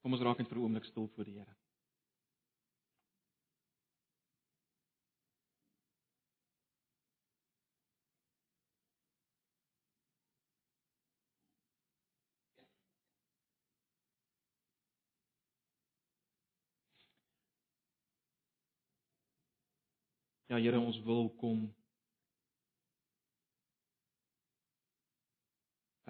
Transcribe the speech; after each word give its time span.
Kom 0.00 0.14
ons 0.16 0.22
raak 0.24 0.38
net 0.40 0.48
vir 0.48 0.58
'n 0.58 0.62
oomblik 0.64 0.84
stil 0.88 1.08
voor 1.14 1.24
die 1.24 1.36
Here. 1.38 1.56
Ja 20.50 20.56
Here, 20.58 20.80
ons 20.80 20.98
wil 21.06 21.28
kom 21.38 21.74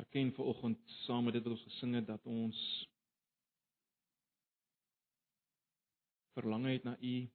erken 0.01 0.33
ver 0.33 0.45
oggend 0.45 0.79
saam 1.05 1.25
met 1.25 1.35
dit 1.37 1.43
wat 1.45 1.53
ons 1.53 1.67
gesing 1.69 1.95
het 1.95 2.07
dat 2.07 2.25
ons 2.27 2.57
verlang 6.41 6.67
het 6.67 6.85
na 6.85 6.97
U. 7.01 7.31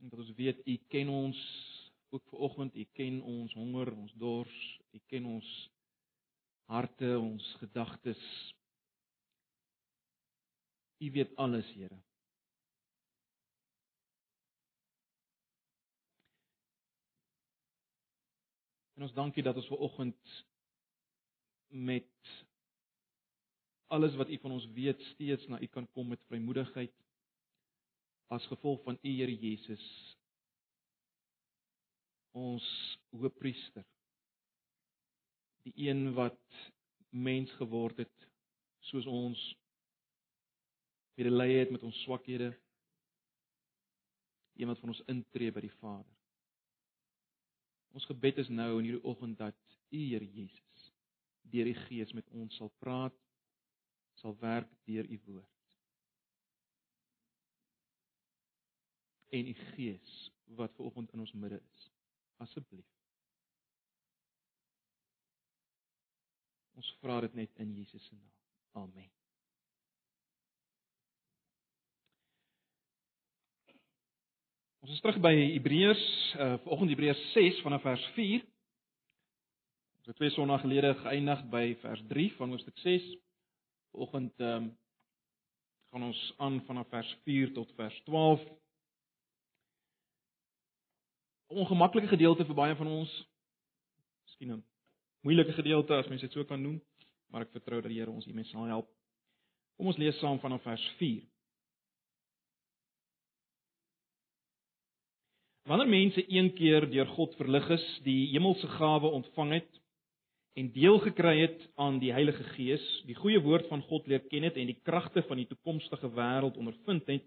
En 0.00 0.08
dat 0.08 0.18
ons 0.18 0.32
weet 0.34 0.66
U 0.66 0.76
ken 0.88 1.08
ons 1.08 1.42
ook 2.08 2.28
ver 2.28 2.38
oggend, 2.38 2.74
U 2.74 2.84
ken 2.92 3.20
ons 3.22 3.52
honger, 3.54 3.92
ons 3.92 4.12
dors, 4.12 4.80
U 4.92 5.00
ken 5.06 5.24
ons 5.24 5.50
harte, 6.64 7.18
ons 7.18 7.54
gedagtes. 7.60 8.22
U 10.98 11.10
weet 11.10 11.36
alles, 11.36 11.68
Here. 11.76 12.00
En 18.94 19.08
ons 19.08 19.14
dankie 19.16 19.42
dat 19.42 19.56
ons 19.56 19.66
ver 19.66 19.80
oggend 19.82 20.34
met 21.72 22.41
alles 23.92 24.14
wat 24.16 24.30
U 24.32 24.38
van 24.40 24.54
ons 24.56 24.66
weet 24.72 25.00
steeds 25.12 25.46
na 25.52 25.60
U 25.60 25.68
kan 25.68 25.86
kom 25.92 26.08
met 26.08 26.24
vrymoedigheid 26.30 26.92
as 28.32 28.46
gevolg 28.48 28.80
van 28.86 28.96
U 29.02 29.10
Here 29.18 29.34
Jesus. 29.36 29.84
Ons 32.32 32.64
hoëpriester 33.12 33.84
die 35.62 35.74
een 35.88 36.14
wat 36.16 36.40
mens 37.12 37.52
geword 37.60 38.00
het 38.00 38.28
soos 38.88 39.06
ons 39.06 39.40
medelee 41.14 41.60
het 41.60 41.70
met 41.70 41.84
ons 41.84 42.00
swakhede 42.02 42.48
een 44.56 44.72
wat 44.72 44.80
van 44.80 44.94
ons 44.94 45.04
intree 45.12 45.52
by 45.52 45.60
die 45.64 45.76
Vader. 45.76 46.08
Ons 47.92 48.08
gebed 48.08 48.40
is 48.40 48.48
nou 48.48 48.78
in 48.78 48.88
hierdie 48.88 49.04
oggend 49.04 49.36
dat 49.38 49.58
U 49.92 50.00
Here 50.00 50.24
Jesus 50.24 50.88
deur 51.52 51.68
die 51.68 51.76
Gees 51.84 52.16
met 52.16 52.32
ons 52.32 52.56
sal 52.56 52.72
praat 52.80 53.20
sal 54.22 54.36
werk 54.38 54.70
deur 54.86 55.08
u 55.10 55.20
woord. 55.26 55.78
En 59.28 59.46
u 59.46 59.54
gees 59.54 60.30
wat 60.44 60.74
ver 60.74 60.84
oggend 60.84 61.12
in 61.12 61.20
ons 61.20 61.32
midde 61.32 61.60
is. 61.60 61.90
Asseblief. 62.36 62.86
Ons 66.78 66.92
vra 67.00 67.20
dit 67.20 67.34
net 67.34 67.58
in 67.62 67.74
Jesus 67.74 68.06
se 68.06 68.14
naam. 68.14 68.30
Amen. 68.84 69.10
Ons 74.82 74.94
is 74.96 75.02
terug 75.02 75.20
by 75.22 75.34
Hebreërs, 75.36 76.06
uh 76.42 76.56
vanoggend 76.64 76.94
Hebreërs 76.94 77.26
6 77.32 77.60
vanaf 77.62 77.84
vers 77.86 78.06
4. 78.16 78.46
Ons 80.02 80.10
het 80.10 80.16
twee 80.18 80.32
sonna 80.34 80.56
gelede 80.58 80.94
geëindig 81.04 81.44
by 81.52 81.66
vers 81.84 82.02
3 82.10 82.30
van 82.38 82.50
hoofstuk 82.50 82.78
6. 82.82 83.04
Vanoggend 83.92 84.40
ehm 84.40 84.62
um, 84.62 84.78
gaan 85.92 86.02
ons 86.02 86.34
aan 86.36 86.62
vanaf 86.64 86.88
vers 86.88 87.16
4 87.24 87.52
tot 87.52 87.72
vers 87.76 88.02
12. 88.04 88.40
Ongemaklike 91.46 92.08
gedeelte 92.08 92.46
vir 92.48 92.56
baie 92.56 92.76
van 92.76 92.86
ons. 92.86 93.12
Miskien 94.24 94.54
'n 94.54 94.64
moeilike 95.20 95.52
gedeelte 95.52 95.94
as 95.94 96.08
mens 96.08 96.20
dit 96.20 96.32
so 96.32 96.44
kan 96.44 96.62
noem, 96.62 96.80
maar 97.28 97.42
ek 97.42 97.52
vertrou 97.52 97.80
dat 97.80 97.90
die 97.90 97.98
Here 98.00 98.10
ons 98.10 98.24
hiermee 98.24 98.44
sal 98.44 98.64
help. 98.64 98.88
Kom 99.76 99.86
ons 99.86 100.00
lees 100.00 100.18
saam 100.18 100.40
vanaf 100.40 100.62
vers 100.62 100.88
4. 100.96 101.28
Wanneer 105.68 105.88
mense 105.88 106.24
een 106.32 106.54
keer 106.54 106.90
deur 106.90 107.06
God 107.06 107.36
verlig 107.36 107.68
is, 107.70 108.00
die 108.02 108.32
hemelse 108.32 108.68
gawe 108.68 109.08
ontvang 109.20 109.52
het 109.52 109.81
en 110.54 110.72
deel 110.72 110.98
gekry 110.98 111.36
het 111.40 111.62
aan 111.80 111.98
die 112.02 112.12
Heilige 112.12 112.44
Gees, 112.52 112.82
die 113.08 113.16
goeie 113.16 113.40
woord 113.40 113.68
van 113.70 113.82
God 113.88 114.08
leer 114.10 114.24
ken 114.28 114.44
het 114.44 114.58
en 114.60 114.68
die 114.68 114.80
kragte 114.84 115.22
van 115.28 115.40
die 115.40 115.48
toekomstige 115.48 116.10
wêreld 116.12 116.58
ondervind 116.60 117.08
het 117.08 117.24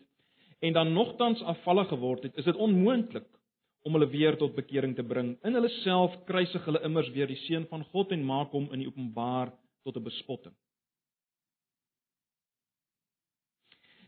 en 0.62 0.74
dan 0.74 0.94
nogtans 0.94 1.42
afvallig 1.44 1.90
geword 1.90 2.24
het, 2.24 2.38
is 2.38 2.46
dit 2.46 2.56
onmoontlik 2.56 3.28
om 3.86 3.98
hulle 3.98 4.10
weer 4.10 4.38
tot 4.38 4.56
bekering 4.56 4.96
te 4.98 5.04
bring. 5.06 5.36
In 5.46 5.54
hulle 5.58 5.70
self 5.84 6.16
kruisig 6.26 6.64
hulle 6.66 6.82
immers 6.88 7.10
weer 7.14 7.30
die 7.30 7.42
seun 7.46 7.68
van 7.70 7.84
God 7.92 8.14
en 8.16 8.24
maak 8.26 8.54
hom 8.56 8.70
in 8.74 8.82
die 8.82 8.90
openbaar 8.90 9.54
tot 9.86 9.98
'n 9.98 10.04
bespotting. 10.04 10.56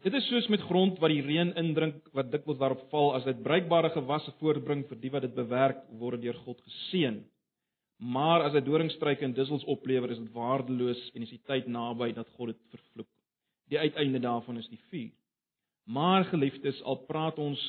Dit 0.03 0.13
is 0.13 0.27
soos 0.29 0.47
met 0.47 0.61
grond 0.61 0.99
wat 0.99 1.09
die 1.09 1.21
reën 1.21 1.53
indrink 1.55 2.05
wat 2.13 2.31
dikwels 2.31 2.57
daarop 2.57 2.83
val 2.89 3.15
as 3.15 3.25
dit 3.25 3.43
bruikbare 3.43 3.89
gewasse 3.89 4.31
voortbring 4.39 4.85
vir 4.89 4.97
die 5.01 5.09
wat 5.09 5.21
dit 5.21 5.35
bewerk 5.35 5.83
word 5.89 6.21
deur 6.21 6.37
God 6.45 6.61
geseën. 6.61 7.25
Maar 7.97 8.43
as 8.45 8.53
hy 8.53 8.61
doringstruike 8.61 9.25
en 9.25 9.33
dussels 9.33 9.65
oplewer, 9.65 10.11
is 10.13 10.19
dit 10.21 10.33
waardeloos 10.35 10.99
en 11.15 11.23
is 11.25 11.33
die 11.33 11.41
tyd 11.49 11.69
naby 11.71 12.11
dat 12.13 12.29
God 12.37 12.53
dit 12.53 12.75
vervloek. 12.75 13.09
Die 13.73 13.79
uiteinde 13.79 14.21
daarvan 14.21 14.61
is 14.61 14.69
die 14.69 14.81
vuur. 14.91 15.09
Maar 15.89 16.27
geliefdes, 16.29 16.81
al 16.83 16.99
praat 17.07 17.39
ons 17.41 17.61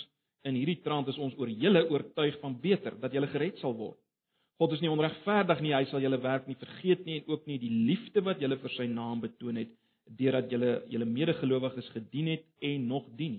in 0.47 0.59
hierdie 0.59 0.83
trant 0.85 1.09
is 1.09 1.19
ons 1.19 1.35
oor 1.41 1.49
julle 1.49 1.85
oortuig 1.89 2.37
van 2.43 2.55
beter 2.61 2.97
dat 3.01 3.15
julle 3.15 3.31
gered 3.33 3.59
sal 3.63 3.75
word. 3.79 3.99
God 4.59 4.75
is 4.75 4.83
nie 4.83 4.91
onregverdig 4.91 5.61
nie, 5.63 5.75
hy 5.75 5.85
sal 5.89 6.03
julle 6.03 6.21
werk 6.21 6.49
nie 6.51 6.59
vergeet 6.59 7.05
nie 7.07 7.21
en 7.21 7.33
ook 7.33 7.47
nie 7.47 7.59
die 7.63 7.73
liefde 7.89 8.23
wat 8.27 8.43
julle 8.43 8.59
vir 8.61 8.75
sy 8.75 8.89
naam 8.91 9.23
betoon 9.23 9.63
het 9.63 9.73
deurdat 10.19 10.51
julle 10.53 10.73
julle 10.93 11.09
medegelowiges 11.09 11.93
gedien 11.95 12.33
het 12.35 12.47
en 12.65 12.89
nog 12.89 13.07
dien. 13.17 13.39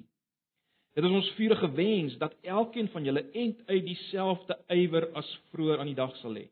Dit 0.95 1.05
is 1.05 1.17
ons 1.21 1.33
vurige 1.37 1.69
wens 1.75 2.15
dat 2.21 2.37
elkeen 2.41 2.89
van 2.93 3.05
julle 3.05 3.25
end 3.33 3.61
uit 3.67 3.83
dieselfde 3.85 4.57
ywer 4.73 5.09
as 5.19 5.29
vroeër 5.51 5.83
aan 5.83 5.91
die 5.91 5.99
dag 5.99 6.15
sal 6.23 6.37
hê 6.39 6.47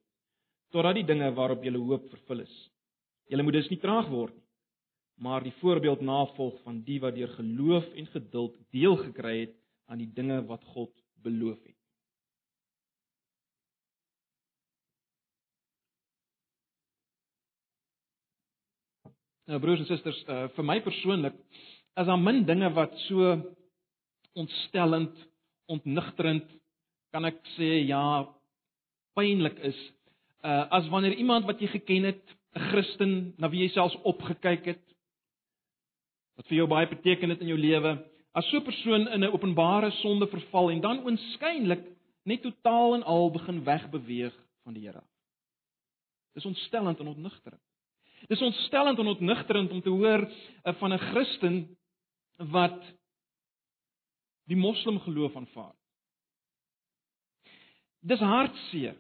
totdat 0.73 0.99
die 0.99 1.07
dinge 1.07 1.29
waarop 1.35 1.63
jy 1.63 1.73
hoop 1.75 2.09
vervul 2.11 2.43
is. 2.43 2.55
Jy 3.31 3.43
moet 3.43 3.59
dus 3.59 3.69
nie 3.71 3.79
traag 3.81 4.09
word 4.11 4.35
nie, 4.35 4.43
maar 5.23 5.43
die 5.43 5.55
voorbeeld 5.61 6.01
navolg 6.05 6.59
van 6.63 6.83
die 6.85 6.99
wat 7.01 7.15
deur 7.15 7.31
geloof 7.35 7.87
en 7.95 8.07
geduld 8.13 8.57
deel 8.71 8.97
gekry 9.01 9.39
het 9.39 9.55
aan 9.87 10.03
die 10.03 10.11
dinge 10.13 10.43
wat 10.47 10.63
God 10.75 10.93
beloof 11.23 11.57
het. 11.63 11.75
Nou 19.47 19.61
broers 19.63 19.79
en 19.79 19.87
susters, 19.87 20.17
uh, 20.27 20.49
vir 20.57 20.65
my 20.67 20.81
persoonlik 20.83 21.35
is 21.97 22.07
daar 22.09 22.19
min 22.19 22.43
dinge 22.45 22.67
wat 22.75 22.93
so 23.07 23.31
ontstellend, 24.37 25.15
ontnigterend 25.71 26.49
kan 27.15 27.25
ek 27.25 27.39
sê 27.55 27.69
ja, 27.87 28.27
pynlik 29.15 29.57
is 29.65 29.79
uh 30.43 30.65
as 30.69 30.89
wanneer 30.89 31.13
iemand 31.13 31.45
wat 31.45 31.59
jy 31.59 31.67
geken 31.67 32.03
het, 32.03 32.23
'n 32.55 32.69
Christen 32.71 33.33
na 33.37 33.49
wie 33.49 33.61
jy 33.61 33.69
selfs 33.73 33.97
opgekyk 34.03 34.65
het, 34.65 34.83
wat 36.37 36.47
vir 36.47 36.57
jou 36.57 36.67
baie 36.67 36.87
beteken 36.87 37.29
het 37.29 37.41
in 37.41 37.47
jou 37.47 37.57
lewe, 37.57 37.97
as 38.33 38.49
so 38.49 38.57
'n 38.57 38.63
persoon 38.63 39.07
in 39.07 39.23
'n 39.23 39.33
openbare 39.33 39.91
sonde 39.91 40.27
verval 40.27 40.69
en 40.69 40.81
dan 40.81 41.03
oënskynlik 41.03 41.85
net 42.23 42.41
totaal 42.41 42.95
en 42.95 43.03
al 43.03 43.31
begin 43.31 43.63
wegbeweeg 43.63 44.33
van 44.63 44.73
die 44.73 44.83
Here. 44.83 45.03
Dis 46.33 46.45
ontstellend 46.45 46.99
en 46.99 47.07
ontnigterend. 47.07 47.61
Dis 48.27 48.41
ontstellend 48.41 48.99
en 48.99 49.07
ontnigterend 49.07 49.71
om 49.71 49.81
te 49.81 49.89
hoor 49.89 50.27
uh, 50.27 50.73
van 50.73 50.93
'n 50.93 50.97
Christen 50.97 51.77
wat 52.37 52.83
die 54.45 54.57
moslim 54.57 54.99
geloof 54.99 55.35
aanvaar. 55.35 55.75
Dis 57.99 58.19
hartseer 58.19 58.95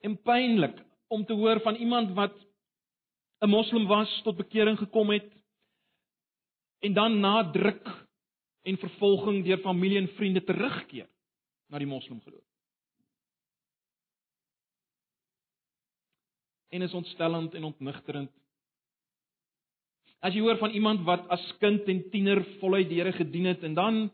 en 0.00 0.16
pynlik 0.22 0.76
om 1.08 1.24
te 1.24 1.32
hoor 1.32 1.60
van 1.60 1.74
iemand 1.74 2.14
wat 2.14 2.34
'n 3.40 3.48
moslim 3.48 3.86
was 3.86 4.20
tot 4.22 4.36
bekering 4.36 4.78
gekom 4.78 5.10
het 5.10 5.32
en 6.78 6.92
dan 6.92 7.20
na 7.20 7.50
druk 7.50 8.06
en 8.62 8.78
vervolging 8.78 9.44
deur 9.44 9.58
familie 9.58 9.98
en 9.98 10.08
vriende 10.08 10.44
terugkeer 10.44 11.08
na 11.68 11.78
die 11.78 11.86
moslim 11.86 12.20
geloof. 12.20 12.44
En 16.68 16.82
is 16.82 16.94
ontstellend 16.94 17.54
en 17.54 17.64
ontnigterend. 17.64 18.32
As 20.20 20.34
jy 20.34 20.40
hoor 20.40 20.58
van 20.58 20.74
iemand 20.74 21.04
wat 21.06 21.28
as 21.28 21.44
kind 21.62 21.86
en 21.88 22.02
tiener 22.10 22.42
voluit 22.58 22.88
die 22.88 22.98
Here 22.98 23.12
gedien 23.12 23.44
het 23.44 23.62
en 23.62 23.74
dan 23.74 24.10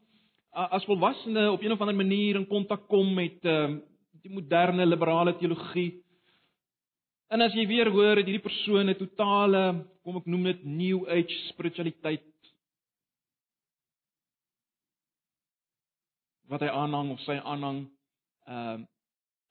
as 0.50 0.84
volwassene 0.84 1.50
op 1.50 1.62
een 1.62 1.72
of 1.72 1.80
ander 1.80 1.96
manier 1.96 2.36
in 2.36 2.46
kontak 2.46 2.86
kom 2.88 3.14
met 3.14 3.44
ehm 3.44 3.80
uh, 3.80 3.82
die 4.24 4.32
moderne 4.32 4.86
liberale 4.88 5.36
teologie 5.38 6.04
En 7.34 7.42
as 7.42 7.54
jy 7.56 7.64
weer 7.66 7.88
hoor 7.90 8.20
dat 8.20 8.28
hierdie 8.28 8.44
persoon 8.44 8.90
'n 8.90 8.94
totale, 8.94 9.62
kom 10.04 10.16
ek 10.20 10.26
noem 10.26 10.44
dit 10.52 10.64
new 10.64 10.98
age 11.08 11.34
spiritualiteit 11.48 12.30
wat 16.46 16.60
hy 16.60 16.68
aanhang 16.68 17.10
of 17.10 17.20
sy 17.24 17.38
aanhang, 17.40 17.88
ehm 18.46 18.82
uh, 18.82 18.86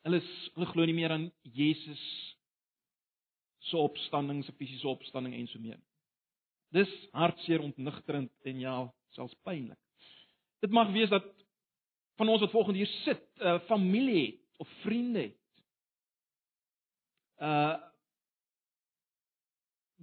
hulle 0.03 0.19
is, 0.19 0.29
hulle 0.53 0.67
glo 0.67 0.85
nie 0.85 0.95
meer 0.95 1.11
aan 1.11 1.31
Jesus 1.41 2.03
se 3.59 3.77
opstanding, 3.77 4.43
se 4.43 4.51
fisiese 4.51 4.87
opstanding 4.87 5.33
en 5.33 5.47
so 5.47 5.59
meer. 5.59 5.79
Dis 6.71 6.91
hartseer 7.11 7.63
ontnigterend 7.63 8.31
en 8.43 8.59
ja, 8.59 8.75
selfs 9.15 9.35
pynlik. 9.43 9.79
Dit 10.61 10.71
mag 10.71 10.91
wees 10.91 11.09
dat 11.09 11.25
van 12.19 12.29
ons 12.29 12.41
wat 12.41 12.51
volgende 12.51 12.79
hier 12.79 12.95
sit, 13.03 13.23
uh, 13.39 13.59
familie 13.67 14.25
het 14.25 14.42
of 14.63 14.69
vriende 14.83 15.21
het. 15.27 15.39
Uh 17.43 17.75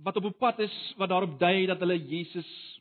wat 0.05 0.17
op 0.17 0.25
'n 0.25 0.39
pad 0.39 0.59
is 0.59 0.95
wat 0.97 1.09
daarop 1.09 1.39
dui 1.39 1.67
dat 1.67 1.79
hulle 1.79 2.07
Jesus 2.09 2.81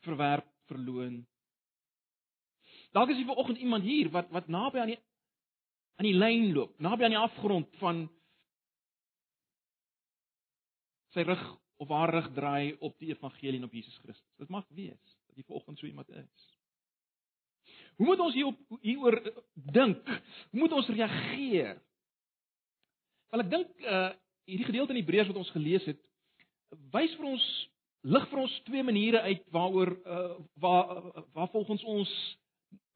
verwerp, 0.00 0.46
verloon. 0.64 1.26
Dalk 2.90 3.08
is 3.08 3.16
hier 3.16 3.26
vanoggend 3.26 3.58
iemand 3.58 3.82
hier 3.82 4.10
wat 4.10 4.30
wat 4.30 4.48
naby 4.48 4.78
aan 4.78 4.92
die 4.92 5.00
aan 5.94 6.08
die 6.08 6.18
lyn 6.18 6.52
loop, 6.52 6.78
naby 6.78 7.04
aan 7.04 7.16
die 7.16 7.26
afgrond 7.28 7.76
van 7.76 8.08
sy 11.14 11.22
rug 11.22 11.44
of 11.76 11.88
haar 11.88 12.10
rug 12.10 12.32
draai 12.34 12.76
op 12.78 12.98
die 12.98 13.12
evangelie 13.12 13.58
en 13.58 13.64
op 13.64 13.72
Jesus 13.72 13.98
Christus. 13.98 14.36
Dit 14.36 14.48
mag 14.48 14.66
wees 14.68 15.18
dat 15.26 15.36
jy 15.36 15.44
vanoggend 15.44 15.78
so 15.78 15.86
iemand 15.86 16.08
is. 16.08 16.53
Hoe 17.96 18.06
moet 18.06 18.20
ons 18.20 18.34
hierop 18.34 18.80
hieroor 18.82 19.20
dink? 19.54 20.06
Hoe 20.50 20.60
moet 20.60 20.72
ons 20.72 20.88
reageer? 20.88 21.76
Wel 23.30 23.44
ek 23.44 23.50
dink 23.50 23.86
uh 23.86 24.10
hierdie 24.44 24.66
gedeelte 24.68 24.92
in 24.92 24.98
Hebreërs 25.00 25.30
wat 25.30 25.38
ons 25.40 25.50
gelees 25.54 25.84
het, 25.88 26.00
wys 26.92 27.14
vir 27.16 27.28
ons 27.30 27.44
lig 28.04 28.24
vir 28.28 28.40
ons 28.42 28.56
twee 28.66 28.84
maniere 28.84 29.22
uit 29.24 29.44
waaroor 29.54 29.94
uh 30.04 30.24
waar 30.60 30.90
waar 31.32 31.48
volgens 31.54 31.84
ons 31.84 32.10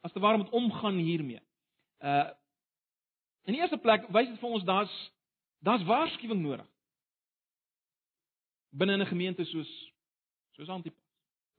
as 0.05 0.13
te 0.13 0.21
ware 0.21 0.43
moet 0.43 0.53
omgaan 0.53 1.01
hiermee. 1.01 1.41
Uh 2.05 2.29
in 3.49 3.57
die 3.57 3.63
eerste 3.63 3.81
plek 3.81 4.05
wys 4.13 4.29
dit 4.29 4.41
vir 4.43 4.59
ons 4.59 4.67
daar's 4.69 4.97
daar's 5.65 5.87
waarskuwing 5.89 6.43
nodig 6.43 6.69
binne 8.71 8.97
'n 8.97 9.07
gemeente 9.07 9.45
soos 9.45 9.93
soos 10.53 10.69
Antipas. 10.69 11.08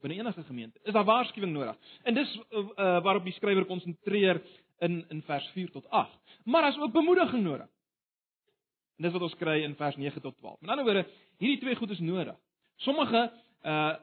Binne 0.00 0.16
enige 0.16 0.42
gemeente 0.42 0.80
is 0.82 0.92
daar 0.92 1.04
waarskuwing 1.04 1.52
nodig. 1.52 1.76
En 2.02 2.14
dis 2.14 2.36
uh, 2.50 2.64
waarop 3.02 3.24
die 3.24 3.32
skrywer 3.36 3.64
konsentreer 3.64 4.42
in 4.78 5.04
in 5.08 5.22
vers 5.22 5.48
4 5.52 5.70
tot 5.70 5.88
8. 5.88 6.18
Maar 6.44 6.62
as 6.62 6.78
ook 6.78 6.92
bemoediging 6.92 7.42
nodig. 7.42 7.68
En 8.96 9.04
dis 9.04 9.12
wat 9.12 9.22
ons 9.22 9.36
kry 9.36 9.62
in 9.62 9.76
vers 9.76 9.96
9 9.96 10.20
tot 10.20 10.36
12. 10.36 10.60
Met 10.60 10.70
ander 10.70 10.84
woorde, 10.84 11.06
hierdie 11.38 11.60
twee 11.60 11.76
goed 11.76 11.90
is 11.90 11.98
nodig. 11.98 12.36
Sommige 12.76 13.32
uh 13.62 13.96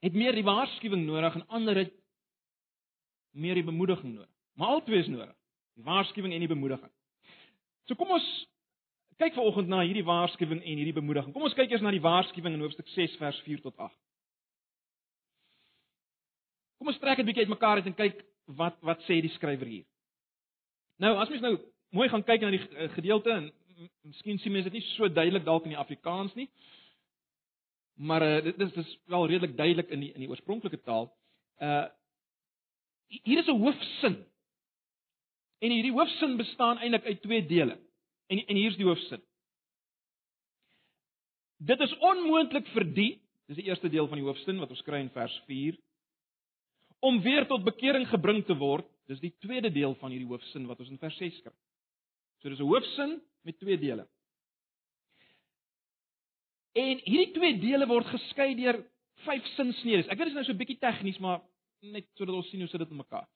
het 0.00 0.14
meer 0.16 0.32
die 0.32 0.44
waarskuwing 0.44 1.02
nodig 1.04 1.34
en 1.34 1.42
ander 1.46 1.76
het 1.76 1.90
meer 3.36 3.54
die 3.54 3.64
bemoediging 3.64 4.14
nodig. 4.14 4.30
Maar 4.56 4.68
albei 4.68 4.98
is 4.98 5.10
nodig. 5.12 5.34
Die 5.76 5.84
waarskuwing 5.84 6.32
en 6.32 6.40
die 6.40 6.48
bemoediging. 6.48 6.92
So 7.84 7.94
kom 7.94 8.14
ons 8.16 8.28
kyk 9.20 9.36
vanoggend 9.36 9.68
na 9.68 9.82
hierdie 9.84 10.04
waarskuwing 10.04 10.62
en 10.62 10.80
hierdie 10.80 10.96
bemoediging. 10.96 11.34
Kom 11.34 11.44
ons 11.44 11.56
kyk 11.58 11.70
eers 11.70 11.84
na 11.84 11.92
die 11.92 12.00
waarskuwing 12.00 12.56
in 12.56 12.64
hoofstuk 12.64 12.88
6 12.94 13.18
vers 13.20 13.42
4 13.44 13.60
tot 13.66 13.76
8. 13.76 13.92
Kom 16.80 16.88
ons 16.88 16.98
trek 17.00 17.18
dit 17.20 17.26
bietjie 17.28 17.44
uitmekaar 17.44 17.82
uit 17.82 17.88
en 17.90 17.96
kyk 17.98 18.22
wat 18.56 18.78
wat 18.88 19.02
sê 19.04 19.18
die 19.20 19.32
skrywer 19.34 19.68
hier. 19.68 19.84
Nou, 21.04 21.12
as 21.20 21.28
mens 21.28 21.42
nou 21.44 21.58
mooi 21.92 22.08
gaan 22.08 22.24
kyk 22.24 22.40
na 22.40 22.52
die 22.54 22.60
eh, 22.72 22.88
gedeelte 22.94 23.34
en 23.34 23.50
miskien 24.08 24.40
sien 24.40 24.54
mense 24.54 24.70
dit 24.70 24.78
nie 24.78 24.86
so 24.94 25.08
duidelik 25.12 25.44
dalk 25.44 25.66
in 25.68 25.74
die 25.74 25.80
Afrikaans 25.80 26.32
nie. 26.38 26.48
Maar 28.00 28.24
uh, 28.24 28.38
dit 28.46 28.62
is 28.64 28.72
dis 28.72 28.94
wel 29.12 29.26
redelik 29.28 29.58
duidelik 29.58 29.92
in 29.92 30.06
die 30.06 30.10
in 30.14 30.24
die 30.24 30.28
oorspronklike 30.32 30.80
taal. 30.88 31.10
Uh 31.60 31.84
hier 33.10 33.42
is 33.42 33.48
'n 33.50 33.60
hoofsin. 33.60 34.16
En 35.60 35.70
hierdie 35.74 35.92
hoofsin 35.92 36.36
bestaan 36.36 36.78
eintlik 36.78 37.04
uit 37.04 37.22
twee 37.22 37.46
dele. 37.46 37.76
En 38.32 38.40
en 38.46 38.56
hier's 38.56 38.76
die 38.80 38.88
hoofsin. 38.88 39.20
Dit 41.58 41.80
is 41.80 41.96
onmoontlik 41.98 42.66
vir 42.72 42.84
die, 42.94 43.20
dis 43.46 43.56
die 43.56 43.68
eerste 43.68 43.88
deel 43.88 44.08
van 44.08 44.16
die 44.16 44.24
hoofsin 44.24 44.58
wat 44.58 44.70
ons 44.70 44.82
kry 44.82 45.00
in 45.04 45.10
vers 45.12 45.42
4, 45.46 45.76
om 47.00 47.20
weer 47.24 47.46
tot 47.48 47.64
bekering 47.64 48.06
gebring 48.08 48.44
te 48.46 48.56
word. 48.56 48.86
Dis 49.08 49.20
die 49.22 49.34
tweede 49.42 49.70
deel 49.72 49.94
van 50.00 50.12
hierdie 50.12 50.28
hoofsin 50.28 50.68
wat 50.68 50.80
ons 50.80 50.92
in 50.92 51.00
vers 51.00 51.16
6 51.16 51.40
kry. 51.42 51.54
So 52.40 52.48
dis 52.48 52.60
'n 52.60 52.68
hoofsin 52.68 53.20
met 53.42 53.58
twee 53.58 53.78
dele. 53.78 54.06
En 56.72 57.00
hierdie 57.04 57.32
twee 57.32 57.58
dele 57.58 57.86
word 57.86 58.06
geskei 58.06 58.54
deur 58.54 58.84
vyf 59.26 59.46
sinsnedes. 59.56 60.06
Ek 60.06 60.18
weet 60.18 60.28
dit 60.30 60.34
is 60.34 60.34
nou 60.34 60.44
so 60.44 60.52
'n 60.52 60.62
bietjie 60.62 60.78
tegnies, 60.78 61.18
maar 61.18 61.42
net 61.82 62.06
sodat 62.14 62.34
ons 62.34 62.48
sien 62.50 62.60
hoe 62.60 62.68
sit 62.68 62.78
dit 62.78 62.90
met 62.90 63.06
mekaar 63.06 63.28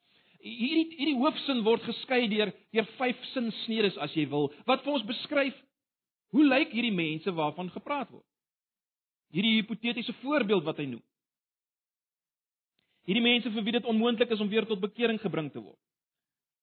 hierdie 0.44 0.92
hierdie 0.98 1.18
hoofsin 1.18 1.62
word 1.64 1.84
geskei 1.86 2.26
deur 2.28 2.52
deur 2.74 2.86
vyf 2.98 3.20
sinsnedes 3.32 3.96
as 4.04 4.12
jy 4.16 4.26
wil 4.28 4.50
wat 4.68 4.84
vir 4.84 4.98
ons 4.98 5.06
beskryf 5.08 5.56
hoe 6.34 6.44
lyk 6.44 6.74
hierdie 6.74 6.94
mense 6.94 7.30
waarvan 7.30 7.70
gepraat 7.70 8.10
word. 8.10 8.26
Hierdie 9.34 9.60
hipotetiese 9.60 10.12
voorbeeld 10.20 10.64
wat 10.66 10.80
hy 10.82 10.88
noem. 10.90 11.02
Hierdie 13.04 13.24
mense 13.24 13.50
vir 13.52 13.66
wie 13.66 13.76
dit 13.76 13.88
onmoontlik 13.90 14.30
is 14.32 14.40
om 14.40 14.48
weer 14.48 14.66
tot 14.68 14.80
bekering 14.80 15.20
gebring 15.20 15.50
te 15.52 15.60
word. 15.60 15.80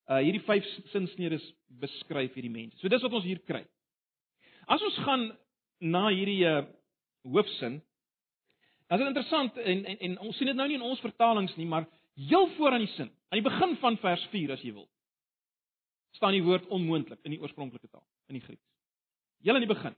Uh 0.09 0.21
hierdie 0.25 0.43
vyf 0.47 0.65
sinsnedes 0.91 1.43
beskryf 1.81 2.33
hierdie 2.35 2.53
mense. 2.53 2.77
So 2.81 2.89
dis 2.89 3.03
wat 3.05 3.13
ons 3.13 3.27
hier 3.27 3.41
kry. 3.47 3.61
As 4.67 4.81
ons 4.81 4.97
gaan 5.05 5.27
na 5.79 6.07
hierdie 6.09 6.41
uh 6.47 6.63
hoofsin, 7.29 7.81
dan 8.89 8.97
is 8.97 9.03
dit 9.03 9.11
interessant 9.11 9.57
en, 9.61 9.83
en 9.85 9.99
en 10.07 10.17
ons 10.25 10.37
sien 10.37 10.49
dit 10.49 10.57
nou 10.57 10.65
nie 10.67 10.79
in 10.79 10.87
ons 10.87 11.03
vertalings 11.03 11.53
nie, 11.55 11.67
maar 11.69 11.85
heel 12.17 12.49
voor 12.57 12.73
aan 12.75 12.83
die 12.83 12.93
sin, 12.95 13.11
aan 13.29 13.39
die 13.39 13.45
begin 13.45 13.77
van 13.79 13.97
vers 14.01 14.25
4 14.33 14.57
as 14.57 14.65
jy 14.65 14.73
wil. 14.73 14.89
staan 16.11 16.35
die 16.35 16.43
woord 16.43 16.67
onmoontlik 16.67 17.19
in 17.23 17.31
die 17.35 17.39
oorspronklike 17.41 17.87
taal, 17.87 18.03
in 18.27 18.35
die 18.35 18.43
Grieks. 18.43 18.65
Heel 19.45 19.55
aan 19.55 19.63
die 19.63 19.69
begin. 19.69 19.95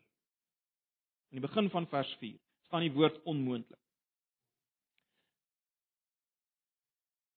In 1.34 1.40
die 1.40 1.48
begin 1.48 1.70
van 1.74 1.88
vers 1.90 2.12
4 2.22 2.38
staan 2.68 2.86
die 2.86 2.94
woord 2.94 3.18
onmoontlik. 3.30 3.80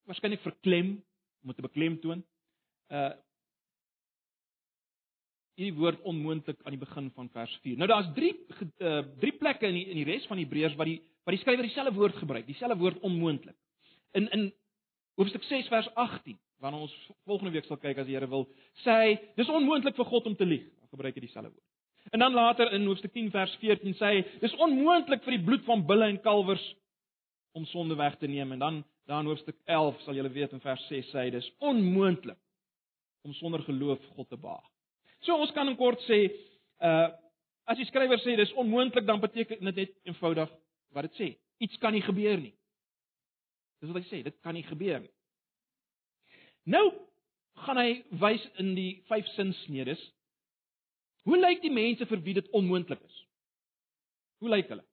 Waarskynlik 0.06 0.42
verklem, 0.44 0.96
moet 1.42 1.58
'n 1.58 1.68
beklemtoon. 1.68 2.24
Uh 2.90 3.12
hierdie 5.56 5.78
woord 5.78 6.02
onmoontlik 6.04 6.58
aan 6.64 6.74
die 6.76 6.84
begin 6.84 7.10
van 7.16 7.28
vers 7.32 7.58
4. 7.62 7.78
Nou 7.80 7.88
daar's 7.88 8.10
drie 8.14 8.34
uh, 8.78 8.98
drie 9.20 9.32
plekke 9.32 9.66
in 9.66 9.78
die, 9.78 9.86
in 9.88 9.96
die 9.96 10.04
res 10.04 10.26
van 10.28 10.36
Hebreërs 10.38 10.76
wat 10.76 10.90
die 10.90 10.98
wat 11.24 11.32
die 11.32 11.40
skrywer 11.40 11.64
dieselfde 11.64 11.94
woord 11.96 12.18
gebruik, 12.20 12.46
dieselfde 12.46 12.76
woord 12.78 12.98
onmoontlik. 13.00 13.56
In 14.12 14.28
in 14.36 14.52
Hoofstuk 15.16 15.42
6 15.48 15.68
vers 15.72 15.88
18, 15.94 16.36
waarna 16.60 16.82
ons 16.84 16.94
volgende 17.24 17.54
week 17.54 17.64
sal 17.64 17.78
kyk 17.80 17.98
as 17.98 18.06
die 18.06 18.14
Here 18.18 18.28
wil, 18.28 18.44
sê 18.84 18.96
hy, 19.00 19.14
dis 19.38 19.48
onmoontlik 19.48 19.96
vir 19.96 20.08
God 20.10 20.26
om 20.28 20.36
te 20.36 20.44
lieg. 20.44 20.66
Dan 20.76 20.90
gebruik 20.92 21.16
hy 21.16 21.22
dieselfde 21.24 21.54
woord. 21.54 21.64
En 22.12 22.20
dan 22.20 22.36
later 22.36 22.72
in 22.76 22.84
hoofstuk 22.86 23.14
10 23.16 23.30
vers 23.32 23.54
14 23.62 23.96
sê 23.96 24.10
hy, 24.12 24.18
dis 24.42 24.56
onmoontlik 24.60 25.24
vir 25.24 25.38
die 25.38 25.44
bloed 25.48 25.64
van 25.64 25.86
bulle 25.88 26.10
en 26.12 26.20
kalwers 26.20 26.66
om 27.56 27.64
sonde 27.72 27.96
weg 27.96 28.18
te 28.20 28.28
neem 28.28 28.52
en 28.52 28.62
dan 28.62 28.82
dan 29.06 29.26
hoofstuk 29.26 29.56
11 29.64 30.00
sal 30.02 30.14
julle 30.18 30.32
weet 30.34 30.52
in 30.52 30.62
vers 30.62 30.82
6 30.90 31.10
sê 31.12 31.26
hy 31.26 31.30
dis 31.34 31.48
onmoontlik 31.62 32.38
om 33.26 33.34
sonder 33.34 33.62
geloof 33.66 34.02
God 34.14 34.28
te 34.30 34.38
behaag. 34.38 34.66
So 35.26 35.34
ons 35.38 35.52
kan 35.54 35.68
in 35.70 35.78
kort 35.78 36.02
sê, 36.06 36.26
uh 36.82 37.08
as 37.66 37.80
die 37.80 37.86
skrywer 37.88 38.20
sê 38.22 38.36
dis 38.38 38.52
onmoontlik 38.62 39.06
dan 39.06 39.18
beteken 39.18 39.58
dit 39.58 39.64
net 39.66 39.94
eenvoudig 40.06 40.50
wat 40.94 41.08
dit 41.08 41.16
sê. 41.18 41.28
Iets 41.58 41.78
kan 41.82 41.90
nie 41.96 42.02
gebeur 42.06 42.38
nie. 42.38 42.52
Dis 43.82 43.90
wat 43.90 44.04
hy 44.04 44.06
sê, 44.06 44.20
dit 44.22 44.36
kan 44.44 44.54
nie 44.54 44.62
gebeur 44.68 45.00
nie. 45.02 45.10
Nou 46.70 46.84
gaan 47.64 47.80
hy 47.80 47.90
wys 48.22 48.44
in 48.62 48.74
die 48.78 49.02
vyf 49.10 49.26
sinsnedes. 49.34 50.02
Hoe 51.26 51.38
lyk 51.40 51.64
die 51.64 51.74
mense 51.74 52.06
vir 52.06 52.22
wie 52.22 52.36
dit 52.38 52.54
onmoontlik 52.54 53.02
is? 53.02 53.18
Hoe 54.38 54.52
lyk 54.52 54.70
hulle? 54.70 54.86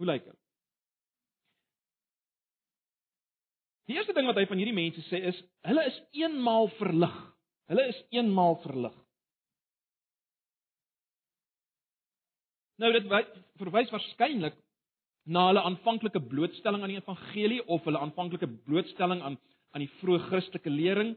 Hoe 0.00 0.08
lyk 0.08 0.24
hulle? 0.24 0.40
Die 3.86 3.96
eerste 3.96 4.14
ding 4.16 4.26
wat 4.26 4.38
hy 4.40 4.46
van 4.50 4.58
hierdie 4.58 4.76
mense 4.76 5.02
sê 5.06 5.20
is 5.30 5.38
hulle 5.66 5.84
is 5.86 5.98
eenmaal 6.18 6.70
verlig. 6.80 7.16
Hulle 7.70 7.88
is 7.90 7.98
eenmaal 8.14 8.58
verlig. 8.64 8.94
Nou 12.82 12.90
dit 12.92 13.06
verwys 13.60 13.92
waarskynlik 13.94 14.56
na 15.26 15.46
hulle 15.48 15.62
aanvanklike 15.66 16.20
blootstelling 16.30 16.82
aan 16.84 16.92
die 16.92 17.00
evangelie 17.00 17.62
of 17.72 17.86
hulle 17.88 18.02
aanvanklike 18.02 18.48
blootstelling 18.66 19.22
aan 19.22 19.38
aan 19.74 19.82
die 19.84 19.92
vroeë 20.00 20.22
Christelike 20.30 20.72
lering. 20.72 21.14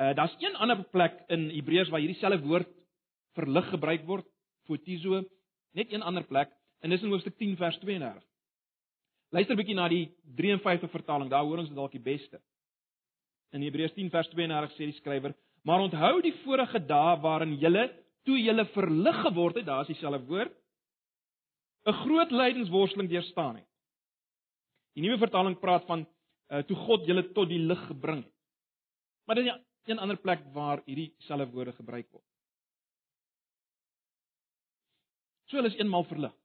Uh 0.00 0.12
daar's 0.16 0.36
een 0.40 0.56
ander 0.56 0.82
plek 0.94 1.18
in 1.28 1.50
Hebreërs 1.52 1.90
waar 1.92 2.00
hierdie 2.00 2.20
selfde 2.20 2.46
woord 2.48 2.70
verlig 3.36 3.68
gebruik 3.70 4.06
word, 4.08 4.26
fotizo, 4.66 5.20
net 5.76 5.92
een 5.92 6.02
ander 6.02 6.24
plek 6.26 6.50
en 6.80 6.90
dis 6.90 7.02
in 7.04 7.12
hoofstuk 7.12 7.36
10 7.38 7.56
vers 7.60 7.78
32. 7.82 8.29
Luister 9.30 9.54
'n 9.54 9.60
bietjie 9.62 9.74
na 9.78 9.88
die 9.88 10.10
53 10.36 10.90
vertaling, 10.90 11.30
daar 11.30 11.44
hoor 11.44 11.58
ons 11.58 11.70
dalk 11.70 11.92
die 11.92 12.02
beste. 12.02 12.40
In 13.54 13.62
Hebreërs 13.62 13.94
10 13.94 14.10
vers 14.10 14.28
32 14.28 14.72
sê 14.76 14.90
die 14.90 14.98
skrywer: 14.98 15.34
Maar 15.62 15.80
onthou 15.80 16.20
die 16.22 16.34
vorige 16.44 16.80
dae 16.86 17.16
waarin 17.22 17.58
julle 17.58 17.88
toe 18.24 18.38
julle 18.38 18.64
verlig 18.74 19.22
geword 19.22 19.56
het, 19.56 19.66
daar 19.66 19.82
is 19.82 19.92
dieselfde 19.94 20.26
woord, 20.26 20.52
'n 21.86 21.92
groot 21.92 22.30
lydensworsteling 22.30 23.08
deurstaan 23.08 23.56
het. 23.56 23.68
Die 24.94 25.02
nuwe 25.02 25.18
vertaling 25.18 25.58
praat 25.60 25.86
van 25.86 26.06
uh, 26.50 26.62
toe 26.62 26.76
God 26.76 27.06
julle 27.06 27.32
tot 27.32 27.48
die 27.48 27.58
lig 27.58 27.86
gebring 27.86 28.24
het. 28.24 28.34
Maar 29.26 29.36
dit 29.36 29.46
is 29.46 29.94
'n 29.94 29.98
ander 29.98 30.16
plek 30.16 30.42
waar 30.52 30.82
hierdie 30.86 31.14
selfde 31.18 31.54
woorde 31.54 31.72
gebruik 31.72 32.10
word. 32.10 32.24
So 35.46 35.56
hulle 35.56 35.68
is 35.68 35.78
eenmal 35.78 36.04
verlig. 36.04 36.39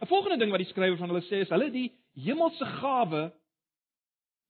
'n 0.00 0.06
Volgende 0.06 0.38
ding 0.38 0.50
wat 0.50 0.62
die 0.62 0.70
skrywer 0.72 0.96
van 0.96 1.10
hulle 1.12 1.24
sê 1.28 1.42
is 1.44 1.52
hulle 1.52 1.70
die 1.70 1.90
hemelse 2.24 2.66
gawe 2.80 3.30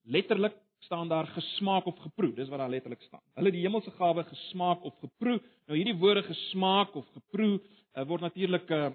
letterlik 0.03 0.55
staan 0.85 1.07
daar 1.07 1.27
gesmaak 1.27 1.85
of 1.85 1.97
geproe. 1.99 2.33
Dis 2.33 2.49
wat 2.49 2.59
daar 2.59 2.69
letterlik 2.69 3.01
staan. 3.01 3.21
Hulle 3.35 3.51
die 3.51 3.61
hemelse 3.61 3.91
gawe 3.91 4.23
gesmaak 4.23 4.83
of 4.83 4.95
geproe. 4.99 5.41
Nou 5.67 5.77
hierdie 5.77 5.97
woorde 5.99 6.23
gesmaak 6.23 6.95
of 6.95 7.07
geproe 7.13 7.59
uh, 7.59 8.05
word 8.07 8.21
natuurlik 8.21 8.69
uh, 8.69 8.89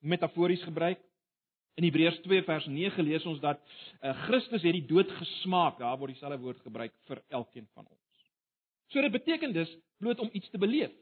metafories 0.00 0.62
gebruik. 0.62 1.02
In 1.74 1.84
Hebreërs 1.84 2.20
2 2.22 2.44
vers 2.46 2.66
9 2.70 3.02
lees 3.02 3.26
ons 3.26 3.40
dat 3.42 3.60
uh, 3.60 4.14
Christus 4.28 4.62
het 4.62 4.78
die 4.78 4.86
dood 4.86 5.10
gesmaak. 5.18 5.78
Daar 5.82 5.98
word 5.98 6.14
dieselfde 6.14 6.38
woord 6.40 6.62
gebruik 6.62 6.94
vir 7.08 7.22
elkeen 7.28 7.66
van 7.74 7.86
ons. 7.90 8.24
So 8.94 9.02
dit 9.02 9.12
beteken 9.12 9.52
dus 9.52 9.70
bloot 9.98 10.22
om 10.22 10.30
iets 10.32 10.50
te 10.50 10.58
beleef. 10.58 10.94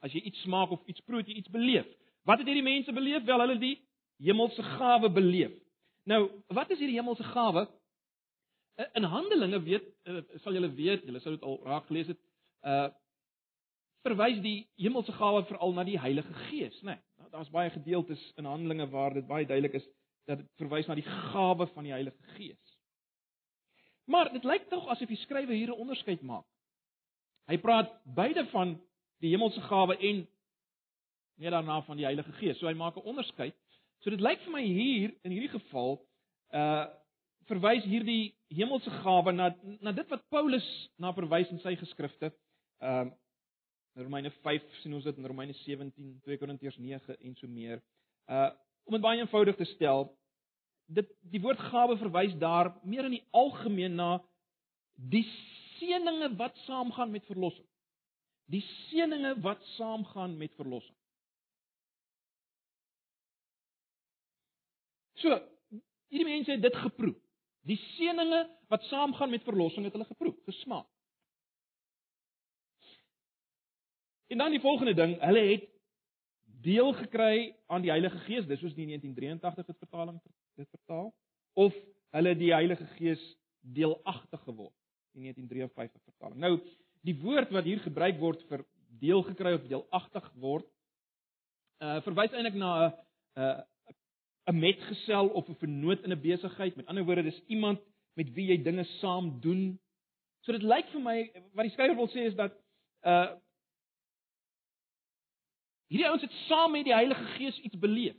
As 0.00 0.14
jy 0.14 0.22
iets 0.30 0.40
smaak 0.46 0.70
of 0.70 0.82
iets 0.86 1.02
proe, 1.02 1.24
jy 1.26 1.40
iets 1.40 1.50
beleef. 1.50 1.88
Wat 2.26 2.38
het 2.38 2.46
hierdie 2.46 2.64
mense 2.64 2.92
beleef? 2.92 3.24
Wel, 3.26 3.42
hulle 3.42 3.58
die 3.58 3.76
hemelse 4.22 4.62
gawe 4.62 5.10
beleef. 5.10 5.52
Nou, 6.04 6.30
wat 6.48 6.70
is 6.70 6.78
hierdie 6.78 6.98
hemelse 6.98 7.24
gawe? 7.32 7.66
In 8.94 9.08
Handelinge 9.08 9.62
weet 9.62 9.88
sal 10.44 10.52
julle 10.52 10.70
weet, 10.76 11.04
julle 11.08 11.20
sou 11.20 11.34
dit 11.34 11.42
al 11.42 11.60
raak 11.64 11.86
gelees 11.90 12.12
het, 12.12 12.22
uh 12.62 12.88
verwys 14.06 14.38
die 14.38 14.68
hemelse 14.78 15.10
gawe 15.16 15.40
veral 15.48 15.72
na 15.74 15.82
die 15.82 15.98
Heilige 15.98 16.34
Gees, 16.46 16.76
né? 16.82 16.94
Nee, 16.94 17.00
nou, 17.18 17.30
Daar's 17.32 17.50
baie 17.50 17.70
gedeeltes 17.74 18.20
in 18.38 18.46
Handelinge 18.46 18.86
waar 18.92 19.14
dit 19.14 19.26
baie 19.26 19.46
duidelik 19.46 19.80
is 19.80 19.88
dat 20.30 20.38
dit 20.38 20.46
verwys 20.60 20.86
na 20.86 20.94
die 20.94 21.06
gawe 21.06 21.66
van 21.72 21.88
die 21.88 21.94
Heilige 21.94 22.36
Gees. 22.36 22.76
Maar 24.06 24.30
dit 24.32 24.44
lyk 24.46 24.68
tog 24.70 24.86
asof 24.86 25.10
die 25.10 25.18
skrywer 25.24 25.54
hier 25.54 25.72
'n 25.74 25.82
onderskeid 25.82 26.22
maak. 26.22 26.46
Hy 27.50 27.58
praat 27.58 27.90
beide 28.04 28.46
van 28.46 28.76
die 29.18 29.30
hemelse 29.30 29.60
gawe 29.60 29.96
en 29.98 30.26
net 31.36 31.50
daarna 31.50 31.82
van 31.82 31.96
die 31.96 32.06
Heilige 32.06 32.32
Gees. 32.32 32.58
So 32.58 32.66
hy 32.66 32.74
maak 32.74 32.96
'n 32.96 33.06
onderskeid. 33.10 33.54
So 34.06 34.12
dit 34.14 34.22
lyk 34.22 34.38
vir 34.44 34.52
my 34.54 34.60
hier 34.62 35.10
in 35.26 35.32
hierdie 35.34 35.50
geval 35.50 35.96
uh 36.54 36.86
verwys 37.50 37.82
hierdie 37.86 38.36
hemelse 38.54 38.90
gawe 39.02 39.32
na 39.34 39.48
na 39.82 39.92
dit 39.94 40.12
wat 40.14 40.22
Paulus 40.30 40.66
na 41.02 41.10
verwys 41.14 41.50
in 41.50 41.58
sy 41.64 41.72
geskrifte. 41.80 42.30
Um 42.78 43.10
uh, 43.10 44.04
Romeine 44.04 44.30
5 44.44 44.78
sien 44.82 44.94
ons 44.94 45.06
dit 45.08 45.18
in 45.18 45.26
Romeine 45.26 45.54
17, 45.58 46.14
2 46.22 46.38
Korintiërs 46.38 46.78
9 46.78 47.18
en 47.18 47.36
so 47.40 47.50
meer. 47.50 47.82
Uh 48.30 48.52
om 48.86 48.94
dit 48.94 49.02
baie 49.02 49.18
eenvoudig 49.18 49.58
te 49.58 49.66
stel, 49.72 50.06
dit 50.86 51.08
die 51.26 51.42
woord 51.42 51.58
gawe 51.72 51.98
verwys 51.98 52.38
daar 52.38 52.76
meer 52.86 53.08
in 53.08 53.16
die 53.18 53.24
algemeen 53.34 53.98
na 53.98 54.20
die 54.94 55.24
seëninge 55.80 56.30
wat 56.38 56.54
saamgaan 56.68 57.10
met 57.10 57.26
verlossing 57.26 57.66
die 58.52 58.62
seëninge 58.86 59.34
wat 59.42 59.62
saamgaan 59.74 60.36
met 60.38 60.54
verlossing. 60.54 60.94
So, 65.26 65.38
hierdie 66.12 66.28
mense 66.28 66.54
het 66.54 66.62
dit 66.62 66.76
geproe. 66.78 67.14
Die 67.66 67.78
seëninge 67.96 68.44
wat 68.70 68.84
saamgaan 68.86 69.32
met 69.32 69.46
verlossing 69.46 69.88
het 69.88 69.96
hulle 69.96 70.06
geproe, 70.06 70.36
gesmaak. 70.46 70.86
En 74.30 74.38
dan 74.38 74.54
die 74.54 74.62
volgende 74.62 74.94
ding, 74.94 75.16
hulle 75.22 75.42
het 75.48 75.66
deel 76.62 76.92
gekry 77.00 77.54
aan 77.66 77.82
die 77.82 77.90
Heilige 77.90 78.18
Gees, 78.26 78.46
dis 78.46 78.62
soos 78.62 78.74
die 78.74 78.86
1983 78.86 79.66
het 79.66 79.82
vertaling 79.82 80.22
dit 80.58 80.70
vertaal, 80.78 81.10
of 81.58 81.74
hulle 82.14 82.34
die 82.38 82.52
Heilige 82.54 82.86
Gees 82.94 83.22
deelagtig 83.66 84.42
geword, 84.46 84.74
die 85.14 85.26
1953 85.26 86.02
vertaling. 86.06 86.38
Nou, 86.42 86.54
die 87.06 87.14
woord 87.22 87.50
wat 87.54 87.66
hier 87.66 87.82
gebruik 87.82 88.18
word 88.22 88.42
vir 88.50 88.62
deel 89.02 89.22
gekry 89.26 89.56
of 89.58 89.66
deelagtig 89.66 90.26
word, 90.42 90.66
uh 91.82 91.98
verwys 92.06 92.34
eintlik 92.34 92.58
na 92.62 92.70
'n 92.86 92.94
'n 93.42 93.64
'n 94.46 94.58
metgesel 94.58 95.28
of 95.28 95.48
'n 95.48 95.58
vernoot 95.58 96.02
in 96.02 96.12
'n 96.12 96.20
besigheid. 96.20 96.76
Met 96.76 96.86
ander 96.86 97.04
woorde, 97.04 97.22
dis 97.22 97.42
iemand 97.46 97.80
met 98.14 98.32
wie 98.32 98.46
jy 98.46 98.62
dinge 98.62 98.84
saam 98.84 99.40
doen. 99.40 99.78
So 100.40 100.52
dit 100.52 100.62
lyk 100.62 100.86
vir 100.92 101.00
my 101.00 101.16
wat 101.52 101.66
die 101.66 101.72
skrywer 101.72 101.96
wil 101.96 102.08
sê 102.08 102.26
is 102.30 102.34
dat 102.38 102.54
uh 103.02 103.34
hierdie 105.86 106.06
ouens 106.08 106.22
het 106.22 106.32
saam 106.46 106.72
met 106.72 106.84
die 106.84 106.94
Heilige 106.94 107.24
Gees 107.36 107.58
iets 107.58 107.78
beleef. 107.78 108.16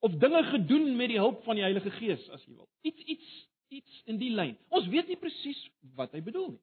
Of 0.00 0.12
dinge 0.20 0.42
gedoen 0.42 0.96
met 0.96 1.08
die 1.08 1.18
hulp 1.18 1.42
van 1.44 1.54
die 1.54 1.64
Heilige 1.64 1.90
Gees, 1.90 2.28
as 2.30 2.44
jy 2.44 2.54
wil. 2.54 2.68
Iets 2.80 3.02
iets 3.02 3.48
iets 3.68 4.02
in 4.04 4.18
die 4.18 4.30
lyn. 4.30 4.56
Ons 4.68 4.86
weet 4.92 5.08
nie 5.10 5.18
presies 5.18 5.60
wat 5.98 6.12
hy 6.12 6.20
bedoel 6.22 6.54
nie. 6.54 6.62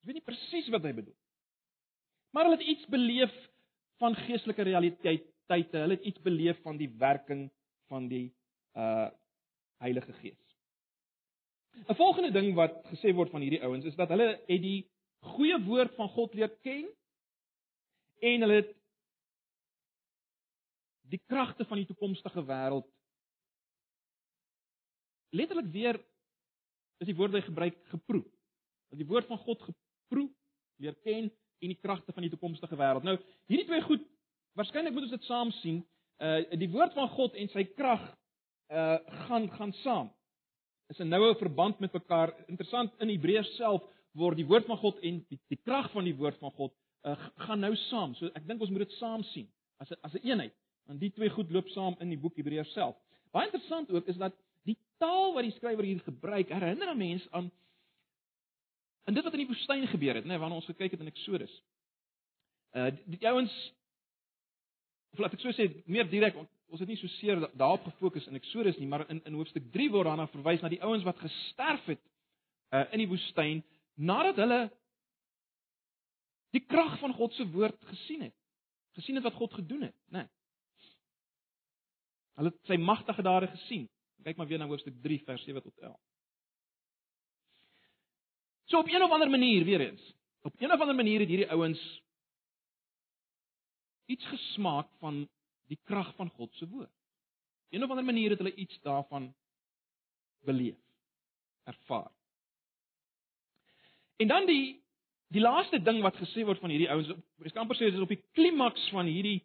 Ek 0.00 0.08
weet 0.08 0.18
nie 0.18 0.26
presies 0.26 0.68
wat 0.74 0.82
hy 0.88 0.92
bedoel. 0.96 1.16
Maar 2.32 2.48
hulle 2.48 2.58
het 2.58 2.66
iets 2.66 2.86
beleef 2.90 3.34
van 4.02 4.16
geestelike 4.16 4.64
realiteite, 5.52 5.78
hulle 5.78 5.96
het 5.96 6.04
iets 6.04 6.22
beleef 6.22 6.62
van 6.62 6.76
die 6.76 6.90
werking 6.98 7.50
van 7.88 8.08
die 8.08 8.32
uh 8.76 9.10
Heilige 9.82 10.12
Gees. 10.12 10.38
'n 11.88 11.94
Volgende 11.94 12.30
ding 12.30 12.54
wat 12.54 12.84
gesê 12.92 13.10
word 13.14 13.30
van 13.30 13.40
hierdie 13.40 13.62
ouens 13.62 13.84
is 13.84 13.96
dat 13.96 14.08
hulle 14.08 14.38
het 14.46 14.62
die 14.62 14.86
goeie 15.34 15.58
woord 15.64 15.94
van 15.94 16.08
God 16.08 16.34
leer 16.34 16.52
ken 16.62 16.86
en 18.20 18.40
hulle 18.40 18.54
het 18.60 18.70
die 21.10 21.20
kragte 21.26 21.64
van 21.64 21.76
die 21.76 21.86
toekomstige 21.86 22.44
wêreld 22.46 22.86
letterlik 25.32 25.72
weer 25.72 25.98
is 27.02 27.10
die 27.10 27.16
woord 27.16 27.32
wat 27.32 27.42
hy 27.42 27.48
gebruik 27.48 27.78
geproe. 27.90 28.22
Dat 28.92 29.00
die 29.00 29.08
woord 29.08 29.26
van 29.26 29.40
God 29.42 29.64
proe, 30.12 30.28
leer 30.82 30.94
ken 31.02 31.30
en 31.62 31.72
die 31.72 31.78
kragte 31.80 32.12
van 32.12 32.26
die 32.26 32.30
toekomstige 32.30 32.76
wêreld. 32.78 33.06
Nou, 33.06 33.16
hierdie 33.50 33.66
twee 33.66 33.82
goed, 33.86 34.04
waarskynlik 34.58 34.94
moet 34.94 35.06
ons 35.06 35.14
dit 35.16 35.28
saam 35.28 35.52
sien. 35.60 35.80
Uh 36.22 36.58
die 36.58 36.70
woord 36.70 36.94
van 36.94 37.08
God 37.16 37.38
en 37.38 37.48
sy 37.52 37.64
krag 37.76 38.02
uh 38.72 38.98
gaan 39.26 39.48
gaan 39.56 39.72
saam. 39.82 40.10
Is 40.88 41.00
'n 41.00 41.08
noue 41.08 41.34
verband 41.40 41.80
met 41.80 41.92
mekaar. 41.92 42.34
Interessant 42.48 42.92
in 43.00 43.08
Hebreërs 43.08 43.56
self 43.56 43.82
word 44.12 44.36
die 44.36 44.46
woord 44.46 44.66
van 44.66 44.76
God 44.76 44.98
en 45.00 45.24
die, 45.28 45.40
die 45.48 45.60
krag 45.64 45.90
van 45.92 46.04
die 46.04 46.16
woord 46.16 46.38
van 46.38 46.50
God 46.50 46.74
uh 47.04 47.16
gaan 47.46 47.60
nou 47.60 47.74
saam. 47.88 48.14
So 48.14 48.30
ek 48.34 48.46
dink 48.46 48.60
ons 48.60 48.70
moet 48.70 48.86
dit 48.88 48.98
saam 48.98 49.22
sien 49.22 49.48
as 49.78 49.90
'n 49.90 49.98
as 50.02 50.14
'n 50.14 50.26
eenheid. 50.28 50.54
Want 50.86 51.00
die 51.00 51.10
twee 51.10 51.30
goed 51.30 51.50
loop 51.50 51.68
saam 51.68 51.96
in 52.00 52.08
die 52.08 52.18
boek 52.18 52.36
Hebreërs 52.36 52.72
self. 52.72 52.96
Baie 53.32 53.46
interessant 53.46 53.90
ook 53.90 54.06
is 54.06 54.16
dat 54.16 54.34
die 54.64 54.76
taal 54.98 55.34
wat 55.34 55.42
die 55.42 55.56
skrywer 55.56 55.84
hier 55.84 56.00
gebruik 56.00 56.48
herinner 56.48 56.94
'n 56.94 56.98
mens 56.98 57.30
aan 57.30 57.50
En 59.04 59.14
dit 59.14 59.22
wat 59.22 59.32
in 59.32 59.42
die 59.42 59.50
woestyn 59.50 59.86
gebeur 59.90 60.14
het, 60.14 60.24
nê, 60.24 60.34
nee, 60.34 60.38
waarna 60.38 60.60
ons 60.60 60.68
gekyk 60.70 60.94
het 60.94 61.00
in 61.02 61.10
Eksodus. 61.10 61.54
Uh 62.76 62.90
die, 62.94 63.16
die 63.18 63.28
ouens 63.28 63.52
of 65.12 65.20
laat 65.20 65.34
ek 65.36 65.42
so 65.44 65.52
sê, 65.56 65.68
meer 65.90 66.08
direk, 66.08 66.36
ons 66.72 66.80
het 66.80 66.88
nie 66.88 66.96
so 66.96 67.10
seer 67.18 67.42
daarop 67.58 67.84
gefokus 67.90 68.26
in 68.30 68.38
Eksodus 68.38 68.78
nie, 68.80 68.88
maar 68.88 69.04
in 69.12 69.20
in 69.28 69.36
hoofstuk 69.36 69.66
3 69.74 69.90
word 69.92 70.08
daarna 70.08 70.28
verwys 70.32 70.62
na 70.62 70.70
die 70.72 70.80
ouens 70.82 71.04
wat 71.04 71.20
gesterf 71.20 71.84
het 71.90 72.00
uh 72.72 72.86
in 72.96 73.02
die 73.04 73.10
woestyn 73.10 73.60
nadat 74.00 74.40
hulle 74.40 74.60
die 76.56 76.64
krag 76.64 76.98
van 77.00 77.12
God 77.16 77.34
se 77.36 77.44
woord 77.48 77.76
gesien 77.90 78.24
het. 78.28 78.36
Gesien 78.96 79.16
het 79.16 79.24
wat 79.24 79.36
God 79.36 79.52
gedoen 79.56 79.88
het, 79.88 79.96
nê. 80.12 80.24
Nee. 80.24 80.28
Hulle 82.40 82.52
het 82.52 82.68
sy 82.68 82.76
magtige 82.80 83.24
dade 83.24 83.48
gesien. 83.52 83.86
Kyk 84.24 84.36
maar 84.36 84.48
weer 84.48 84.60
na 84.60 84.68
hoofstuk 84.70 84.96
3 85.04 85.20
vers 85.26 85.44
7 85.44 85.62
tot 85.62 85.78
11. 85.78 85.96
So 88.70 88.80
op 88.80 88.88
een 88.88 89.02
of 89.02 89.10
ander 89.10 89.30
manier 89.30 89.64
weer 89.64 89.80
eens. 89.80 90.12
Op 90.42 90.54
een 90.60 90.72
of 90.72 90.80
ander 90.80 90.96
manier 90.96 91.20
het 91.20 91.28
hierdie 91.28 91.50
ouens 91.50 91.80
iets 94.12 94.26
gesmaak 94.30 94.90
van 95.02 95.24
die 95.72 95.78
krag 95.88 96.10
van 96.18 96.30
God 96.36 96.52
se 96.58 96.68
woord. 96.68 96.92
Een 97.72 97.84
of 97.84 97.90
ander 97.90 98.04
manier 98.04 98.34
het 98.34 98.42
hulle 98.42 98.54
iets 98.54 98.78
daarvan 98.84 99.30
beleef, 100.44 100.78
ervaar. 101.64 102.10
En 104.16 104.28
dan 104.28 104.46
die 104.46 104.78
die 105.32 105.40
laaste 105.40 105.78
ding 105.80 106.02
wat 106.04 106.18
gesê 106.20 106.42
word 106.44 106.60
van 106.60 106.68
hierdie 106.74 106.90
ouens, 106.92 107.08
ek 107.40 107.54
kan 107.54 107.62
amper 107.62 107.78
sê 107.78 107.86
dit 107.88 107.96
is 107.96 108.04
op 108.04 108.10
die 108.12 108.20
klimaks 108.36 108.82
van 108.92 109.08
hierdie 109.08 109.38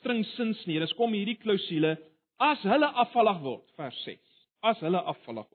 string 0.00 0.24
sinsnede. 0.34 0.82
Dis 0.82 0.96
kom 0.98 1.14
hierdie 1.14 1.38
klousule 1.38 1.94
as 2.42 2.64
hulle 2.66 2.88
afvallig 3.04 3.38
word, 3.44 3.68
vers 3.78 4.00
6. 4.02 4.18
As 4.66 4.82
hulle 4.82 4.98
afvallig 4.98 5.46
word. 5.46 5.54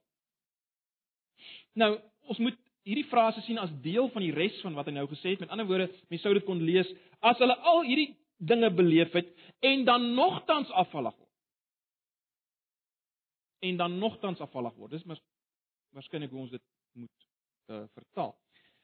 Nou, 1.83 1.89
ons 2.31 2.39
moet 2.39 2.59
hierdie 2.87 3.07
frase 3.11 3.43
sien 3.43 3.59
as 3.59 3.71
deel 3.83 4.07
van 4.13 4.23
die 4.23 4.31
res 4.35 4.55
van 4.63 4.75
wat 4.77 4.87
hy 4.87 4.95
nou 4.95 5.05
gesê 5.11 5.33
het. 5.33 5.43
Met 5.43 5.51
ander 5.51 5.67
woorde, 5.67 5.89
mens 6.11 6.23
sou 6.23 6.31
dit 6.35 6.47
kon 6.47 6.63
lees 6.63 6.87
as 7.19 7.39
hulle 7.43 7.59
al 7.67 7.83
hierdie 7.87 8.13
dinge 8.47 8.69
beleef 8.73 9.11
het 9.11 9.29
en 9.59 9.85
dan 9.85 10.13
nogtans 10.13 10.71
afvallig 10.71 11.15
word. 11.17 11.31
En 13.59 13.77
dan 13.77 13.97
nogtans 13.97 14.39
afvallig 14.39 14.75
word. 14.75 14.91
Dis 14.91 15.03
maar 15.03 15.21
waarskynlik 15.93 16.31
hoe 16.33 16.39
ons 16.39 16.51
dit 16.51 16.63
moet 16.97 17.27
uh, 17.71 17.83
vertaal. 17.93 18.33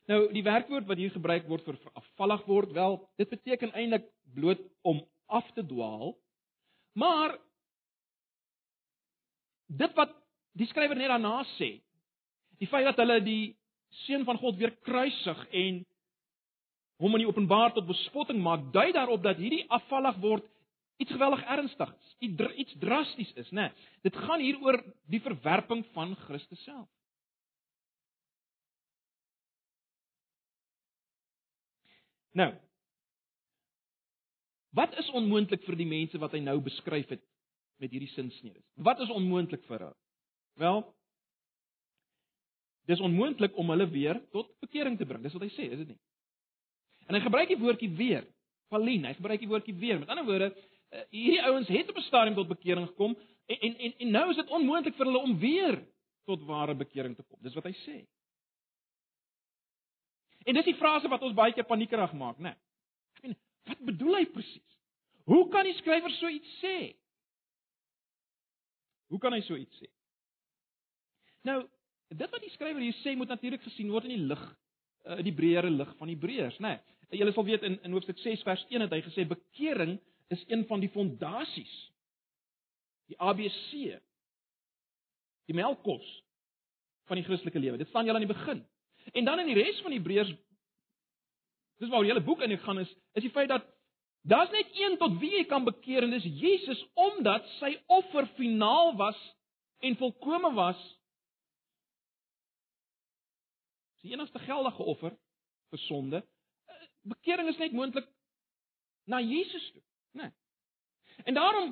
Nou 0.10 0.22
die 0.34 0.44
werkwoord 0.46 0.88
wat 0.90 0.98
hier 0.98 1.12
gebruik 1.14 1.48
word 1.50 1.66
vir 1.68 1.78
afvallig 1.94 2.46
word, 2.50 2.72
wel, 2.74 2.98
dit 3.22 3.30
beteken 3.30 3.74
eintlik 3.78 4.08
bloot 4.34 4.62
om 4.82 5.04
af 5.30 5.52
te 5.54 5.66
dwaal. 5.66 6.16
Maar 6.98 7.36
dit 9.70 9.94
wat 9.98 10.16
die 10.58 10.68
skrywer 10.70 10.98
net 10.98 11.12
daarna 11.12 11.44
sê, 11.58 11.76
die 12.60 12.68
feit 12.68 12.88
dat 12.90 12.98
hulle 13.00 13.20
die 13.24 13.56
seun 14.06 14.26
van 14.26 14.40
God 14.42 14.58
weer 14.58 14.74
kruisig 14.86 15.46
en 15.56 15.84
hom 17.00 17.16
in 17.16 17.24
die 17.24 17.30
openbaar 17.30 17.74
tot 17.74 17.88
bespotting 17.88 18.42
maak, 18.44 18.70
dui 18.76 18.92
daarop 18.96 19.24
dat 19.24 19.40
hierdie 19.40 19.66
afvallig 19.72 20.18
word 20.24 20.48
iets 21.00 21.16
geweldig 21.16 21.44
ernstig 21.48 21.92
is, 21.96 22.16
iets 22.60 22.76
drasties 22.80 23.32
is, 23.40 23.52
né? 23.56 23.70
Nee, 23.70 23.92
dit 24.04 24.16
gaan 24.26 24.42
hier 24.44 24.60
oor 24.60 24.78
die 25.08 25.22
verwerping 25.24 25.86
van 25.96 26.16
Christus 26.28 26.64
self. 26.68 26.90
Nou. 32.36 32.52
Wat 34.76 34.94
is 35.00 35.08
onmoontlik 35.16 35.64
vir 35.66 35.80
die 35.80 35.88
mense 35.90 36.20
wat 36.22 36.36
hy 36.36 36.44
nou 36.44 36.60
beskryf 36.64 37.10
het 37.16 37.24
met 37.82 37.96
hierdie 37.96 38.12
sinsnede? 38.12 38.62
Wat 38.76 39.00
is 39.02 39.10
onmoontlik 39.10 39.64
vir 39.72 39.80
hulle? 39.80 39.98
Wel, 40.60 40.84
dis 42.92 43.02
onmoontlik 43.02 43.56
om 43.58 43.72
hulle 43.72 43.88
weer 43.90 44.20
tot 44.36 44.52
bekering 44.60 44.98
te 45.00 45.08
bring. 45.08 45.24
Dis 45.24 45.36
wat 45.38 45.48
hy 45.48 45.52
sê, 45.56 45.72
is 45.72 45.82
dit 45.86 45.96
nie? 45.96 46.00
En 47.10 47.18
hy 47.18 47.24
gebruik 47.26 47.50
die 47.50 47.58
woordjie 47.58 47.90
weer, 47.98 48.26
Pauline, 48.70 49.10
hy 49.10 49.16
gebruik 49.18 49.42
die 49.42 49.50
woordjie 49.50 49.74
weer. 49.82 49.98
Met 49.98 50.12
ander 50.14 50.28
woorde, 50.28 50.52
eh, 50.94 51.06
hierdie 51.10 51.42
ouens 51.42 51.68
het 51.68 51.90
op 51.90 51.98
'n 51.98 52.06
stadium 52.06 52.36
tot 52.38 52.48
bekering 52.48 52.88
gekom 52.88 53.18
en 53.46 53.60
en 53.60 53.78
en, 53.78 53.94
en 53.98 54.12
nou 54.12 54.30
is 54.30 54.36
dit 54.36 54.50
onmoontlik 54.50 54.96
vir 54.96 55.06
hulle 55.06 55.18
om 55.18 55.40
weer 55.40 55.80
tot 56.26 56.44
ware 56.46 56.76
bekering 56.76 57.16
te 57.16 57.24
kom. 57.24 57.40
Dis 57.42 57.54
wat 57.54 57.64
hy 57.64 57.74
sê. 57.74 57.98
En 60.46 60.54
dis 60.54 60.66
die 60.66 60.76
frase 60.76 61.10
wat 61.10 61.22
ons 61.22 61.34
baie 61.34 61.54
keer 61.54 61.66
paniekerig 61.66 62.14
maak, 62.14 62.38
né? 62.38 62.54
Ek 63.18 63.24
meen, 63.24 63.36
wat 63.64 63.82
bedoel 63.90 64.16
hy 64.16 64.26
presies? 64.26 64.78
Hoe 65.26 65.50
kan 65.50 65.66
die 65.66 65.74
skrywer 65.74 66.12
so 66.12 66.28
iets 66.28 66.60
sê? 66.62 66.96
Hoe 69.10 69.20
kan 69.20 69.34
hy 69.34 69.42
so 69.42 69.58
iets 69.58 69.82
sê? 69.82 69.90
Nou, 71.42 71.68
dit 72.10 72.30
wat 72.30 72.42
die 72.42 72.54
skrywer 72.54 72.82
hier 72.82 72.98
sê 73.02 73.16
moet 73.18 73.28
natuurlik 73.28 73.66
gesien 73.66 73.92
word 73.92 74.06
in 74.06 74.16
die 74.16 74.28
lig 74.30 74.46
uh, 75.06 75.20
die 75.26 75.34
breëre 75.36 75.70
lig 75.74 75.92
van 75.98 76.12
Hebreërs, 76.12 76.60
né? 76.60 76.78
Nee, 76.78 76.99
Julle 77.10 77.34
sal 77.34 77.46
weet 77.48 77.64
in 77.66 77.80
in 77.84 77.96
hoofstuk 77.96 78.18
6 78.22 78.44
vers 78.46 78.66
1 78.70 78.86
het 78.86 78.94
hy 78.94 79.02
gesê 79.06 79.26
bekering 79.28 79.98
is 80.30 80.44
een 80.48 80.66
van 80.70 80.82
die 80.84 80.92
fondasies. 80.94 81.74
Die 83.10 83.18
ABC. 83.18 83.98
Die 85.50 85.58
melkkos 85.58 86.06
van 87.10 87.18
die 87.18 87.26
Christelike 87.26 87.60
lewe. 87.60 87.80
Dit 87.82 87.90
staan 87.90 88.06
julle 88.06 88.20
aan 88.22 88.28
die 88.28 88.36
begin. 88.36 88.62
En 89.18 89.26
dan 89.26 89.42
in 89.42 89.50
die 89.50 89.58
res 89.58 89.82
van 89.82 89.96
Hebreërs 89.96 90.36
dis 91.80 91.90
waar 91.90 92.04
die 92.04 92.12
hele 92.12 92.24
boek 92.24 92.42
in 92.44 92.58
gaan 92.60 92.80
is, 92.80 92.90
is 93.16 93.24
die 93.24 93.32
feit 93.32 93.50
dat 93.50 93.66
daar's 94.28 94.52
net 94.52 94.68
een 94.76 94.98
tot 95.00 95.16
wie 95.22 95.32
jy 95.38 95.46
kan 95.48 95.64
bekeer 95.64 96.04
en 96.04 96.12
dis 96.12 96.28
Jesus 96.28 96.82
omdat 97.00 97.48
sy 97.60 97.72
offer 97.88 98.28
finaal 98.36 98.98
was 99.00 99.20
en 99.80 99.96
volkome 99.96 100.52
was 100.58 100.80
die 104.04 104.12
enigste 104.12 104.40
geldige 104.44 104.84
offer 104.84 105.16
vir 105.72 105.82
sonde. 105.88 106.22
Bekering 107.10 107.50
is 107.50 107.60
net 107.62 107.76
moontlik 107.76 108.08
na 109.10 109.22
Jesus 109.22 109.72
toe, 109.72 109.82
né? 110.12 110.30
Nee. 110.30 110.32
En 111.26 111.34
daarom 111.34 111.72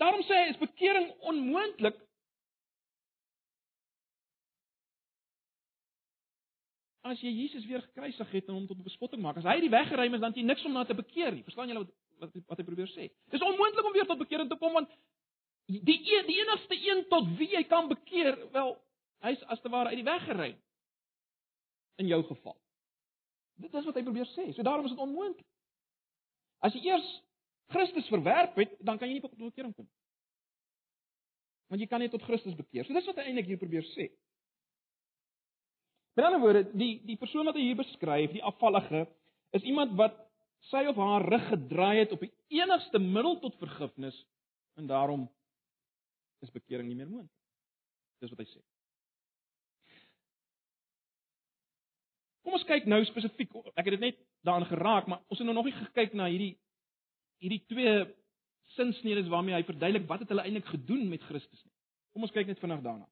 daarom 0.00 0.22
sê 0.26 0.40
hy 0.42 0.50
is 0.52 0.60
bekering 0.60 1.10
onmoontlik 1.30 1.96
as 7.04 7.20
jy 7.20 7.30
Jesus 7.30 7.66
weer 7.68 7.82
gekruisig 7.84 8.30
het 8.32 8.48
en 8.48 8.56
hom 8.56 8.66
tot 8.66 8.80
bespotting 8.84 9.22
maak. 9.22 9.38
As 9.40 9.48
hy 9.48 9.58
die 9.60 9.72
weg 9.72 9.90
geruim 9.90 10.16
is, 10.16 10.22
dan 10.22 10.32
het 10.32 10.40
jy 10.40 10.46
niks 10.48 10.64
om 10.64 10.72
na 10.72 10.84
te 10.88 10.96
bekeer 10.96 11.34
nie. 11.36 11.44
Verstaan 11.44 11.68
julle 11.68 11.84
wat 11.84 11.92
wat 12.22 12.36
wat 12.48 12.60
hy 12.60 12.64
probeer 12.64 12.90
sê? 12.94 13.10
Dis 13.32 13.44
onmoontlik 13.44 13.86
om 13.86 13.96
weer 13.96 14.08
tot 14.08 14.20
bekering 14.22 14.48
te 14.50 14.58
kom 14.60 14.72
want 14.76 14.92
die 15.66 15.96
een, 15.96 16.26
die 16.28 16.40
enigste 16.42 16.76
een 16.76 17.04
tot 17.08 17.28
wie 17.38 17.48
jy 17.54 17.62
kan 17.68 17.88
bekeer, 17.88 18.36
wel, 18.52 18.74
hy's 19.24 19.40
as 19.48 19.62
te 19.64 19.70
ware 19.72 19.92
uit 19.92 20.00
die 20.02 20.06
weg 20.06 20.24
geruim 20.28 20.58
in 22.02 22.10
jou 22.10 22.20
geval. 22.28 22.56
Dit 23.62 23.74
is 23.74 23.86
wat 23.86 23.98
hy 23.98 24.02
probeer 24.06 24.28
sê. 24.32 24.48
So 24.54 24.66
daarom 24.66 24.86
is 24.88 24.94
dit 24.94 25.02
onmoontlik. 25.02 25.46
As 26.64 26.74
jy 26.74 26.82
eers 26.88 27.08
Christus 27.72 28.08
verwerp 28.12 28.56
het, 28.60 28.74
dan 28.84 28.98
kan 28.98 29.08
jy 29.08 29.18
nie 29.18 29.24
tot 29.24 29.36
bekering 29.38 29.74
kom. 29.76 29.86
Want 31.72 31.80
jy 31.80 31.88
kan 31.88 32.02
nie 32.02 32.10
tot 32.12 32.24
Christus 32.26 32.56
bekeer. 32.58 32.86
So 32.86 32.96
dis 32.96 33.06
wat 33.08 33.20
hy 33.20 33.28
eintlik 33.30 33.48
hier 33.48 33.60
probeer 33.60 33.86
sê. 33.94 34.10
Met 36.14 36.28
ander 36.28 36.42
woorde, 36.42 36.66
die 36.78 36.98
die 37.08 37.18
persoon 37.18 37.48
wat 37.48 37.56
hy 37.58 37.64
hier 37.66 37.78
beskryf, 37.78 38.34
die 38.34 38.44
afvallige, 38.46 39.06
is 39.56 39.66
iemand 39.66 39.96
wat 39.98 40.18
sy 40.70 40.84
of 40.90 40.98
haar 41.00 41.26
rug 41.26 41.48
gedraai 41.50 42.04
het 42.04 42.12
op 42.14 42.22
die 42.24 42.32
enigste 42.60 43.00
middel 43.02 43.40
tot 43.42 43.58
vergifnis 43.60 44.16
en 44.78 44.86
daarom 44.90 45.26
is 46.44 46.52
bekering 46.54 46.88
nie 46.88 46.98
meer 46.98 47.10
moontlik. 47.10 47.34
Dis 48.22 48.32
wat 48.32 48.44
hy 48.44 48.48
sê. 48.52 48.62
Kom 52.44 52.58
ons 52.58 52.66
kyk 52.68 52.86
nou 52.90 53.00
spesifiek. 53.08 53.54
Ek 53.72 53.86
het 53.86 53.94
dit 53.96 54.02
net 54.02 54.20
daarin 54.44 54.68
geraak, 54.68 55.08
maar 55.08 55.22
ons 55.32 55.40
het 55.40 55.48
nou 55.48 55.56
nog 55.56 55.68
nie 55.70 55.76
gekyk 55.78 56.16
na 56.16 56.28
hierdie 56.28 56.54
hierdie 57.42 57.64
twee 57.68 57.94
sinsnedes 58.76 59.28
waarmee 59.28 59.56
hy 59.56 59.64
verduidelik 59.66 60.06
wat 60.08 60.22
het 60.22 60.30
hulle 60.32 60.44
eintlik 60.46 60.68
gedoen 60.70 61.08
met 61.10 61.24
Christus 61.28 61.60
nie. 61.64 61.72
Kom 62.14 62.24
ons 62.24 62.32
kyk 62.32 62.48
net 62.48 62.60
vinnig 62.62 62.82
daarna. 62.84 63.08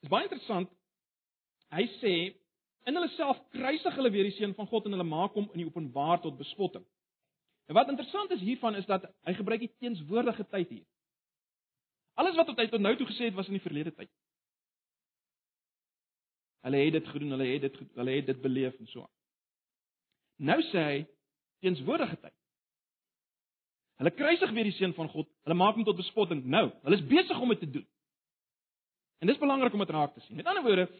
Dit 0.00 0.08
is 0.08 0.12
baie 0.14 0.26
interessant. 0.26 0.70
Hy 1.70 1.84
sê 1.98 2.14
in 2.88 2.96
hulle 2.96 3.10
self 3.14 3.38
kruisig 3.54 3.98
hulle 3.98 4.10
weer 4.14 4.26
die 4.26 4.36
seun 4.38 4.54
van 4.56 4.70
God 4.70 4.88
en 4.88 4.96
hulle 4.96 5.06
maak 5.06 5.36
hom 5.36 5.50
in 5.52 5.62
die 5.62 5.68
openbaar 5.68 6.22
tot 6.24 6.38
bespotting. 6.38 6.86
En 7.70 7.76
wat 7.78 7.92
interessant 7.92 8.32
is 8.34 8.42
hiervan 8.42 8.74
is 8.74 8.88
dat 8.88 9.04
hy 9.28 9.36
gebruik 9.36 9.62
die 9.62 9.74
teenswoordige 9.78 10.46
tyd 10.50 10.72
hier. 10.78 10.86
Alles 12.18 12.38
wat 12.38 12.50
hy 12.56 12.66
tot 12.72 12.82
nou 12.82 12.96
toe 12.98 13.06
gesê 13.12 13.28
het 13.28 13.36
was 13.36 13.50
in 13.50 13.58
die 13.58 13.62
verlede 13.62 13.92
tyd. 13.94 14.10
Hulle 16.66 16.82
het 16.84 16.92
dit 16.92 17.08
gedoen, 17.08 17.30
hulle 17.36 17.46
het 17.48 17.64
dit 17.64 17.78
hulle 17.94 18.16
het 18.18 18.26
dit 18.26 18.40
beleef 18.40 18.76
en 18.78 18.86
so 18.86 19.00
aan. 19.00 19.16
Nou 20.36 20.60
sê 20.70 20.84
hy 20.84 20.98
teenswoordige 21.64 22.16
tyd. 22.20 22.36
Hulle 24.00 24.12
kruisig 24.16 24.52
weer 24.56 24.68
die 24.68 24.76
seun 24.76 24.94
van 24.96 25.08
God. 25.12 25.28
Hulle 25.44 25.56
maak 25.60 25.76
hom 25.76 25.84
tot 25.84 25.98
bespotting 25.98 26.44
nou. 26.48 26.70
Hulle 26.84 26.96
is 26.96 27.06
besig 27.08 27.40
om 27.40 27.52
dit 27.52 27.60
te 27.60 27.70
doen. 27.70 27.86
En 29.20 29.28
dis 29.28 29.40
belangrik 29.40 29.76
om 29.76 29.84
dit 29.84 29.92
raak 29.92 30.14
te 30.14 30.24
sien. 30.24 30.36
Met 30.36 30.48
ander 30.48 30.64
woorde, 30.64 30.90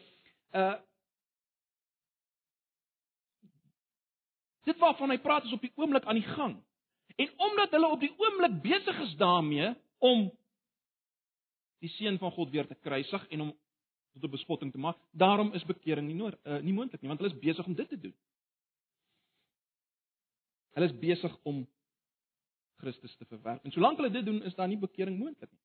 uh 0.53 0.77
Dit 4.61 4.77
waarvan 4.77 5.09
hy 5.09 5.17
praat 5.17 5.47
is 5.47 5.53
op 5.55 5.63
die 5.65 5.71
oomblik 5.75 6.05
aan 6.05 6.19
die 6.19 6.27
gang. 6.35 6.51
En 7.17 7.31
omdat 7.41 7.71
hulle 7.73 7.87
op 7.87 7.99
die 7.99 8.11
oomblik 8.13 8.59
besig 8.61 8.99
is 9.07 9.15
daarmee 9.17 9.71
om 9.97 10.27
die 11.81 11.89
seun 11.89 12.19
van 12.21 12.31
God 12.31 12.51
weer 12.53 12.67
te 12.69 12.77
kruisig 12.77 13.25
en 13.33 13.39
hom 13.39 13.51
tot 14.13 14.23
'n 14.23 14.29
bespotting 14.29 14.71
te 14.71 14.77
maak. 14.77 14.97
Daarom 15.11 15.53
is 15.53 15.65
bekering 15.65 16.07
nie 16.07 16.15
nood 16.15 16.37
uh, 16.43 16.59
nie 16.59 16.73
moontlik 16.73 17.01
nie, 17.01 17.07
want 17.07 17.19
hulle 17.19 17.33
is 17.33 17.39
besig 17.39 17.65
om 17.65 17.75
dit 17.75 17.89
te 17.89 17.99
doen. 17.99 18.15
Hulle 20.73 20.85
is 20.85 20.99
besig 20.99 21.37
om 21.43 21.67
Christus 22.75 23.15
te 23.15 23.25
verwerp. 23.25 23.63
En 23.63 23.71
solank 23.71 23.97
hulle 23.97 24.11
dit 24.11 24.25
doen, 24.25 24.43
is 24.43 24.55
daar 24.55 24.67
nie 24.67 24.79
bekering 24.79 25.17
moontlik 25.19 25.51
nie. 25.51 25.59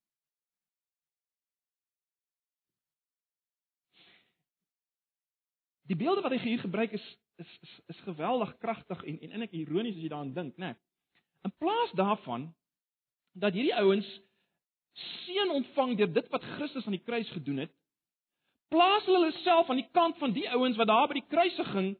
Die 5.86 5.96
beelde 5.96 6.22
wat 6.22 6.34
hy 6.34 6.42
hier 6.42 6.60
gebruik 6.60 6.92
is 6.92 7.06
is 7.36 7.58
is, 7.62 7.72
is 7.86 8.00
geweldig 8.00 8.56
kragtig 8.58 9.02
en 9.04 9.20
en 9.20 9.30
eintlik 9.30 9.52
ironies 9.52 9.96
as 9.96 10.02
jy 10.02 10.08
daaraan 10.08 10.32
dink, 10.34 10.56
né? 10.56 10.74
In 11.44 11.52
plaas 11.58 11.92
daarvan 11.92 12.48
dat 13.36 13.52
hierdie 13.52 13.76
ouens 13.76 14.08
seën 14.96 15.50
ontvang 15.52 15.96
deur 15.98 16.12
dit 16.12 16.30
wat 16.32 16.46
Christus 16.56 16.86
aan 16.86 16.96
die 16.96 17.04
kruis 17.04 17.30
gedoen 17.30 17.66
het, 17.66 17.74
plaas 18.68 19.06
hulle 19.06 19.32
self 19.42 19.70
aan 19.70 19.80
die 19.80 19.90
kant 19.92 20.18
van 20.18 20.32
die 20.36 20.48
ouens 20.50 20.76
wat 20.76 20.90
daar 20.90 21.08
by 21.08 21.20
die 21.20 21.28
kruisiging 21.30 21.94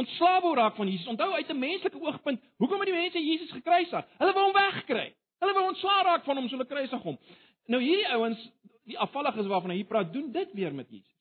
ontslae 0.00 0.40
wou 0.40 0.54
raak 0.56 0.76
van 0.78 0.88
Jesus. 0.88 1.08
Onthou 1.12 1.32
uit 1.32 1.48
'n 1.48 1.58
menslike 1.58 2.00
oogpunt, 2.00 2.42
hoekom 2.56 2.80
het 2.80 2.88
die 2.88 2.98
mense 2.98 3.18
Jesus 3.18 3.50
gekruisig? 3.50 4.06
Hulle 4.18 4.32
wou 4.32 4.44
hom 4.44 4.52
wegkry. 4.52 5.14
Hulle 5.38 5.52
wou 5.52 5.66
ontslae 5.66 6.02
raak 6.02 6.24
van 6.24 6.36
hom, 6.36 6.48
so 6.48 6.56
hulle 6.56 6.68
kruisig 6.68 7.02
hom. 7.02 7.18
Nou 7.66 7.82
hierdie 7.82 8.08
ouens, 8.08 8.40
die 8.84 8.98
afvalliges 8.98 9.46
waarvan 9.46 9.70
hy 9.70 9.76
hier 9.76 9.90
praat, 9.90 10.12
doen 10.12 10.32
dit 10.32 10.52
weer 10.52 10.74
met 10.74 10.90
Jesus. 10.90 11.16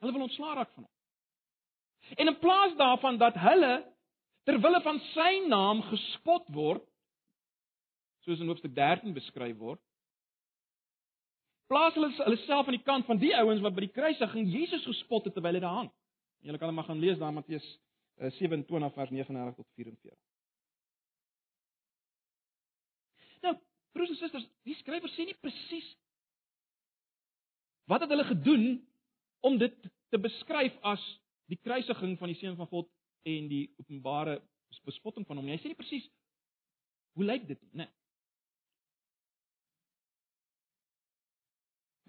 Hulle 0.00 0.12
wil 0.12 0.22
ontslae 0.22 0.54
raak 0.54 0.72
van 0.74 0.82
hom. 0.82 0.92
En 2.16 2.26
in 2.26 2.38
plaas 2.38 2.76
daarvan 2.76 3.18
dat 3.18 3.34
hulle 3.34 3.84
ter 4.44 4.60
wille 4.60 4.80
van 4.80 5.00
sy 5.12 5.46
naam 5.46 5.82
gespot 5.82 6.48
word, 6.48 6.84
soos 8.24 8.40
in 8.40 8.46
hoofstuk 8.46 8.74
13 8.74 9.14
beskryf 9.14 9.56
word, 9.56 9.80
plaas 11.70 11.94
hulle 11.94 12.10
hulle 12.18 12.40
self 12.46 12.66
aan 12.66 12.76
die 12.76 12.86
kant 12.86 13.06
van 13.06 13.20
die 13.20 13.30
ouens 13.38 13.62
wat 13.62 13.76
by 13.76 13.86
die 13.86 13.94
kruisiging 13.94 14.50
Jesus 14.50 14.86
gespot 14.88 15.28
het 15.28 15.36
terwyl 15.36 15.54
hy 15.58 15.62
daar 15.62 15.78
hang. 15.82 15.90
Julle 16.42 16.58
kan 16.58 16.74
maar 16.74 16.88
gaan 16.88 17.02
lees 17.02 17.18
daar 17.20 17.32
Matteus 17.36 17.66
27 18.38 18.88
eh, 18.88 18.94
vers 18.96 19.10
39 19.10 19.54
tot 19.56 19.68
44. 19.78 20.18
Nou, 23.46 23.54
broers 23.94 24.12
en 24.14 24.20
susters, 24.20 24.46
die 24.66 24.76
skrywer 24.80 25.12
sê 25.14 25.28
nie 25.28 25.38
presies 25.40 25.88
wat 27.90 28.04
het 28.04 28.12
hulle 28.12 28.26
gedoen 28.28 28.66
om 29.46 29.56
dit 29.58 29.76
te 30.10 30.18
beskryf 30.20 30.74
as 30.86 31.02
die 31.50 31.58
kruisiging 31.58 32.16
van 32.18 32.30
die 32.30 32.38
seun 32.38 32.58
van 32.58 32.68
God 32.70 32.90
en 33.30 33.48
die 33.50 33.64
openbare 33.80 34.40
bespotting 34.86 35.26
van 35.26 35.38
hom. 35.38 35.48
Hy 35.50 35.58
sê 35.62 35.70
nie 35.70 35.78
presies 35.78 36.06
hoe 37.18 37.26
lyk 37.26 37.46
dit 37.48 37.58
nie, 37.62 37.72
né? 37.82 37.86
Nee. 37.86 37.99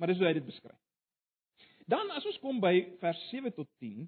Maar 0.02 0.10
dis 0.10 0.18
hoe 0.18 0.26
hy 0.26 0.34
dit 0.34 0.46
beskryf. 0.46 0.78
Dan 1.86 2.10
as 2.18 2.26
ons 2.26 2.40
kom 2.42 2.58
by 2.64 2.74
vers 3.04 3.20
7 3.30 3.52
tot 3.54 3.68
10, 3.84 4.08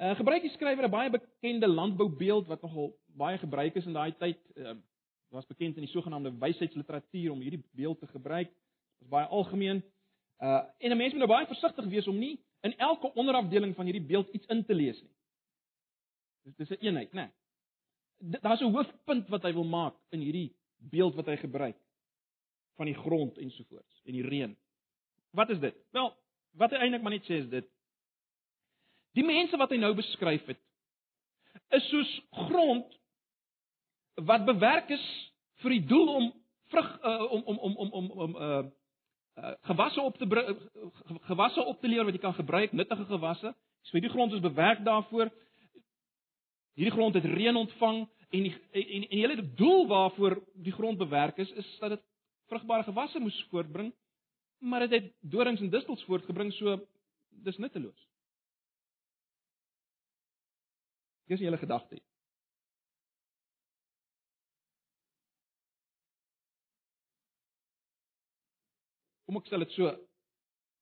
uh 0.00 0.12
gebruik 0.14 0.44
die 0.46 0.52
skrywer 0.54 0.86
'n 0.86 0.92
baie 0.92 1.10
bekende 1.10 1.66
landboubeeld 1.66 2.46
wat 2.46 2.62
nogal 2.62 2.94
baie 3.18 3.38
gebruik 3.38 3.74
is 3.74 3.86
in 3.86 3.98
daai 3.98 4.12
tyd. 4.18 4.38
Uh 4.54 4.76
was 5.30 5.46
bekend 5.46 5.76
in 5.76 5.86
die 5.86 5.90
sogenaamde 5.90 6.32
wysheidsliteratuur 6.38 7.32
om 7.32 7.40
hierdie 7.40 7.64
beeld 7.74 7.98
te 7.98 8.06
gebruik. 8.06 8.48
Dit 8.48 9.00
was 9.00 9.08
baie 9.08 9.26
algemeen. 9.26 9.82
Uh 10.38 10.62
en 10.78 10.90
'n 10.90 10.96
mens 10.96 11.12
moet 11.12 11.26
nou 11.26 11.32
baie 11.34 11.46
versigtig 11.46 11.90
wees 11.90 12.06
om 12.06 12.18
nie 12.18 12.38
in 12.60 12.78
elke 12.78 13.12
onderafdeling 13.14 13.74
van 13.74 13.84
hierdie 13.84 14.06
beeld 14.06 14.28
iets 14.28 14.46
in 14.46 14.64
te 14.64 14.74
lees 14.74 15.02
nie. 15.02 15.14
Dis 16.44 16.56
dis 16.56 16.68
'n 16.68 16.72
een 16.72 16.86
eenheid, 16.86 17.12
né? 17.12 17.30
Nee. 18.18 18.40
Daar's 18.40 18.60
'n 18.60 18.72
hoofpunt 18.72 19.28
wat 19.28 19.42
hy 19.42 19.52
wil 19.52 19.64
maak 19.64 19.94
in 20.10 20.20
hierdie 20.20 20.54
beeld 20.78 21.14
wat 21.14 21.26
hy 21.26 21.36
gebruik 21.36 21.76
van 22.78 22.86
die 22.86 22.96
grond 22.96 23.38
ensovoorts 23.38 24.02
en 24.04 24.16
die 24.16 24.26
reën. 24.26 24.56
Wat 25.36 25.50
is 25.50 25.60
dit? 25.62 25.76
Wel, 25.94 26.10
wat 26.58 26.70
hy 26.74 26.82
eintlik 26.82 27.02
maar 27.02 27.14
net 27.14 27.28
sê 27.28 27.42
is 27.42 27.50
dit 27.50 27.68
die 29.18 29.26
mense 29.26 29.58
wat 29.58 29.72
hy 29.72 29.78
nou 29.80 29.90
beskryf 29.98 30.46
het 30.50 30.60
is 31.74 31.86
soos 31.90 32.10
grond 32.46 32.98
wat 34.14 34.46
bewerk 34.46 34.90
is 34.90 35.06
vir 35.62 35.76
die 35.76 35.86
doel 35.86 36.12
om 36.14 36.28
vrug 36.70 36.90
uh, 37.02 37.32
om 37.32 37.42
om 37.42 37.58
om 37.58 37.76
om 37.76 37.90
om 37.90 38.10
om 38.10 38.36
uh 38.36 38.62
uh 39.40 39.54
gewasse 39.70 40.00
op 40.00 40.18
te 40.18 40.26
gewasse 41.30 41.64
op 41.64 41.80
te 41.80 41.88
lewer 41.88 42.04
wat 42.04 42.14
jy 42.14 42.20
kan 42.20 42.34
gebruik, 42.34 42.72
nuttige 42.72 43.04
gewasse. 43.04 43.54
So 43.82 43.96
hierdie 43.96 44.12
grond 44.12 44.32
is 44.32 44.40
bewerk 44.40 44.84
daarvoor. 44.84 45.30
Hierdie 46.74 46.94
grond 46.94 47.14
het 47.14 47.24
reën 47.24 47.56
ontvang 47.56 48.08
en 48.30 48.42
die, 48.42 48.54
en 48.72 48.82
en 48.82 49.06
die 49.08 49.20
hele 49.20 49.54
doel 49.54 49.86
waarvoor 49.86 50.42
die 50.54 50.72
grond 50.72 50.98
bewerk 50.98 51.38
is 51.38 51.50
is 51.50 51.70
dat 51.78 51.96
dit 51.96 52.02
vrugbare 52.50 52.86
gewasse 52.88 53.22
moes 53.22 53.38
voortbring, 53.50 53.92
maar 54.58 54.86
dit 54.86 54.96
het, 54.96 55.08
het 55.08 55.32
dorings 55.32 55.62
en 55.62 55.70
distels 55.72 56.04
voortgebring, 56.08 56.52
so 56.58 56.76
dis 57.46 57.58
nutteloos. 57.62 58.06
Dis 61.30 61.38
die 61.38 61.46
hele 61.46 61.60
gedagte. 61.62 62.00
kom 69.30 69.38
ek 69.38 69.46
stel 69.46 69.62
dit 69.62 69.76
so 69.76 69.90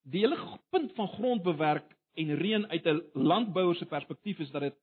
die 0.09 0.23
hele 0.25 0.39
punt 0.73 0.95
van 0.97 1.11
grondbewerk 1.19 1.91
en 2.19 2.37
reën 2.41 2.65
uit 2.73 2.87
'n 2.87 3.03
landbouer 3.13 3.77
se 3.77 3.85
perspektief 3.85 4.39
is 4.41 4.51
dat 4.51 4.63
dit 4.63 4.77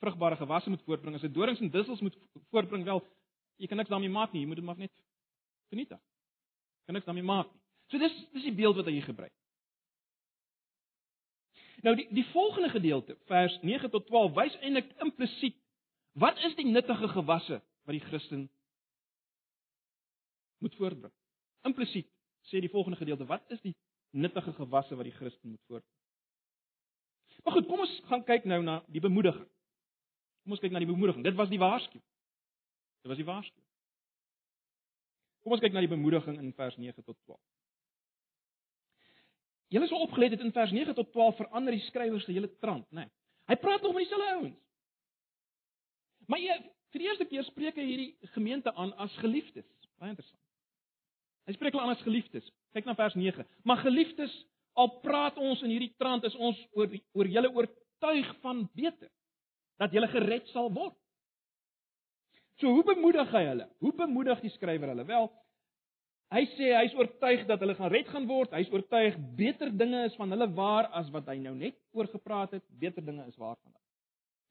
vrugbare 0.00 0.36
gewasse 0.36 0.70
moet 0.70 0.84
voortbring. 0.86 1.14
As 1.14 1.26
dit 1.26 1.34
dorings 1.34 1.60
en 1.60 1.70
dussels 1.70 2.00
moet 2.00 2.16
voortbring, 2.50 2.84
wel 2.84 3.02
jy 3.58 3.66
kan 3.66 3.76
niks 3.76 3.90
daarmee 3.90 4.08
maak 4.08 4.32
nie. 4.32 4.40
Jy 4.40 4.46
moet 4.46 4.56
dit 4.56 4.64
maar 4.64 4.78
net 4.78 4.92
vernietig. 5.72 6.00
Kan 6.84 6.94
niks 6.94 7.06
daarmee 7.06 7.26
maak 7.26 7.52
nie. 7.52 7.62
So 7.92 7.98
dis 7.98 8.14
dis 8.32 8.46
die 8.48 8.56
beeld 8.56 8.76
wat 8.76 8.88
hy 8.88 8.96
hier 8.96 9.08
gebruik. 9.08 9.32
Nou 11.84 11.94
die 11.98 12.06
die 12.16 12.26
volgende 12.32 12.70
gedeelte, 12.72 13.16
vers 13.28 13.58
9 13.62 13.90
tot 13.92 14.06
12, 14.06 14.32
wys 14.38 14.58
eintlik 14.62 14.92
implisiet 15.04 15.58
wat 16.20 16.38
is 16.46 16.54
die 16.56 16.66
nuttige 16.70 17.08
gewasse 17.10 17.58
wat 17.84 17.96
die 17.96 18.04
Christen 18.04 18.46
moet 20.62 20.76
voortbring. 20.80 21.12
Implisiet 21.68 22.08
sê 22.48 22.60
die 22.60 22.72
volgende 22.72 22.96
gedeelte, 22.96 23.26
wat 23.28 23.44
is 23.52 23.60
die 23.60 23.74
nuttige 24.10 24.52
gewasse 24.56 24.96
wat 24.96 25.08
die 25.08 25.16
Christen 25.16 25.50
moet 25.50 25.64
voortbring? 25.66 26.00
Maar 27.44 27.52
goed, 27.52 27.66
kom 27.68 27.82
ons 27.84 27.94
gaan 28.08 28.24
kyk 28.24 28.46
nou 28.48 28.62
na 28.64 28.78
die 28.88 29.02
bemoediging. 29.04 29.48
Kom 30.44 30.54
ons 30.56 30.62
kyk 30.62 30.72
na 30.72 30.80
die 30.80 30.88
bemoediging. 30.88 31.24
Dit 31.26 31.36
was 31.36 31.50
die 31.52 31.60
waarskuwing. 31.60 32.04
Dit 33.04 33.12
was 33.12 33.20
die 33.20 33.28
waarskuwing. 33.28 33.63
Kom 35.44 35.52
ons 35.52 35.60
kyk 35.60 35.74
na 35.76 35.82
die 35.84 35.92
bemoediging 35.92 36.38
in 36.40 36.54
vers 36.56 36.76
9 36.80 37.04
tot 37.04 37.18
12. 37.28 37.40
Julle 39.74 39.88
sou 39.90 39.98
opgelet 40.04 40.36
het 40.36 40.44
in 40.44 40.54
vers 40.54 40.72
9 40.72 40.94
tot 40.96 41.10
12 41.12 41.36
verander 41.42 41.74
die 41.76 41.84
skrywer 41.88 42.22
se 42.22 42.32
hele 42.32 42.48
trant, 42.62 42.86
né? 42.90 43.04
Nee. 43.04 43.12
Hy 43.50 43.56
praat 43.60 43.82
nog 43.84 43.92
met 43.92 44.06
dieselfde 44.06 44.30
ouens. 44.38 44.60
Maar 46.32 46.40
jy, 46.40 46.56
vir 46.94 47.02
die 47.02 47.08
eerste 47.10 47.26
keer 47.28 47.44
spreek 47.44 47.76
hy 47.76 47.84
hierdie 47.84 48.30
gemeente 48.32 48.72
aan 48.72 48.94
as 49.04 49.12
geliefdes. 49.20 49.66
Baie 50.00 50.14
interessant. 50.14 50.40
Hy 51.44 51.56
spreek 51.58 51.76
hulle 51.76 51.84
aan 51.84 51.92
as 51.92 52.04
geliefdes. 52.06 52.46
Kyk 52.72 52.88
na 52.88 52.96
vers 52.96 53.16
9. 53.20 53.44
Maar 53.68 53.82
geliefdes, 53.84 54.32
al 54.80 54.88
praat 55.04 55.36
ons 55.36 55.60
in 55.66 55.74
hierdie 55.74 55.92
trant 56.00 56.24
is 56.24 56.34
ons 56.40 56.58
oor 56.72 56.88
oor 57.12 57.28
julle 57.30 57.50
oortuig 57.52 58.30
van 58.42 58.64
beter 58.74 59.12
dat 59.82 59.92
julle 59.92 60.08
gered 60.08 60.48
sal 60.54 60.72
word. 60.72 60.96
So 62.62 62.70
hoe 62.70 62.84
bemoedig 62.86 63.30
hy 63.34 63.42
hulle? 63.48 63.68
Hoe 63.82 63.92
bemoedig 63.98 64.40
die 64.44 64.52
skrywer 64.54 64.92
hulle? 64.92 65.06
Wel, 65.08 65.30
hy 66.34 66.42
sê 66.54 66.70
hy's 66.78 66.94
oortuig 66.98 67.46
dat 67.50 67.62
hulle 67.62 67.76
gaan 67.78 67.92
red 67.92 68.10
gaan 68.12 68.28
word. 68.30 68.54
Hy's 68.54 68.70
oortuig 68.74 69.16
beter 69.38 69.72
dinge 69.74 70.04
is 70.08 70.18
van 70.20 70.30
hulle 70.34 70.50
waar 70.54 70.90
as 71.00 71.10
wat 71.14 71.30
hy 71.32 71.38
nou 71.42 71.54
net 71.58 71.78
oor 71.96 72.10
gepraat 72.12 72.54
het. 72.56 72.66
Beter 72.80 73.04
dinge 73.04 73.26
is 73.26 73.38
waar 73.40 73.56
van 73.56 73.72
hulle. 73.72 73.82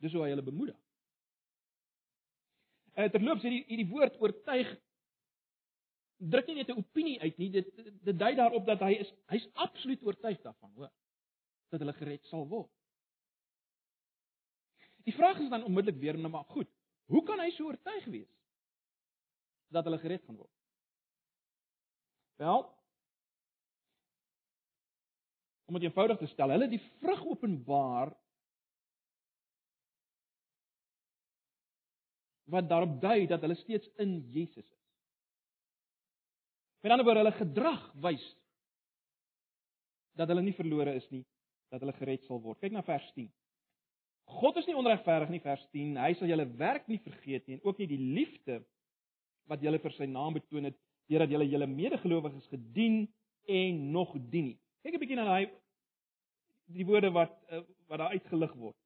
Dis 0.04 0.16
hoe 0.16 0.26
hy 0.26 0.34
hulle 0.34 0.46
bemoedig. 0.46 0.80
En 2.94 3.10
terloops 3.10 3.46
hierdie 3.46 3.64
hierdie 3.72 3.90
woord 3.90 4.20
oortuig 4.22 4.70
druk 6.24 6.48
nie 6.48 6.56
net 6.56 6.70
'n 6.70 6.80
opinie 6.80 7.20
uit 7.22 7.38
nie, 7.38 7.50
dit 7.50 7.68
dit 8.06 8.18
dui 8.20 8.36
daarop 8.36 8.66
dat 8.66 8.80
hy 8.80 8.94
is 9.02 9.10
hy's 9.32 9.48
absoluut 9.54 10.04
oortuig 10.04 10.40
daarvan, 10.42 10.72
hoor, 10.76 10.92
dat 11.72 11.80
hulle 11.80 11.94
gered 11.94 12.26
sal 12.26 12.48
word. 12.48 12.72
Die 15.04 15.14
vraag 15.14 15.40
is 15.40 15.50
dan 15.50 15.64
onmiddellik 15.64 16.00
weer 16.00 16.18
nou 16.18 16.32
maar 16.32 16.48
goed, 16.48 16.70
hoe 17.14 17.24
kan 17.28 17.42
hy 17.44 17.52
so 17.54 17.70
oortuig 17.70 18.06
wees 18.14 18.32
dat 19.74 19.86
hulle 19.88 20.02
gered 20.02 20.24
gaan 20.26 20.38
word? 20.38 20.52
Wel, 22.42 22.66
om 25.70 25.78
dit 25.78 25.88
eenvoudig 25.88 26.20
te 26.22 26.30
stel, 26.34 26.54
hulle 26.54 26.70
die 26.70 26.82
vrug 27.02 27.22
openbaar 27.36 28.12
wat 32.54 32.70
daarop 32.70 33.00
dui 33.02 33.26
dat 33.30 33.42
hulle 33.42 33.58
steeds 33.62 33.90
in 34.02 34.20
Jesus 34.34 34.66
is. 34.66 34.82
Met 36.84 36.92
ander 36.92 37.08
woorde, 37.08 37.24
hulle 37.24 37.38
gedrag 37.38 37.86
wys 38.04 38.26
dat 40.20 40.30
hulle 40.30 40.44
nie 40.46 40.54
verlore 40.54 40.94
is 41.00 41.06
nie, 41.10 41.24
dat 41.74 41.82
hulle 41.82 41.96
gered 41.98 42.26
sal 42.28 42.42
word. 42.44 42.60
Kyk 42.62 42.76
na 42.76 42.84
vers 42.86 43.06
10. 43.16 43.32
God 44.26 44.58
is 44.58 44.66
nie 44.66 44.76
onregverdig 44.76 45.30
nie, 45.30 45.42
vers 45.44 45.64
10. 45.72 45.98
Hy 46.00 46.14
sal 46.18 46.32
julle 46.32 46.46
werk 46.58 46.88
nie 46.88 47.00
vergeet 47.04 47.48
nie 47.48 47.58
en 47.58 47.66
ook 47.68 47.82
nie 47.82 47.90
die 47.90 48.00
liefde 48.00 48.62
wat 49.52 49.62
julle 49.62 49.80
vir 49.84 49.94
sy 49.98 50.08
naam 50.08 50.38
betoon 50.38 50.70
het, 50.70 50.78
deurdat 51.12 51.34
julle 51.34 51.50
julle 51.52 51.68
medegelowiges 51.68 52.48
gedien 52.52 53.04
en 53.52 53.82
nog 53.92 54.14
dien 54.32 54.54
nie. 54.54 54.60
Kyk 54.84 54.96
'n 54.96 55.00
bietjie 55.00 55.20
na 55.20 55.26
daai 55.26 55.52
die 56.72 56.86
woorde 56.86 57.12
wat 57.12 57.34
eh, 57.50 57.62
wat 57.88 58.00
daar 58.00 58.16
uitgelig 58.16 58.54
word. 58.56 58.78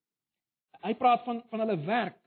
Hy 0.81 0.93
praat 0.93 1.23
van 1.25 1.43
van 1.49 1.59
hulle 1.59 1.77
werk. 1.85 2.19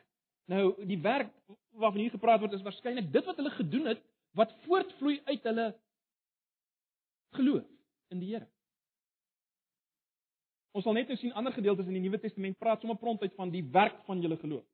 Nou, 0.51 0.75
die 0.87 0.99
werk 0.99 1.31
waarvan 1.71 2.01
hier 2.01 2.11
gepraat 2.11 2.41
word 2.41 2.53
is 2.53 2.63
waarskynlik 2.63 3.13
dit 3.13 3.25
wat 3.25 3.37
hulle 3.37 3.51
gedoen 3.51 3.87
het 3.87 4.01
wat 4.39 4.55
voortvloei 4.67 5.21
uit 5.25 5.43
hulle 5.43 5.67
geloof 7.35 7.67
in 8.11 8.19
die 8.23 8.33
Here. 8.35 8.47
Ons 10.73 10.87
sal 10.87 10.95
net 10.95 11.09
nou 11.11 11.17
sien 11.19 11.35
ander 11.39 11.55
gedeeltes 11.55 11.89
in 11.91 11.97
die 11.99 12.03
Nuwe 12.05 12.21
Testament 12.23 12.59
praat 12.59 12.83
sommer 12.83 12.99
prompt 12.99 13.23
uit 13.27 13.35
van 13.39 13.51
die 13.51 13.65
werk 13.75 14.05
van 14.07 14.21
julle 14.23 14.39
geloof. 14.39 14.67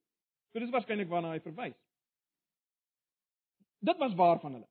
So 0.52 0.60
dis 0.60 0.72
waarskynlik 0.72 1.08
waarna 1.08 1.32
hy 1.32 1.40
verwys. 1.44 1.76
Dit 3.86 4.00
was 4.00 4.14
waar 4.18 4.40
van 4.40 4.58
hulle. 4.58 4.68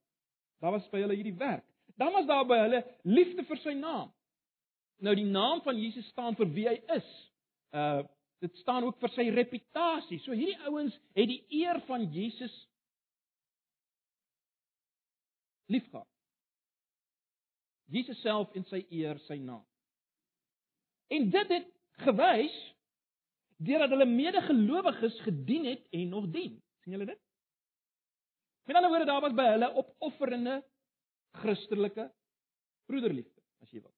Daar 0.62 0.76
was 0.76 0.86
by 0.92 1.02
hulle 1.04 1.18
hierdie 1.18 1.38
werk. 1.38 1.66
Dan 1.98 2.14
was 2.14 2.28
daar 2.30 2.46
by 2.48 2.58
hulle 2.64 2.82
liefde 3.04 3.46
vir 3.48 3.62
sy 3.64 3.74
naam. 3.78 4.12
Nou 5.04 5.16
die 5.18 5.28
naam 5.28 5.62
van 5.66 5.78
Jesus 5.80 6.08
staan 6.14 6.38
vir 6.40 6.52
wie 6.56 6.68
hy 6.70 6.78
is. 6.98 7.16
Uh 7.72 8.04
dit 8.44 8.58
staan 8.60 8.84
ook 8.84 8.98
vir 9.02 9.10
sy 9.16 9.24
reputasie. 9.34 10.20
So 10.22 10.36
hierdie 10.36 10.68
ouens 10.68 10.94
het 11.16 11.30
die 11.32 11.40
eer 11.64 11.80
van 11.88 12.04
Jesus 12.14 12.54
liefgehad. 15.72 16.06
Jesus 17.90 18.20
self 18.22 18.52
in 18.54 18.68
sy 18.70 18.84
eer, 18.94 19.18
sy 19.26 19.40
naam. 19.42 19.64
En 21.08 21.30
dit 21.30 21.54
het 21.54 21.68
gewys 22.06 22.56
deurdat 23.58 23.94
hulle 23.94 24.08
medegelowiges 24.10 25.20
gedien 25.24 25.66
het 25.66 25.88
en 25.90 26.10
nog 26.10 26.28
dien. 26.34 26.62
sien 26.84 26.92
julle 26.94 27.06
dit? 27.06 27.20
Met 28.66 28.76
ander 28.76 28.90
woorde, 28.90 29.06
daar 29.06 29.22
was 29.22 29.34
by 29.38 29.46
hulle 29.54 29.74
opofferende 29.74 30.64
Christelike 31.42 32.10
broederliefde, 32.90 33.42
as 33.62 33.72
jy 33.72 33.82
wil. 33.82 33.94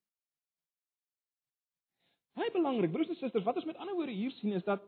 Baie 2.37 2.51
belangrik, 2.53 2.91
broers 2.91 3.11
en 3.11 3.19
susters, 3.19 3.45
wat 3.45 3.59
ons 3.59 3.67
met 3.69 3.79
ander 3.79 3.95
woorde 3.95 4.15
hier 4.15 4.33
sien 4.37 4.55
is 4.57 4.65
dat 4.67 4.83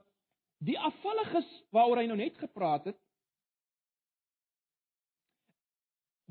die 0.64 0.78
afvalliges 0.80 1.48
waaroor 1.76 2.02
hy 2.02 2.10
nou 2.10 2.18
net 2.20 2.38
gepraat 2.38 2.90
het, 2.92 2.98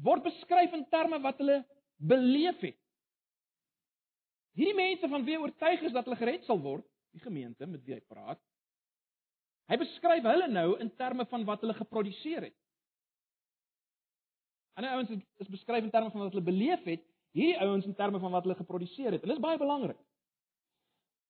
word 0.04 0.22
beskryf 0.28 0.76
in 0.76 0.84
terme 0.92 1.18
wat 1.24 1.40
hulle 1.42 1.62
beleef 1.96 2.60
het. 2.62 2.78
Hierdie 4.58 4.76
mense 4.76 5.08
van 5.10 5.24
wie 5.26 5.38
oortuig 5.38 5.84
is 5.86 5.94
dat 5.94 6.06
hulle 6.08 6.18
gered 6.18 6.46
sal 6.48 6.58
word, 6.62 6.86
die 7.14 7.22
gemeente 7.22 7.66
met 7.66 7.84
wie 7.86 7.94
hy 7.96 8.00
praat, 8.10 8.40
hy 9.70 9.78
beskryf 9.80 10.26
hulle 10.26 10.48
nou 10.50 10.70
in 10.82 10.90
terme 10.98 11.26
van 11.30 11.44
wat 11.48 11.62
hulle 11.62 11.76
geproduseer 11.78 12.48
het. 12.48 12.56
Ander 14.78 14.94
ouens 14.96 15.10
is 15.42 15.50
beskryf 15.50 15.84
in 15.84 15.92
terme 15.94 16.10
van 16.14 16.24
wat 16.24 16.34
hulle 16.34 16.46
beleef 16.46 16.84
het, 16.86 17.02
hierdie 17.36 17.58
ouens 17.62 17.86
in 17.86 17.96
terme 17.98 18.20
van 18.22 18.34
wat 18.34 18.46
hulle 18.46 18.58
geproduseer 18.58 19.16
het. 19.16 19.22
En 19.22 19.30
dit 19.30 19.36
is 19.36 19.42
baie 19.42 19.58
belangrik. 19.60 19.98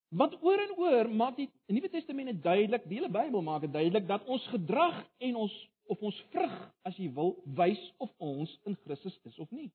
Want 0.09 0.37
oor 0.41 0.61
en 0.61 0.71
oor 0.81 1.09
maak 1.13 1.35
die 1.37 1.49
Nuwe 1.69 1.89
Testament 1.93 2.41
duidelik, 2.43 2.87
die 2.89 2.97
hele 2.97 3.11
Bybel 3.13 3.43
maak 3.45 3.61
dit 3.67 3.73
duidelik 3.73 4.07
dat 4.09 4.25
ons 4.25 4.45
gedrag 4.53 5.03
en 5.21 5.35
ons 5.45 5.57
of 5.89 6.01
ons 6.05 6.17
vrug, 6.33 6.55
as 6.85 6.97
jy 7.01 7.09
wil, 7.13 7.35
wys 7.57 7.81
of 7.97 8.09
ons 8.21 8.51
in 8.69 8.77
Christus 8.85 9.17
is 9.25 9.37
of 9.41 9.49
nie. 9.53 9.69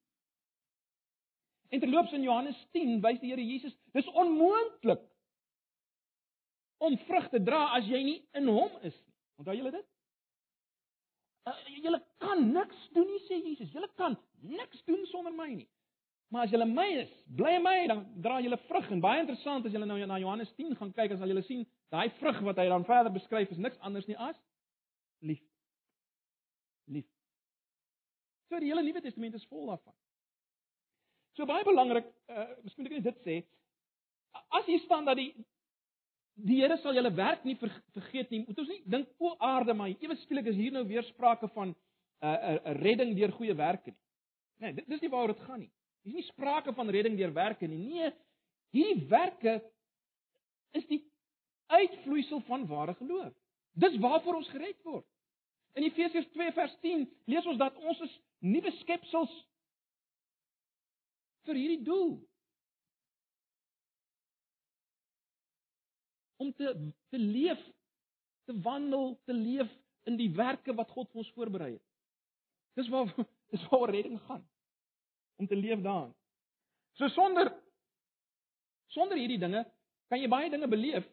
En 1.74 1.80
terloops 1.82 2.12
in 2.14 2.22
Johannes 2.22 2.58
10 2.70 3.00
wys 3.02 3.18
die 3.18 3.32
Here 3.32 3.42
Jesus, 3.42 3.74
dis 3.96 4.06
onmoontlik 4.14 5.02
om 6.84 6.94
vrug 7.08 7.26
te 7.32 7.40
dra 7.42 7.64
as 7.74 7.88
jy 7.90 8.02
nie 8.06 8.20
in 8.38 8.46
hom 8.46 8.70
is 8.86 8.94
nie. 8.94 9.14
Onthou 9.42 9.56
julle 9.58 9.72
dit? 9.74 9.88
Uh, 11.50 11.56
julle 11.82 11.98
kan 12.22 12.44
niks 12.52 12.84
doen 12.94 13.08
nie 13.10 13.22
sê 13.26 13.40
Jesus. 13.40 13.72
Julle 13.74 13.88
kan 13.98 14.14
niks 14.46 14.84
doen 14.86 15.02
sonder 15.10 15.34
my 15.34 15.48
nie. 15.50 15.66
Maar 16.30 16.46
as 16.46 16.54
julle 16.54 16.68
my 16.70 16.86
is, 17.02 17.10
bly 17.40 17.56
in 17.58 17.66
my, 17.66 17.74
dan 17.90 18.04
dra 18.22 18.38
julle 18.44 18.60
vrug. 18.68 18.86
En 18.94 19.02
baie 19.02 19.24
interessant 19.24 19.66
as 19.66 19.74
julle 19.74 19.90
nou 19.90 19.98
na 20.06 20.20
Johannes 20.22 20.54
10 20.54 20.78
gaan 20.78 20.94
kyk, 20.94 21.10
dan 21.10 21.20
sal 21.24 21.34
julle 21.34 21.44
sien 21.48 21.66
daai 21.94 22.06
vrug 22.20 22.38
wat 22.46 22.62
hy 22.62 22.68
dan 22.70 22.86
verder 22.86 23.12
beskryf 23.18 23.50
is 23.50 23.60
niks 23.66 23.82
anders 23.82 24.06
nie 24.06 24.18
as 24.18 24.38
liefde. 25.26 25.50
Liefde. 26.86 27.12
So 28.46 28.62
die 28.62 28.70
hele 28.70 28.86
Nuwe 28.86 29.02
Testament 29.02 29.34
is 29.42 29.50
vol 29.50 29.72
daarvan. 29.74 29.98
So 31.34 31.46
baie 31.50 31.64
belangrik, 31.66 32.06
uh, 32.30 32.46
miskien 32.62 32.86
moet 32.86 32.92
ek 32.92 33.00
net 33.00 33.08
dit 33.10 33.26
sê. 33.26 33.36
As 34.54 34.66
hier 34.70 34.82
staan 34.84 35.06
dat 35.08 35.18
die 35.18 35.32
die 36.34 36.56
Here 36.58 36.76
sal 36.82 36.96
julle 36.96 37.12
werk 37.14 37.44
nie 37.46 37.54
ver, 37.60 37.70
vergeet 37.94 38.32
nie, 38.34 38.40
moet 38.42 38.58
ons 38.58 38.70
nie 38.70 38.80
dink 38.90 39.22
o 39.22 39.36
aarde 39.38 39.74
maar 39.78 39.92
ewe 39.92 40.16
skielik 40.18 40.48
is 40.50 40.56
hier 40.58 40.74
nou 40.74 40.82
weer 40.88 41.06
sprake 41.06 41.46
van 41.54 41.70
'n 41.70 41.76
uh, 42.26 42.58
'n 42.72 42.78
redding 42.82 43.14
deur 43.14 43.32
goeie 43.32 43.54
werke 43.54 43.90
nie. 43.90 44.00
Nee, 44.58 44.72
dit 44.72 44.88
dis 44.88 45.00
nie 45.00 45.10
waaroor 45.10 45.34
dit 45.34 45.44
gaan 45.46 45.60
nie. 45.60 45.70
Dis 46.02 46.14
nie 46.14 46.26
sprake 46.26 46.74
van 46.74 46.90
redding 46.90 47.16
deur 47.16 47.32
werke 47.32 47.66
nie. 47.66 47.78
Nee, 47.78 48.12
hierdie 48.70 49.06
werke 49.08 49.62
is 50.72 50.86
die 50.86 51.02
uitvloeisel 51.66 52.40
van 52.40 52.66
ware 52.66 52.94
geloof. 52.94 53.32
Dis 53.72 53.98
waarvoor 53.98 54.34
ons 54.34 54.48
gered 54.48 54.82
word. 54.82 55.06
In 55.74 55.82
Efesiërs 55.82 56.28
2 56.32 56.52
vers 56.52 56.76
10 56.80 57.08
lees 57.26 57.46
ons 57.46 57.58
dat 57.58 57.76
ons 57.76 58.00
is 58.00 58.20
nuwe 58.38 58.70
skepsels 58.70 59.32
vir 61.48 61.60
hierdie 61.60 61.84
doel. 61.86 62.14
Om 66.42 66.52
te 66.58 66.72
te 67.12 67.20
leef, 67.20 67.60
te 68.48 68.56
wandel, 68.66 69.14
te 69.24 69.36
leef 69.36 69.70
in 70.10 70.18
die 70.20 70.30
werke 70.36 70.74
wat 70.76 70.90
God 70.92 71.10
vir 71.12 71.22
ons 71.24 71.32
voorberei 71.36 71.72
het. 71.76 71.84
Dis 72.80 72.90
waar 72.92 73.10
dis 73.54 73.68
waar 73.70 73.90
redding 73.90 74.18
gaan 74.26 74.44
om 75.40 75.46
te 75.50 75.58
leef 75.58 75.82
daarin. 75.82 76.14
So 76.98 77.08
sonder 77.08 77.50
sonder 78.94 79.18
hierdie 79.18 79.40
dinge 79.42 79.64
kan 80.08 80.20
jy 80.20 80.28
baie 80.30 80.50
dinge 80.50 80.68
beleef 80.70 81.06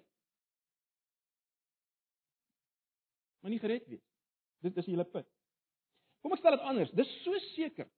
maar 3.42 3.52
nie 3.52 3.60
gered 3.60 3.88
wees. 3.90 4.04
Dit 4.62 4.78
is 4.78 4.86
julle 4.86 5.06
punt. 5.10 5.28
Kom 6.22 6.36
ek 6.36 6.42
stel 6.44 6.54
dit 6.54 6.68
anders. 6.70 6.92
Dis 6.94 7.10
so 7.26 7.38
seker 7.56 7.90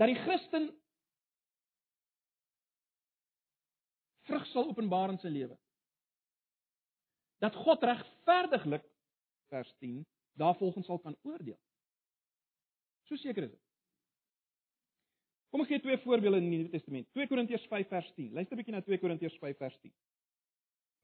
dat 0.00 0.10
die 0.10 0.18
Christen 0.24 0.70
vrug 4.32 4.46
sal 4.50 4.70
openbaar 4.70 5.12
in 5.12 5.20
sy 5.20 5.30
lewe. 5.32 5.56
Dat 7.44 7.56
God 7.64 7.84
regverdiglik 7.84 8.86
vers 9.52 9.74
10 9.82 10.00
daarvolgens 10.40 10.86
sal 10.88 11.00
kan 11.02 11.16
oordeel. 11.28 11.58
So 13.08 13.18
seker 13.20 13.44
is 13.44 13.52
dit. 13.52 13.60
Kom 15.52 15.60
ek 15.60 15.68
gee 15.68 15.82
twee 15.84 15.98
voorbeelde 16.00 16.38
in 16.40 16.46
die 16.48 16.58
Nuwe 16.62 16.72
Testament. 16.72 17.10
2 17.12 17.28
Korintiërs 17.28 17.66
5 17.68 17.90
vers 17.90 18.08
10. 18.16 18.30
Luister 18.32 18.56
'n 18.56 18.60
bietjie 18.62 18.74
na 18.74 18.80
2 18.86 18.98
Korintiërs 19.02 19.36
5 19.42 19.58
vers 19.58 19.76
10. 19.82 19.92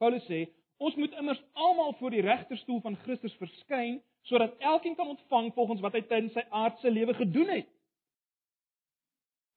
Paulus 0.00 0.24
sê, 0.24 0.46
ons 0.78 0.94
moet 0.96 1.12
immers 1.20 1.42
almal 1.52 1.92
voor 1.98 2.10
die 2.10 2.24
regterstoel 2.24 2.80
van 2.80 2.96
Christus 2.96 3.34
verskyn 3.36 4.00
sodat 4.22 4.56
elkeen 4.58 4.96
kan 4.96 5.08
ontvang 5.08 5.52
volgens 5.54 5.80
wat 5.80 5.92
hy 5.92 6.02
tydens 6.02 6.32
sy 6.32 6.44
aardse 6.50 6.90
lewe 6.90 7.14
gedoen 7.14 7.48
het. 7.48 7.68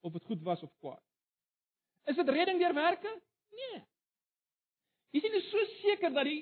Of 0.02 0.12
dit 0.12 0.26
goed 0.26 0.42
was 0.42 0.64
of 0.64 0.72
kwaad. 0.80 1.04
Is 2.10 2.16
dit 2.16 2.30
redding 2.30 2.60
deur 2.60 2.74
werke? 2.74 3.22
Nee. 3.52 3.84
Jy 5.12 5.22
sien 5.24 5.38
is 5.40 5.50
so 5.52 5.66
seker 5.82 6.14
dat 6.14 6.28
die 6.30 6.42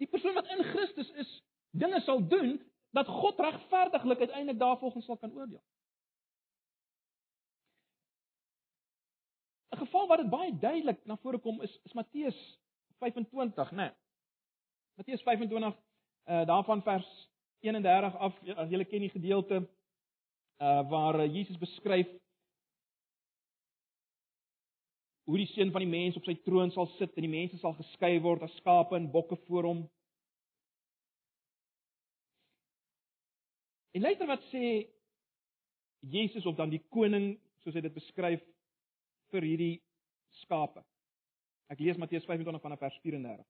die 0.00 0.08
persoon 0.08 0.34
wat 0.34 0.48
in 0.48 0.62
Christus 0.64 1.10
is, 1.20 1.30
dinge 1.76 2.00
sal 2.00 2.22
doen 2.28 2.54
dat 2.96 3.08
God 3.08 3.40
regverdiglik 3.40 4.24
uiteindelik 4.24 4.60
daarvolgens 4.60 5.04
sal 5.04 5.18
kan 5.20 5.32
oordeel. 5.36 5.60
'n 9.72 9.76
geval 9.76 10.06
wat 10.06 10.18
dit 10.18 10.30
baie 10.30 10.58
duidelik 10.58 11.04
na 11.04 11.16
vore 11.16 11.38
kom 11.38 11.62
is 11.62 11.80
is 11.84 11.92
Matteus 11.92 12.38
25, 12.98 13.70
né? 13.70 13.76
Nee. 13.76 13.92
Matteus 14.94 15.22
25 15.22 15.76
uh 16.24 16.46
daarvan 16.46 16.82
vers 16.82 17.28
31 17.60 18.16
af 18.16 18.34
as 18.56 18.68
julle 18.68 18.84
ken 18.84 19.00
die 19.00 19.10
gedeelte 19.10 19.62
uh 20.58 20.88
waar 20.90 21.20
uh, 21.20 21.34
Jesus 21.34 21.58
beskryf 21.58 22.08
hoe 25.24 25.38
die 25.38 25.48
seun 25.52 25.70
van 25.70 25.84
die 25.84 25.90
mens 25.90 26.16
op 26.18 26.26
sy 26.26 26.34
troon 26.42 26.72
sal 26.74 26.88
sit 26.96 27.14
en 27.16 27.26
die 27.26 27.30
mense 27.30 27.58
sal 27.60 27.76
geskei 27.78 28.16
word 28.22 28.42
as 28.42 28.54
skape 28.58 28.96
en 28.98 29.10
bokke 29.12 29.38
voor 29.46 29.68
hom. 29.70 29.82
En 33.92 34.02
luister 34.02 34.26
wat 34.26 34.42
sê 34.50 34.88
Jesus 36.12 36.46
of 36.46 36.56
dan 36.58 36.72
die 36.72 36.82
koning 36.90 37.36
soos 37.62 37.76
hy 37.76 37.84
dit 37.84 37.94
beskryf 37.94 38.42
vir 39.30 39.46
hierdie 39.46 39.74
skape. 40.42 40.82
Ek 41.70 41.80
lees 41.80 42.00
Matteus 42.00 42.26
25 42.26 42.64
vanaf 42.64 42.82
vers 42.82 42.98
34. 43.04 43.44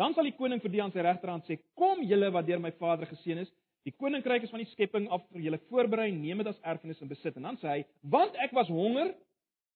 Dan 0.00 0.14
sal 0.14 0.28
die 0.28 0.36
koning 0.36 0.60
vir 0.62 0.72
die 0.72 0.82
aan 0.82 0.92
sy 0.94 1.04
regterhand 1.04 1.46
sê: 1.48 1.58
"Kom 1.76 2.02
julle 2.04 2.30
wat 2.32 2.46
deur 2.46 2.60
my 2.60 2.72
Vader 2.80 3.08
geseën 3.10 3.38
is, 3.42 3.52
die 3.84 3.92
koninkryk 3.92 4.42
is 4.44 4.50
van 4.50 4.64
die 4.64 4.72
skepping 4.72 5.08
af 5.12 5.22
vir 5.32 5.44
julle 5.46 5.60
voorberei, 5.70 6.10
neem 6.12 6.38
dit 6.42 6.46
as 6.46 6.60
erfenis 6.62 7.00
en 7.02 7.08
besit." 7.08 7.36
En 7.36 7.42
dan 7.42 7.58
sê 7.60 7.68
hy: 7.68 7.84
"Want 8.02 8.36
ek 8.36 8.52
was 8.52 8.68
honger 8.68 9.14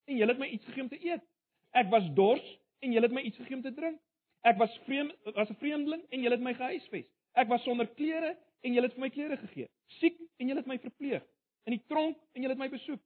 en 0.05 0.17
julle 0.17 0.33
het 0.33 0.41
my 0.41 0.47
iets 0.47 0.65
gegee 0.65 0.83
om 0.83 0.89
te 0.89 1.05
eet. 1.05 1.25
Ek 1.71 1.91
was 1.91 2.07
dors 2.15 2.47
en 2.81 2.93
julle 2.93 3.07
het 3.07 3.15
my 3.15 3.23
iets 3.23 3.37
gegee 3.37 3.57
om 3.57 3.63
te 3.63 3.75
drink. 3.75 3.99
Ek 4.43 4.57
was 4.57 4.79
vreemd, 4.87 5.13
was 5.35 5.51
'n 5.51 5.61
vreemdeling 5.61 6.03
en 6.11 6.21
julle 6.21 6.35
het 6.35 6.45
my 6.45 6.55
gehuisves. 6.55 7.07
Ek 7.33 7.49
was 7.49 7.63
sonder 7.63 7.87
klere 7.87 8.37
en 8.61 8.73
julle 8.73 8.87
het 8.87 8.95
vir 8.95 9.01
my 9.01 9.11
klere 9.11 9.37
gegee. 9.37 9.69
Siek 9.87 10.19
en 10.39 10.47
julle 10.47 10.61
het 10.61 10.67
my 10.67 10.79
verpleeg. 10.79 11.23
In 11.65 11.73
die 11.77 11.85
tronk 11.87 12.17
en 12.33 12.43
julle 12.43 12.55
het 12.55 12.59
my 12.59 12.69
besoek." 12.69 13.01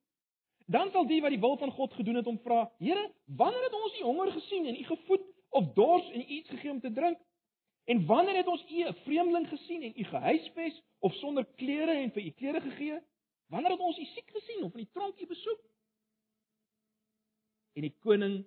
Dan 0.66 0.90
sal 0.90 1.06
die 1.06 1.20
wat 1.20 1.30
die 1.30 1.40
wil 1.40 1.56
van 1.56 1.70
God 1.70 1.92
gedoen 1.92 2.14
het 2.14 2.24
hom 2.24 2.38
vra: 2.38 2.70
Here, 2.78 3.10
wanneer 3.26 3.62
het 3.62 3.72
ons 3.72 3.98
u 4.00 4.02
honger 4.02 4.32
gesien 4.32 4.66
en 4.66 4.80
u 4.80 4.84
gevoed 4.84 5.20
of 5.50 5.72
dors 5.74 6.10
en 6.10 6.20
u 6.20 6.24
iets 6.24 6.48
gegee 6.48 6.70
om 6.70 6.80
te 6.80 6.92
drink? 6.92 7.18
En 7.84 8.06
wanneer 8.06 8.36
het 8.36 8.46
ons 8.46 8.64
u 8.70 8.84
'n 8.84 8.94
vreemdeling 8.94 9.48
gesien 9.48 9.82
en 9.82 9.92
u 9.96 10.04
gehuisves 10.04 10.82
of 10.98 11.14
sonder 11.14 11.44
klere 11.56 11.92
en 11.92 12.10
vir 12.10 12.22
u 12.22 12.30
klere 12.30 12.60
gegee? 12.60 13.00
Wanneer 13.46 13.70
het 13.70 13.80
ons 13.80 13.98
u 13.98 14.04
siek 14.04 14.30
gesien 14.30 14.62
of 14.62 14.72
in 14.72 14.84
die 14.84 14.92
tronk 14.92 15.20
u 15.20 15.26
besoek? 15.26 15.60
En 17.74 17.86
die 17.86 17.94
koning 18.04 18.42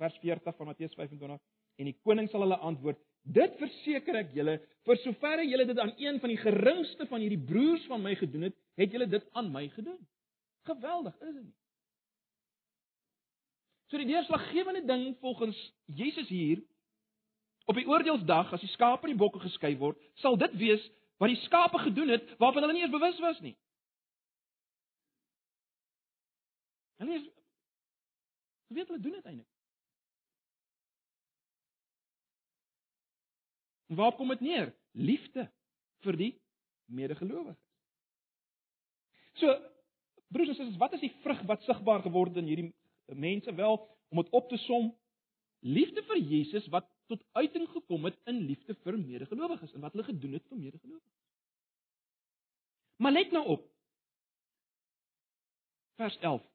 vers 0.00 0.16
40 0.22 0.56
van 0.56 0.70
Matteus 0.70 0.94
25 0.94 1.40
en 1.80 1.88
die 1.88 1.96
koning 2.04 2.28
sal 2.30 2.44
hulle 2.44 2.58
antwoord: 2.66 3.00
Dit 3.22 3.56
verseker 3.60 4.20
ek 4.22 4.34
julle, 4.36 4.56
vir 4.88 5.00
soverre 5.04 5.44
julle 5.44 5.66
dit 5.68 5.78
aan 5.78 5.92
een 6.00 6.20
van 6.22 6.32
die 6.32 6.40
geringste 6.40 7.06
van 7.10 7.20
hierdie 7.20 7.42
broers 7.50 7.84
van 7.90 8.02
my 8.04 8.14
gedoen 8.16 8.48
het, 8.48 8.56
het 8.80 8.92
julle 8.94 9.08
dit 9.10 9.26
aan 9.36 9.50
my 9.52 9.66
gedoen. 9.74 9.98
Geweldig, 10.68 11.16
is 11.20 11.34
dit 11.34 11.44
nie? 11.44 11.56
So 13.90 13.98
die 13.98 14.06
deurslaggewende 14.06 14.84
ding 14.86 15.16
volgens 15.20 15.58
Jesus 15.98 16.28
hier 16.30 16.62
op 17.66 17.74
die 17.74 17.86
oordeelsdag 17.90 18.52
as 18.54 18.62
die 18.62 18.70
skape 18.70 19.08
en 19.08 19.16
die 19.16 19.20
bokke 19.20 19.42
geskei 19.42 19.74
word, 19.78 19.98
sal 20.22 20.38
dit 20.38 20.54
wees 20.62 20.84
wat 21.20 21.32
die 21.32 21.40
skape 21.44 21.78
gedoen 21.82 22.14
het 22.14 22.30
waarvan 22.38 22.64
hulle 22.64 22.78
nie 22.78 22.84
eens 22.86 22.94
bewus 22.94 23.18
was 23.20 23.40
nie. 23.44 23.56
Hulle 27.02 27.18
is 27.18 27.26
weet 28.76 28.90
hulle 28.90 29.02
doen 29.02 29.16
dit 29.18 29.26
eintlik. 29.26 29.48
Waar 33.98 34.14
kom 34.14 34.30
dit 34.30 34.44
neer? 34.46 34.70
Liefde 34.92 35.48
vir 36.04 36.16
die 36.16 36.30
medegelowiges. 36.90 37.58
So 39.42 39.56
Broers 40.30 40.52
en 40.52 40.54
susters, 40.54 40.78
wat 40.78 40.92
is 40.94 41.02
die 41.02 41.14
vrug 41.24 41.40
wat 41.50 41.64
sigbaar 41.66 42.04
geword 42.04 42.36
in 42.38 42.46
hierdie 42.46 42.68
mense 43.18 43.50
wel 43.58 43.80
om 44.14 44.20
dit 44.22 44.30
op 44.38 44.46
te 44.50 44.58
som? 44.62 44.92
Liefde 45.66 46.04
vir 46.06 46.20
Jesus 46.22 46.68
wat 46.70 46.86
tot 47.10 47.24
uiting 47.34 47.66
gekom 47.72 48.06
het 48.06 48.18
in 48.30 48.38
liefde 48.46 48.76
vir 48.84 48.98
medegelowiges 48.98 49.74
en 49.74 49.82
wat 49.82 49.96
hulle 49.96 50.06
gedoen 50.06 50.38
het 50.38 50.46
vir 50.46 50.60
medegelowiges. 50.62 51.18
Maar 53.02 53.16
let 53.16 53.34
nou 53.34 53.44
op. 53.56 53.66
Vers 55.98 56.18
11 56.22 56.46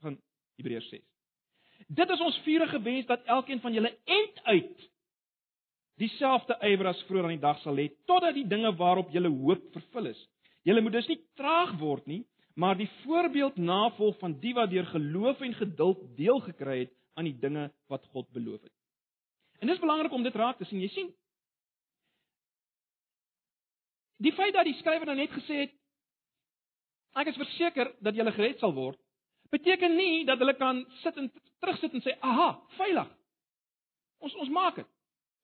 van 0.00 0.16
Hebreërs 0.56 0.88
6. 0.88 1.11
Dit 1.88 2.10
is 2.10 2.20
ons 2.20 2.40
vurige 2.44 2.82
wens 2.82 3.06
dat 3.06 3.24
elkeen 3.24 3.60
van 3.60 3.72
julle 3.72 3.96
end 4.04 4.42
uit 4.42 4.88
dieselfde 6.00 6.56
ywer 6.66 6.90
as 6.90 7.02
vroeër 7.06 7.28
aan 7.28 7.36
die 7.36 7.42
dag 7.42 7.58
sal 7.62 7.78
hê 7.78 7.88
totdat 8.08 8.34
die 8.34 8.46
dinge 8.48 8.72
waarop 8.76 9.10
julle 9.14 9.30
hoop 9.30 9.64
vervul 9.74 10.10
is. 10.10 10.20
Julle 10.66 10.82
moet 10.82 10.96
dus 10.98 11.08
nie 11.10 11.20
traag 11.38 11.74
word 11.78 12.06
nie, 12.06 12.22
maar 12.54 12.76
die 12.78 12.90
voorbeeld 13.02 13.56
navolg 13.56 14.18
van 14.18 14.38
die 14.40 14.54
wat 14.54 14.70
deur 14.70 14.86
geloof 14.90 15.40
en 15.40 15.54
geduld 15.54 16.04
deel 16.16 16.40
gekry 16.48 16.78
het 16.84 16.94
aan 17.14 17.28
die 17.28 17.38
dinge 17.38 17.68
wat 17.92 18.06
God 18.12 18.28
beloof 18.32 18.62
het. 18.62 18.72
En 19.60 19.70
dis 19.70 19.80
belangrik 19.80 20.12
om 20.12 20.22
dit 20.22 20.34
raak 20.34 20.58
te 20.58 20.66
sien. 20.66 20.80
Jy 20.80 20.90
sien 20.94 21.12
Die 24.22 24.32
feit 24.32 24.54
dat 24.54 24.68
die 24.68 24.76
skrywer 24.78 25.08
nou 25.08 25.16
net 25.18 25.32
gesê 25.34 25.64
het 25.64 25.78
ek 27.18 27.28
is 27.32 27.40
verseker 27.40 27.90
dat 28.00 28.16
jy 28.16 28.24
gered 28.32 28.60
sal 28.62 28.72
word, 28.72 28.98
beteken 29.52 29.96
nie 29.96 30.24
dat 30.24 30.40
hulle 30.40 30.56
kan 30.56 30.84
sit 31.02 31.16
en 31.20 31.28
terugsit 31.60 31.92
en 31.92 32.02
sê, 32.02 32.16
"Aha, 32.20 32.62
veilig." 32.78 33.08
Ons 34.18 34.34
ons 34.34 34.48
maak 34.48 34.76
dit. 34.76 34.88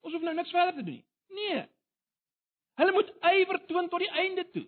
Ons 0.01 0.15
hoef 0.15 0.23
nou 0.23 0.35
niks 0.35 0.55
verder 0.55 0.75
te 0.75 0.83
doen 0.83 0.95
nie. 0.95 1.05
Nee. 1.29 1.67
Hulle 2.79 2.93
moet 2.95 3.11
ywer 3.33 3.59
toon 3.67 3.89
tot 3.91 4.03
die 4.03 4.15
einde 4.23 4.45
toe. 4.55 4.65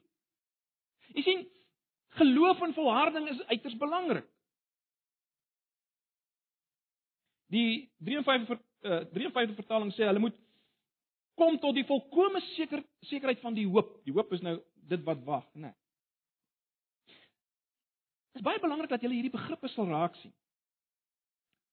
Jy 1.14 1.22
sien, 1.26 1.46
geloof 2.18 2.62
en 2.66 2.74
volharding 2.74 3.28
is 3.30 3.42
uiters 3.52 3.76
belangrik. 3.78 4.26
Die 7.50 7.90
53 7.98 8.58
uh, 8.86 9.02
53 9.14 9.56
vertaling 9.58 9.92
sê 9.94 10.06
hulle 10.06 10.22
moet 10.22 10.36
kom 11.38 11.56
tot 11.62 11.74
die 11.74 11.86
volkomme 11.86 12.42
seker 12.52 12.82
sekerheid 13.08 13.40
van 13.42 13.56
die 13.56 13.66
hoop. 13.66 13.96
Die 14.06 14.14
hoop 14.14 14.32
is 14.36 14.42
nou 14.44 14.58
dit 14.90 15.06
wat 15.06 15.22
wag, 15.26 15.46
né? 15.54 15.70
Nee. 15.70 15.76
Dit 18.30 18.42
is 18.42 18.46
baie 18.46 18.62
belangrik 18.62 18.92
dat 18.92 19.02
jy 19.02 19.10
hierdie 19.12 19.34
begrippe 19.34 19.68
sal 19.72 19.88
raak 19.90 20.16
sien. 20.20 20.32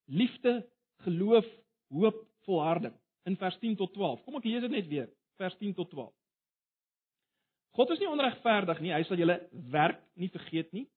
Liefde, 0.07 0.61
geloof, 1.05 1.47
hoop, 1.93 2.23
volharding 2.47 2.95
in 3.27 3.35
vers 3.37 3.57
10 3.61 3.75
tot 3.79 3.93
12. 3.93 4.23
Kom 4.25 4.39
ek 4.39 4.47
lees 4.47 4.63
dit 4.65 4.73
net 4.73 4.87
weer, 4.89 5.09
vers 5.37 5.57
10 5.59 5.75
tot 5.77 5.91
12. 5.91 6.13
God 7.77 7.91
is 7.93 7.99
nie 8.01 8.09
onregverdig 8.09 8.79
nie, 8.81 8.93
hy 8.95 9.03
sal 9.05 9.19
julle 9.19 9.37
werk 9.73 9.99
nie 10.17 10.31
vergeet 10.33 10.71
nie 10.73 10.87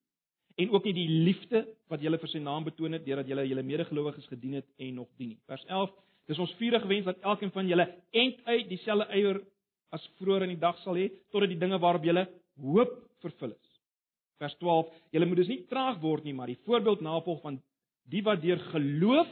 en 0.59 0.71
ook 0.73 0.87
nie 0.87 0.95
die 0.95 1.09
liefde 1.27 1.61
wat 1.91 2.01
julle 2.03 2.19
vir 2.19 2.31
sy 2.31 2.41
naam 2.43 2.65
betoon 2.65 2.97
het 2.97 3.05
deurdat 3.05 3.29
julle 3.29 3.45
julle 3.47 3.63
medegelowiges 3.63 4.27
gedien 4.31 4.57
het 4.59 4.67
en 4.81 4.97
nog 4.97 5.11
dien 5.19 5.35
nie. 5.35 5.39
Vers 5.47 5.63
11 5.69 5.93
Dis 6.29 6.39
ons 6.39 6.53
vurige 6.59 6.87
wens 6.87 7.07
dat 7.09 7.23
elkeen 7.27 7.51
van 7.51 7.67
julle 7.67 7.87
end 8.15 8.37
uit 8.45 8.69
dieselfde 8.69 9.07
eier 9.11 9.41
as 9.91 10.03
vroeër 10.19 10.45
in 10.45 10.53
die 10.53 10.61
dag 10.61 10.77
sal 10.83 10.95
hê 10.99 11.09
totdat 11.33 11.51
die 11.51 11.59
dinge 11.59 11.79
waarop 11.81 12.05
julle 12.07 12.27
hoop 12.61 12.93
vervul 13.23 13.51
is. 13.51 13.70
Vers 14.41 14.57
12: 14.57 14.89
Julle 15.13 15.25
moet 15.29 15.37
dus 15.43 15.51
nie 15.51 15.63
traag 15.69 15.99
word 16.01 16.25
nie, 16.25 16.33
maar 16.33 16.49
die 16.49 16.59
voorbeeld 16.65 17.03
navolg 17.05 17.41
van 17.43 17.59
die 18.09 18.23
wat 18.25 18.41
deur 18.41 18.59
geloof 18.71 19.29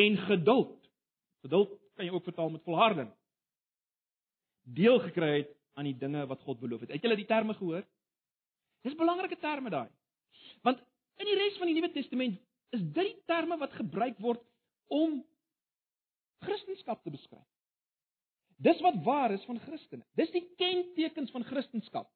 en 0.00 0.16
geduld. 0.16 0.76
Geduld 1.44 1.74
kan 1.94 2.06
jy 2.06 2.12
ook 2.14 2.24
vertaal 2.24 2.52
met 2.54 2.64
volharding. 2.64 3.10
Deel 4.64 5.00
gekry 5.04 5.32
het 5.42 5.50
aan 5.76 5.88
die 5.90 5.96
dinge 5.98 6.24
wat 6.30 6.40
God 6.46 6.60
beloof 6.60 6.86
het. 6.86 6.94
Het 6.94 7.04
julle 7.04 7.18
die 7.20 7.28
terme 7.28 7.54
gehoor? 7.58 7.84
Dis 8.86 8.96
belangrike 8.96 9.36
terme 9.40 9.72
daai. 9.72 9.88
Want 10.64 10.80
in 11.20 11.28
die 11.28 11.36
res 11.36 11.58
van 11.60 11.68
die 11.68 11.76
Nuwe 11.76 11.90
Testament 11.92 12.38
is 12.72 12.80
dit 12.80 13.10
die 13.10 13.18
terme 13.28 13.58
wat 13.60 13.76
gebruik 13.76 14.16
word 14.24 14.40
om 14.88 15.18
Christendom 16.46 17.00
te 17.04 17.12
beskryf. 17.12 17.48
Dis 18.60 18.80
wat 18.84 18.96
waar 19.04 19.32
is 19.32 19.44
van 19.48 19.60
Christene. 19.66 20.04
Dis 20.16 20.32
die 20.32 20.46
kentekens 20.56 21.32
van 21.32 21.44
Christendom. 21.48 22.08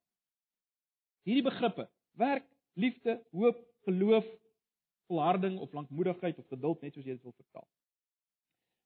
Hierdie 1.24 1.44
begrippe: 1.44 1.88
werk, 2.20 2.46
liefde, 2.78 3.18
hoop, 3.32 3.60
geloof, 3.88 4.26
volharding 5.08 5.58
of 5.60 5.72
lankmoedigheid 5.72 6.38
of 6.38 6.48
geduld, 6.48 6.80
net 6.80 6.94
soos 6.94 7.04
jy 7.04 7.16
dit 7.16 7.22
wil 7.22 7.36
vertaal. 7.36 7.68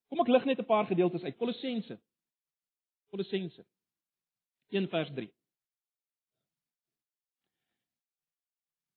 Kom 0.09 0.23
ek 0.25 0.31
lig 0.33 0.45
net 0.45 0.61
'n 0.61 0.67
paar 0.69 0.87
gedeeltes 0.87 1.25
uit 1.25 1.37
Kolossense. 1.37 1.99
Kolossense 3.11 3.65
1:3. 4.71 5.29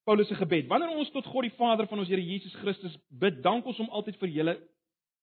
Paulus 0.03 0.27
se 0.27 0.35
gebed. 0.35 0.67
Wanneer 0.67 0.89
ons 0.89 1.11
tot 1.11 1.25
God 1.25 1.43
die 1.45 1.55
Vader 1.55 1.87
van 1.87 1.99
ons 1.99 2.07
Here 2.07 2.23
Jesus 2.25 2.53
Christus 2.55 2.97
bid, 3.07 3.43
dank 3.43 3.65
ons 3.65 3.77
hom 3.77 3.89
altyd 3.89 4.17
vir 4.17 4.29
julle 4.29 4.55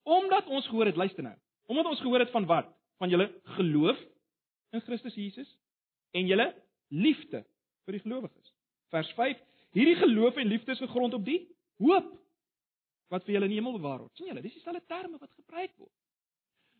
Omdat 0.09 0.47
ons 0.47 0.67
gehoor 0.67 0.89
het, 0.89 0.97
luister 0.97 1.23
nou. 1.23 1.35
Omdat 1.69 1.87
ons 1.87 2.01
gehoor 2.01 2.23
het 2.25 2.31
van 2.31 2.47
wat? 2.49 2.69
Van 2.97 3.11
julle 3.13 3.29
geloof 3.59 3.99
in 4.73 4.81
Christus 4.81 5.15
Jesus 5.15 5.51
en 6.17 6.27
julle 6.27 6.47
liefde 6.89 7.43
vir 7.89 7.97
die 7.97 8.05
gelowiges. 8.05 8.53
Vers 8.93 9.11
5: 9.17 9.41
Hierdie 9.77 9.97
geloof 9.97 10.37
en 10.37 10.51
liefde 10.53 10.73
is 10.77 10.85
gegrond 10.85 11.17
op 11.17 11.25
die 11.25 11.41
hoop 11.81 12.13
wat 13.09 13.25
vir 13.25 13.39
julle 13.39 13.49
in 13.49 13.55
die 13.55 13.61
hemel 13.61 13.79
bewaar 13.79 14.03
word. 14.05 14.13
sien 14.17 14.29
julle, 14.29 14.45
dis 14.45 14.57
dieselfde 14.59 14.85
terme 14.87 15.17
wat 15.17 15.33
gebruik 15.33 15.73
word. 15.81 15.95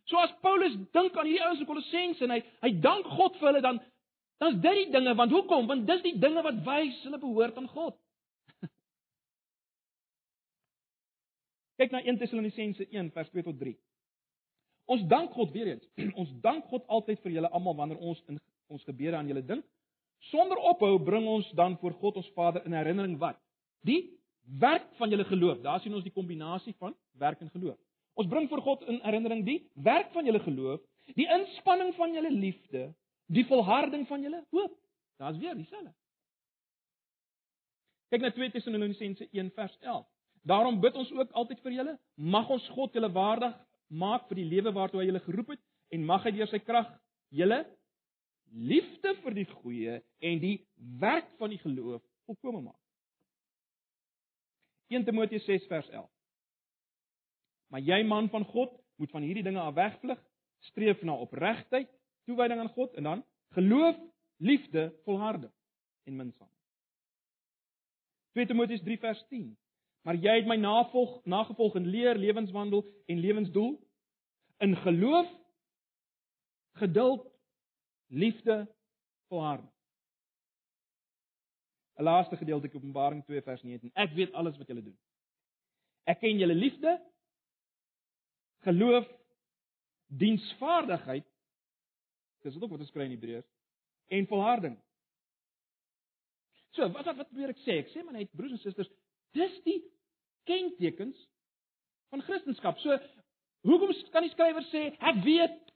So 0.09 0.17
as 0.21 0.33
Paulus 0.41 0.75
dink 0.93 1.17
aan 1.17 1.25
hierdie 1.29 1.45
ouens 1.45 1.61
in 1.61 1.69
Kolossense 1.69 2.23
en 2.25 2.33
hy 2.33 2.41
hy 2.65 2.71
dank 2.81 3.05
God 3.17 3.37
vir 3.39 3.47
hulle 3.49 3.63
dan 3.65 3.81
dan's 4.41 4.61
dit 4.61 4.77
die 4.83 4.91
dinge 4.93 5.15
want 5.17 5.33
hoekom? 5.33 5.67
Want 5.69 5.87
dis 5.89 6.05
die 6.05 6.17
dinge 6.21 6.41
wat 6.45 6.61
wys 6.65 6.97
hulle 7.05 7.19
behoort 7.21 7.57
aan 7.61 7.69
God. 7.73 7.95
Kyk 11.81 11.91
na 11.93 12.03
1 12.05 12.21
Tessalonisense 12.21 12.83
1 12.89 13.11
vers 13.17 13.29
2 13.33 13.47
tot 13.49 13.57
3. 13.61 13.75
Ons 14.89 15.03
dank 15.09 15.33
God 15.37 15.49
weer 15.53 15.67
eens. 15.75 15.85
Ons 16.21 16.31
dank 16.45 16.69
God 16.69 16.85
altyd 16.89 17.21
vir 17.25 17.37
julle 17.37 17.49
almal 17.53 17.77
wanneer 17.77 18.01
ons 18.01 18.21
in 18.29 18.37
ons 18.69 18.85
gebede 18.85 19.17
aan 19.17 19.29
julle 19.29 19.45
dink. 19.45 19.65
Sonder 20.19 20.57
ophou 20.57 20.97
bring 21.03 21.27
ons 21.27 21.47
dan 21.55 21.77
voor 21.79 21.95
God 22.01 22.19
ons 22.21 22.31
Vader 22.35 22.65
in 22.65 22.75
herinnering 22.75 23.17
wat? 23.21 23.39
Die 23.87 24.19
werk 24.59 24.89
van 24.99 25.09
julle 25.09 25.23
geloof. 25.23 25.61
Daar 25.61 25.79
sien 25.79 25.93
ons 25.93 26.03
die 26.03 26.13
kombinasie 26.13 26.75
van 26.77 26.95
werk 27.19 27.39
en 27.41 27.49
geloof. 27.49 27.77
Ons 28.19 28.27
bring 28.27 28.49
voor 28.49 28.61
God 28.61 28.83
in 28.91 28.99
herinnering 29.03 29.45
die 29.45 29.61
werk 29.73 30.11
van 30.11 30.25
julle 30.27 30.41
geloof, 30.43 30.81
die 31.15 31.27
inspanning 31.29 31.93
van 31.95 32.13
julle 32.13 32.31
liefde, 32.31 32.89
die 33.31 33.45
volharding 33.47 34.07
van 34.07 34.21
julle 34.21 34.43
hoop. 34.51 34.75
Daar's 35.17 35.37
weer 35.37 35.55
dieselfde. 35.55 35.93
Kyk 38.09 38.21
na 38.25 38.31
2 38.33 38.51
Tessalonisense 38.51 39.27
1 39.31 39.51
vers 39.55 39.75
11. 39.79 40.05
Daarom 40.49 40.79
bid 40.81 40.95
ons 40.97 41.11
ook 41.13 41.31
altyd 41.31 41.59
vir 41.61 41.75
julle. 41.77 41.97
Mag 42.15 42.49
ons 42.49 42.67
God 42.73 42.95
julle 42.97 43.11
waardig 43.13 43.55
maak 43.89 44.27
vir 44.29 44.41
die 44.41 44.47
lewe 44.49 44.73
waartoe 44.73 45.01
hy 45.01 45.09
julle 45.09 45.23
geroep 45.25 45.53
het 45.55 45.61
en 45.95 46.05
mag 46.05 46.25
hy 46.25 46.33
deur 46.37 46.49
sy 46.49 46.59
krag 46.61 46.89
julle 47.33 47.63
liefde 48.51 49.15
vir 49.23 49.35
die 49.37 49.47
goeie 49.49 49.99
en 50.19 50.39
die 50.41 50.57
werk 50.99 51.29
van 51.37 51.53
die 51.53 51.61
geloof 51.61 52.03
volkome 52.29 52.61
maak. 52.61 52.79
1 54.89 55.05
Timoteus 55.05 55.45
6 55.45 55.67
vers 55.69 55.89
11. 55.89 56.09
Maar 57.69 57.85
jy 57.85 58.03
man 58.03 58.29
van 58.29 58.45
God 58.45 58.73
moet 58.97 59.11
van 59.11 59.23
hierdie 59.23 59.45
dinge 59.45 59.61
af 59.61 59.73
wegvlug, 59.77 60.19
streef 60.59 61.01
na 61.05 61.13
opregtheid, 61.13 61.89
toewyding 62.25 62.59
aan 62.59 62.73
God 62.73 62.93
en 62.97 63.03
dan 63.03 63.25
geloof, 63.55 63.97
liefde, 64.37 64.89
volharding 65.05 65.51
en 66.03 66.15
minsaamheid. 66.15 66.57
2 68.33 68.45
Timoteus 68.45 68.81
3 68.81 68.97
vers 68.97 69.21
10. 69.29 69.57
Maar 70.01 70.15
jy 70.15 70.35
het 70.39 70.47
my 70.47 70.55
navolg, 70.55 71.19
nagevolg 71.25 71.75
in 71.75 71.87
leer, 71.91 72.17
lewenswandel 72.17 72.85
en 73.05 73.19
lewensdoel 73.19 73.77
in 74.59 74.75
geloof, 74.75 75.27
geduld, 76.79 77.27
liefde, 78.09 78.67
volharding. 79.29 79.69
'n 81.99 82.03
Laaste 82.03 82.37
gedeelte 82.37 82.69
Openbaring 82.73 83.23
2 83.25 83.41
vers 83.41 83.61
19. 83.61 83.91
Ek 83.93 84.11
weet 84.15 84.33
alles 84.33 84.57
wat 84.57 84.67
julle 84.67 84.83
doen. 84.83 84.97
Ek 86.03 86.19
ken 86.19 86.37
julle 86.39 86.55
liefde, 86.55 86.93
geloof, 88.65 89.07
diensvaardigheid. 90.07 91.27
Dis 92.41 92.55
ook 92.55 92.71
wat 92.71 92.79
ons 92.79 92.91
kry 92.91 93.03
in 93.03 93.17
Hebreërs 93.17 93.49
en 94.07 94.27
volharding. 94.27 94.79
So, 96.71 96.87
wat 96.91 97.05
wat 97.05 97.27
probeer 97.27 97.51
ek 97.51 97.61
sê? 97.65 97.81
Ek 97.83 97.91
sê 97.91 98.03
maar 98.03 98.15
net 98.15 98.31
broers 98.31 98.55
en 98.55 98.63
susters, 98.63 98.89
Dis 99.37 99.61
die 99.65 99.79
kentekens 100.49 101.17
van 102.09 102.21
Christendom. 102.25 102.77
So 102.81 102.97
hoekom 103.67 103.93
kan 104.13 104.25
die 104.25 104.33
skrywer 104.33 104.65
sê 104.71 104.85
ek 104.97 105.21
weet 105.25 105.68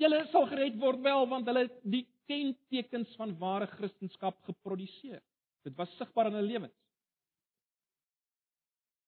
julle 0.00 0.26
sal 0.32 0.46
gered 0.50 0.78
word 0.80 1.02
wel 1.04 1.28
want 1.30 1.46
hulle 1.50 1.68
die 1.82 2.04
kentekens 2.30 3.14
van 3.20 3.36
ware 3.38 3.66
Christendom 3.66 4.34
geproduseer. 4.48 5.22
Dit 5.64 5.76
was 5.76 5.92
sigbaar 5.98 6.30
in 6.30 6.38
hulle 6.38 6.48
lewens. 6.48 6.76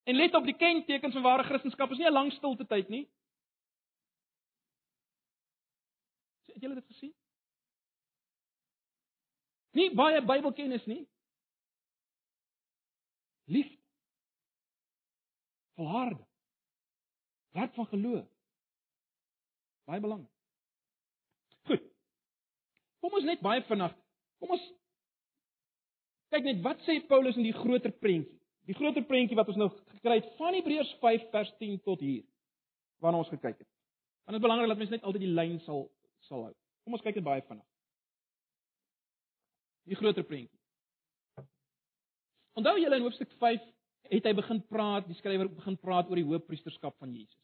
En 0.06 0.16
let 0.16 0.34
op 0.34 0.44
die 0.46 0.56
kentekens 0.56 1.14
van 1.14 1.22
ware 1.22 1.44
Christendom 1.44 1.92
is 1.92 1.98
nie 1.98 2.08
'n 2.08 2.12
lang 2.12 2.32
stilte 2.32 2.66
tyd 2.66 2.88
nie. 2.88 3.08
Het 6.46 6.62
julle 6.62 6.74
dit 6.74 6.86
gesien? 6.86 7.14
Nie 9.72 9.94
baie 9.94 10.22
Bybelkennis 10.22 10.86
nie 10.86 11.06
liefde. 13.46 13.78
Volharding. 15.74 16.26
Werk 17.48 17.74
van 17.74 17.86
geloof. 17.86 18.26
Baie 19.84 20.00
belangrik. 20.00 20.35
Kom 23.06 23.20
ons 23.20 23.26
net 23.28 23.38
baie 23.38 23.62
vinnig. 23.68 23.92
Kom 24.42 24.56
ons 24.56 24.62
kyk 26.34 26.42
net 26.48 26.64
wat 26.64 26.80
sê 26.82 26.96
Paulus 27.06 27.36
in 27.38 27.46
die 27.46 27.54
groter 27.54 27.94
prentjie. 28.02 28.34
die 28.66 28.74
groter 28.74 29.04
prentjie 29.06 29.36
wat 29.38 29.46
ons 29.52 29.60
nou 29.60 29.68
gekry 29.92 30.16
het 30.16 30.32
van 30.40 30.56
Hebreërs 30.56 30.88
5 30.98 31.28
vers 31.30 31.52
10 31.60 31.76
tot 31.86 32.00
hier 32.02 32.24
waarna 32.98 33.20
ons 33.22 33.30
gekyk 33.30 33.60
het. 33.60 33.68
Want 34.26 34.34
dit 34.34 34.40
is 34.40 34.42
belangrik 34.42 34.72
dat 34.72 34.80
mens 34.80 34.90
net 34.90 35.06
altyd 35.06 35.22
die 35.22 35.36
lyn 35.38 35.60
sal 35.62 35.84
sal 36.26 36.48
hou. 36.48 36.52
Kom 36.82 36.98
ons 36.98 37.04
kyk 37.06 37.20
dit 37.20 37.28
baie 37.28 37.44
vinnig. 37.46 37.62
Die 39.86 40.00
groter 40.02 40.26
prentjie. 40.26 41.46
Onthou 42.58 42.74
julle 42.80 42.98
in 42.98 43.06
hoofstuk 43.06 43.38
5 43.38 43.70
het 44.16 44.26
hy 44.26 44.34
begin 44.34 44.64
praat, 44.66 45.06
die 45.06 45.20
skrywer 45.20 45.46
begin 45.62 45.78
praat 45.78 46.10
oor 46.10 46.18
die 46.18 46.26
hoofpriesterskap 46.26 46.98
van 46.98 47.14
Jesus. 47.14 47.38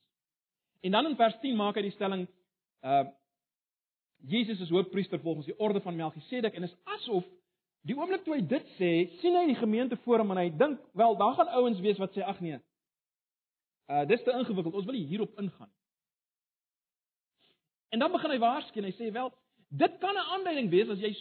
En 0.82 0.98
dan 0.98 1.12
in 1.12 1.18
vers 1.22 1.38
10 1.38 1.54
maak 1.54 1.78
hy 1.78 1.86
die 1.86 1.94
stelling 1.94 2.26
uh 2.82 3.06
Jesus 4.26 4.60
is 4.60 4.70
hoofpriester 4.70 5.20
volgens 5.20 5.46
die 5.46 5.58
orde 5.58 5.80
van 5.80 5.96
Melchisedek 5.96 6.54
en 6.54 6.62
is 6.62 6.76
asof 6.84 7.24
die 7.82 7.96
oomblik 7.98 8.22
toe 8.22 8.36
hy 8.36 8.42
dit 8.46 8.66
sê, 8.78 8.90
sien 9.20 9.34
hy 9.34 9.46
die 9.50 9.58
gemeente 9.58 9.96
voor 10.04 10.22
hom 10.22 10.30
en 10.30 10.38
hy 10.44 10.50
dink, 10.54 10.82
wel, 10.94 11.16
daar 11.18 11.34
gaan 11.34 11.50
ouens 11.58 11.80
wees 11.82 11.98
wat 11.98 12.14
sê 12.14 12.22
ag 12.22 12.38
nee. 12.40 12.58
Uh 13.90 14.04
dis 14.06 14.22
te 14.22 14.30
ingewikkeld, 14.30 14.74
ons 14.74 14.86
wil 14.86 14.94
nie 14.94 15.08
hierop 15.10 15.34
ingaan 15.42 15.66
nie. 15.66 15.78
En 17.92 17.98
dan 17.98 18.12
begin 18.12 18.30
hy 18.30 18.38
waarsku 18.40 18.78
en 18.80 18.86
hy 18.88 18.94
sê, 18.96 19.10
wel, 19.12 19.32
dit 19.68 19.98
kan 20.00 20.14
'n 20.14 20.28
aanduiding 20.36 20.70
wees 20.70 20.88
as 20.88 21.02
jy 21.02 21.12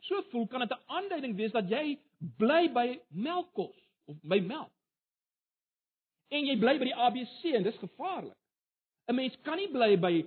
so 0.00 0.22
voel, 0.30 0.46
kan 0.46 0.60
dit 0.60 0.72
'n 0.72 0.82
aanduiding 0.86 1.36
wees 1.36 1.52
dat 1.52 1.68
jy 1.68 1.98
bly 2.38 2.72
by 2.72 3.00
melkkos 3.10 3.76
of 4.06 4.16
by 4.22 4.40
melk. 4.40 4.72
En 6.30 6.46
jy 6.46 6.56
bly 6.58 6.78
by 6.78 6.84
die 6.84 6.96
ABC 6.96 7.54
en 7.54 7.62
dis 7.62 7.78
gevaarlik. 7.78 8.38
'n 9.08 9.14
Mens 9.14 9.36
kan 9.42 9.56
nie 9.56 9.68
bly 9.68 9.96
by 9.96 10.26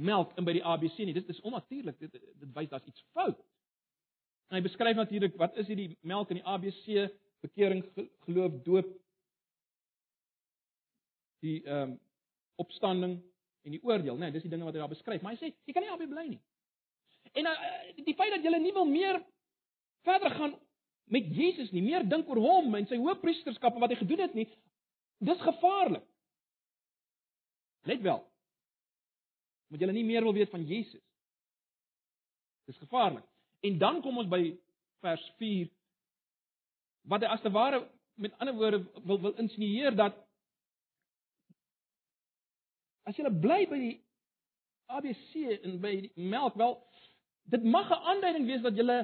melk 0.00 0.36
en 0.38 0.46
by 0.46 0.54
die 0.56 0.64
ABC 0.64 1.02
nie. 1.04 1.16
Dit 1.16 1.28
is 1.32 1.40
onnatuurlik. 1.46 1.98
Dit 2.00 2.12
dit 2.16 2.52
wys 2.56 2.68
daar's 2.72 2.88
iets 2.88 3.04
fout. 3.16 3.40
En 4.50 4.58
hy 4.58 4.62
beskryf 4.64 4.98
natuurlik 4.98 5.36
wat 5.38 5.56
is 5.62 5.68
hierdie 5.70 5.92
melk 6.00 6.32
en 6.32 6.40
die 6.40 6.46
ABC, 6.46 7.10
bekering, 7.44 7.84
geloof, 8.26 8.56
doop, 8.66 8.88
die 11.44 11.60
ehm 11.64 11.92
um, 11.92 11.98
opstanding 12.60 13.14
en 13.64 13.72
die 13.72 13.80
oordeel, 13.82 14.18
né? 14.18 14.28
Nee, 14.28 14.34
dis 14.34 14.42
die 14.44 14.50
dinge 14.52 14.66
wat 14.66 14.74
hy 14.76 14.82
daar 14.82 14.92
beskryf. 14.92 15.22
Maar 15.24 15.32
hy 15.32 15.38
sê 15.40 15.52
jy 15.64 15.72
kan 15.72 15.84
nie 15.84 15.92
albei 15.92 16.08
bly 16.10 16.26
nie. 16.28 16.40
En 17.40 17.46
uh, 17.48 17.54
die 18.04 18.16
feit 18.18 18.34
dat 18.34 18.44
jy 18.44 18.58
nie 18.60 18.74
wil 18.76 18.88
meer 18.88 19.20
verder 20.04 20.34
gaan 20.36 20.56
met 21.10 21.30
Jesus 21.34 21.72
nie, 21.72 21.82
meer 21.82 22.04
dink 22.08 22.28
oor 22.28 22.40
hom 22.44 22.74
en 22.76 22.86
sy 22.90 22.98
hoëpriesterskap 23.00 23.76
en 23.76 23.82
wat 23.82 23.94
hy 23.94 23.98
gedoen 24.02 24.22
het 24.26 24.36
nie, 24.36 24.46
dis 25.24 25.40
gevaarlik. 25.42 26.04
Let 27.88 28.04
wel. 28.04 28.20
Moet 29.70 29.84
jy 29.84 29.92
nie 29.94 30.06
meer 30.06 30.26
wil 30.26 30.34
weet 30.34 30.50
van 30.50 30.64
Jesus. 30.66 31.02
Dis 32.66 32.78
gevaarlik. 32.82 33.24
En 33.66 33.78
dan 33.78 34.00
kom 34.02 34.18
ons 34.18 34.28
by 34.30 34.42
vers 35.04 35.22
4 35.38 35.70
wat 37.10 37.24
hy 37.24 37.30
as 37.32 37.42
te 37.42 37.50
ware 37.54 37.80
met 38.20 38.34
ander 38.38 38.54
woorde 38.54 38.82
wil 39.08 39.20
wil 39.20 39.38
insinueer 39.40 39.94
dat 39.96 40.16
as 43.08 43.16
jy 43.16 43.30
bly 43.42 43.62
by 43.70 43.78
die 43.80 43.94
ABC 44.90 45.62
en 45.62 45.78
by 45.80 45.94
die 46.04 46.28
melk 46.34 46.58
wel 46.60 46.76
dit 47.50 47.64
mag 47.64 47.88
'n 47.90 48.04
aanduiding 48.12 48.46
wees 48.46 48.62
dat 48.62 48.76
jy 48.76 49.00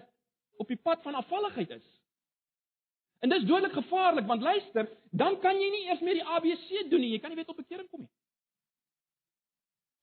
op 0.57 0.69
die 0.69 0.83
pad 0.83 1.03
van 1.03 1.14
afvalligheid 1.14 1.71
is. 1.71 1.87
En 3.21 3.29
dis 3.29 3.45
dodelik 3.45 3.73
gevaarlik 3.73 4.27
want 4.27 4.43
luister, 4.43 4.89
dan 5.11 5.41
kan 5.41 5.61
jy 5.61 5.71
nie 5.71 5.85
eers 5.89 6.01
meer 6.01 6.14
die 6.21 6.25
ABC 6.25 6.91
doen 6.91 7.01
nie. 7.01 7.11
Jy 7.11 7.19
kan 7.19 7.31
nie 7.31 7.37
weet 7.37 7.49
op 7.49 7.57
bekering 7.57 7.89
kom 7.91 8.01
nie. 8.01 8.12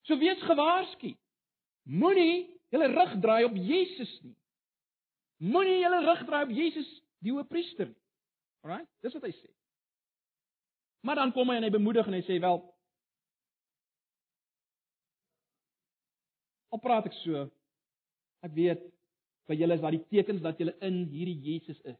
So 0.08 0.18
wees 0.20 0.40
gewaarsku. 0.44 1.14
Moenie 1.84 2.46
julle 2.72 2.88
rug 2.92 3.18
draai 3.20 3.44
op 3.48 3.56
Jesus 3.56 4.12
nie. 4.22 4.36
Moenie 5.44 5.80
julle 5.82 6.00
rug 6.04 6.24
draai 6.28 6.44
op 6.46 6.54
Jesus 6.54 6.88
die 7.24 7.32
hoëpriester 7.32 7.90
nie. 7.90 8.00
Alraai? 8.64 8.84
Dis 9.04 9.16
wat 9.16 9.26
hy 9.28 9.32
sê. 9.36 9.50
Maar 11.04 11.20
dan 11.20 11.34
kom 11.36 11.50
hy 11.52 11.58
en 11.60 11.66
hy 11.66 11.72
bemoedig 11.72 12.08
en 12.08 12.16
hy 12.16 12.24
sê 12.24 12.38
wel 12.40 12.62
Al 16.74 16.80
praat 16.82 17.04
ek 17.06 17.14
so, 17.20 17.44
ek 18.42 18.54
weet 18.56 18.80
by 19.46 19.54
julle 19.54 19.76
is 19.76 19.82
daar 19.84 19.94
die 19.94 20.06
tekens 20.10 20.40
dat 20.42 20.58
julle 20.58 20.72
in 20.82 21.04
hierdie 21.12 21.36
Jesus 21.44 21.78
is. 21.86 21.98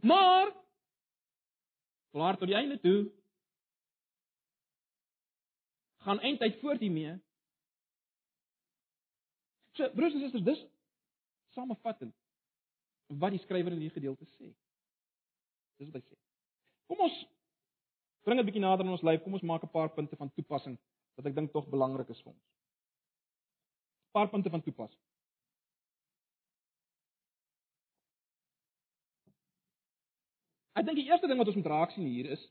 Maar 0.00 0.48
klaar 2.14 2.38
tot 2.40 2.48
die 2.48 2.56
einde 2.56 2.78
toe 2.80 3.10
gaan 6.04 6.20
eintlik 6.20 6.60
voort 6.60 6.80
hiermee. 6.80 7.16
So 9.76 9.88
broers 9.94 10.14
en 10.16 10.24
susters, 10.24 10.44
dis 10.44 10.62
samevattend 11.54 12.14
wat 13.20 13.34
die 13.34 13.42
skrywer 13.42 13.74
in 13.74 13.82
hierdie 13.82 13.98
gedeelte 13.98 14.26
sê. 14.36 14.52
Dis 15.80 15.90
wat 15.90 16.00
hy 16.00 16.06
sê. 16.06 16.18
Kom 16.90 17.02
ons 17.06 17.18
bring 18.26 18.38
dit 18.38 18.46
bietjie 18.46 18.62
nader 18.62 18.86
in 18.86 18.94
ons 18.94 19.04
lyf. 19.06 19.22
Kom 19.24 19.34
ons 19.38 19.46
maak 19.46 19.64
'n 19.64 19.74
paar 19.74 19.90
punte 19.94 20.16
van 20.16 20.30
toepassing 20.36 20.78
wat 21.16 21.26
ek 21.26 21.34
dink 21.34 21.52
tog 21.52 21.68
belangrik 21.68 22.10
is 22.10 22.20
vir 22.22 22.32
ons. 22.32 22.44
'n 22.44 24.12
Paar 24.12 24.28
punte 24.28 24.50
van 24.50 24.62
toepassing. 24.62 25.00
Ek 30.74 30.86
dink 30.86 30.96
die 30.96 31.08
eerste 31.10 31.26
ding 31.26 31.38
wat 31.38 31.48
ons 31.50 31.56
moet 31.56 31.66
raak 31.66 31.90
sien 31.92 32.06
hier 32.06 32.30
is 32.30 32.42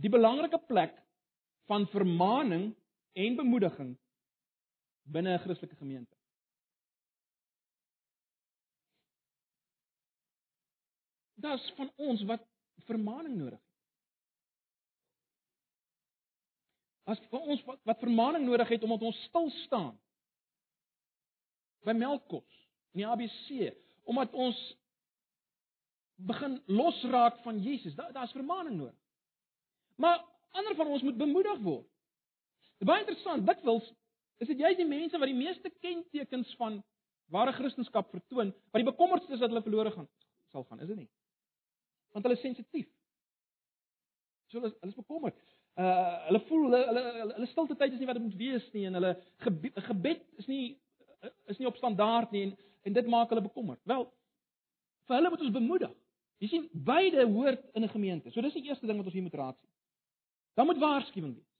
die 0.00 0.12
belangrike 0.12 0.58
plek 0.68 0.94
van 1.66 1.86
vermaaning 1.92 2.70
en 3.12 3.36
bemoediging 3.36 3.96
binne 5.02 5.34
'n 5.34 5.38
Christelike 5.38 5.76
gemeente. 5.76 6.16
Dis 11.34 11.72
van 11.76 11.92
ons 11.96 12.22
wat 12.22 12.46
vermaaning 12.86 13.36
nodig 13.36 13.60
het. 13.60 13.74
As 17.04 17.20
vir 17.30 17.40
ons 17.40 17.64
wat, 17.64 17.80
wat 17.82 17.98
vermaaning 17.98 18.44
nodig 18.44 18.68
het 18.68 18.82
omdat 18.82 19.02
ons 19.02 19.22
stil 19.28 19.50
staan 19.50 19.94
by 21.86 21.92
melkkos 21.92 22.66
in 22.96 23.04
die 23.04 23.06
ABC, 23.06 23.76
omdat 24.10 24.32
ons 24.32 24.58
begin 26.16 26.62
losraak 26.66 27.38
van 27.44 27.60
Jesus, 27.62 27.94
daar's 27.94 28.12
da 28.12 28.26
vermaaning 28.26 28.76
nodig. 28.76 28.98
Maar 29.96 30.24
ander 30.60 30.76
van 30.78 30.90
ons 30.96 31.04
moet 31.06 31.16
bemoedig 31.18 31.62
word. 31.64 31.86
Dit 32.76 32.84
is 32.84 32.90
baie 32.90 33.04
interessant, 33.04 33.46
dikwels 33.46 33.88
is 34.44 34.50
dit 34.50 34.60
juist 34.60 34.80
die 34.80 34.88
mense 34.88 35.18
wat 35.18 35.30
die 35.30 35.38
meeste 35.38 35.70
kentekens 35.80 36.50
van 36.60 36.82
ware 37.32 37.52
Christendom 37.56 38.04
vertoon, 38.10 38.52
wat 38.72 38.82
die 38.82 38.90
bekommerdste 38.90 39.32
is 39.32 39.40
dat 39.40 39.50
hulle 39.50 39.64
verlore 39.64 39.92
gaan 39.94 40.08
sal 40.52 40.64
gaan, 40.64 40.80
is 40.84 40.90
dit 40.92 40.98
nie? 41.00 41.08
Want 42.14 42.26
hulle 42.26 42.36
is 42.36 42.44
sensitief. 42.44 42.88
So 44.50 44.60
hulle 44.60 44.72
hulle 44.74 44.92
is 44.92 44.98
bekommerd. 45.00 45.38
Uh 45.76 46.26
hulle 46.28 46.42
voel 46.48 46.66
hulle 46.68 46.82
hulle 46.90 47.32
hulle 47.34 47.48
stilte 47.50 47.76
tyd 47.80 47.96
is 47.96 48.00
nie 48.00 48.08
wat 48.08 48.20
dit 48.20 48.26
moet 48.26 48.38
wees 48.40 48.68
nie 48.76 48.86
en 48.88 48.98
hulle 49.00 49.12
gebed, 49.44 49.80
gebed 49.88 50.22
is 50.42 50.50
nie 50.52 50.64
is 51.52 51.58
nie 51.60 51.68
op 51.68 51.80
standaard 51.80 52.32
nie 52.36 52.46
en 52.50 52.54
en 52.86 52.94
dit 52.94 53.08
maak 53.10 53.32
hulle 53.34 53.42
bekommerd. 53.42 53.80
Wel, 53.90 54.04
vir 55.08 55.18
hulle 55.18 55.30
moet 55.32 55.40
ons 55.42 55.56
bemoedig. 55.56 55.94
Jy 56.38 56.50
sien, 56.52 56.66
beide 56.86 57.24
hoort 57.32 57.64
in 57.74 57.82
'n 57.82 57.90
gemeente. 57.90 58.30
So 58.30 58.40
dis 58.40 58.54
die 58.54 58.68
eerste 58.68 58.86
ding 58.86 58.98
wat 59.00 59.06
ons 59.06 59.14
hier 59.14 59.24
moet 59.26 59.34
raak 59.34 59.56
sien. 59.58 59.70
Dan 60.56 60.66
moet 60.66 60.80
waarskuwing 60.80 61.34
wees. 61.36 61.52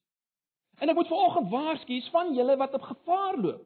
En 0.81 0.89
ek 0.89 0.97
moet 0.97 1.09
vanoggend 1.09 1.51
waarsku 1.53 1.97
is 1.97 2.09
van 2.13 2.35
julle 2.37 2.57
wat 2.57 2.75
op 2.77 2.85
gevaar 2.85 3.37
loop. 3.41 3.65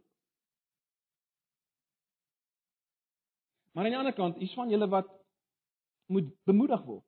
Maar 3.71 3.85
aan 3.85 3.91
die 3.91 3.99
ander 3.99 4.15
kant, 4.15 4.41
is 4.43 4.55
van 4.55 4.69
julle 4.69 4.89
wat 4.91 5.11
moet 6.11 6.33
bemoedig 6.45 6.83
word. 6.83 7.07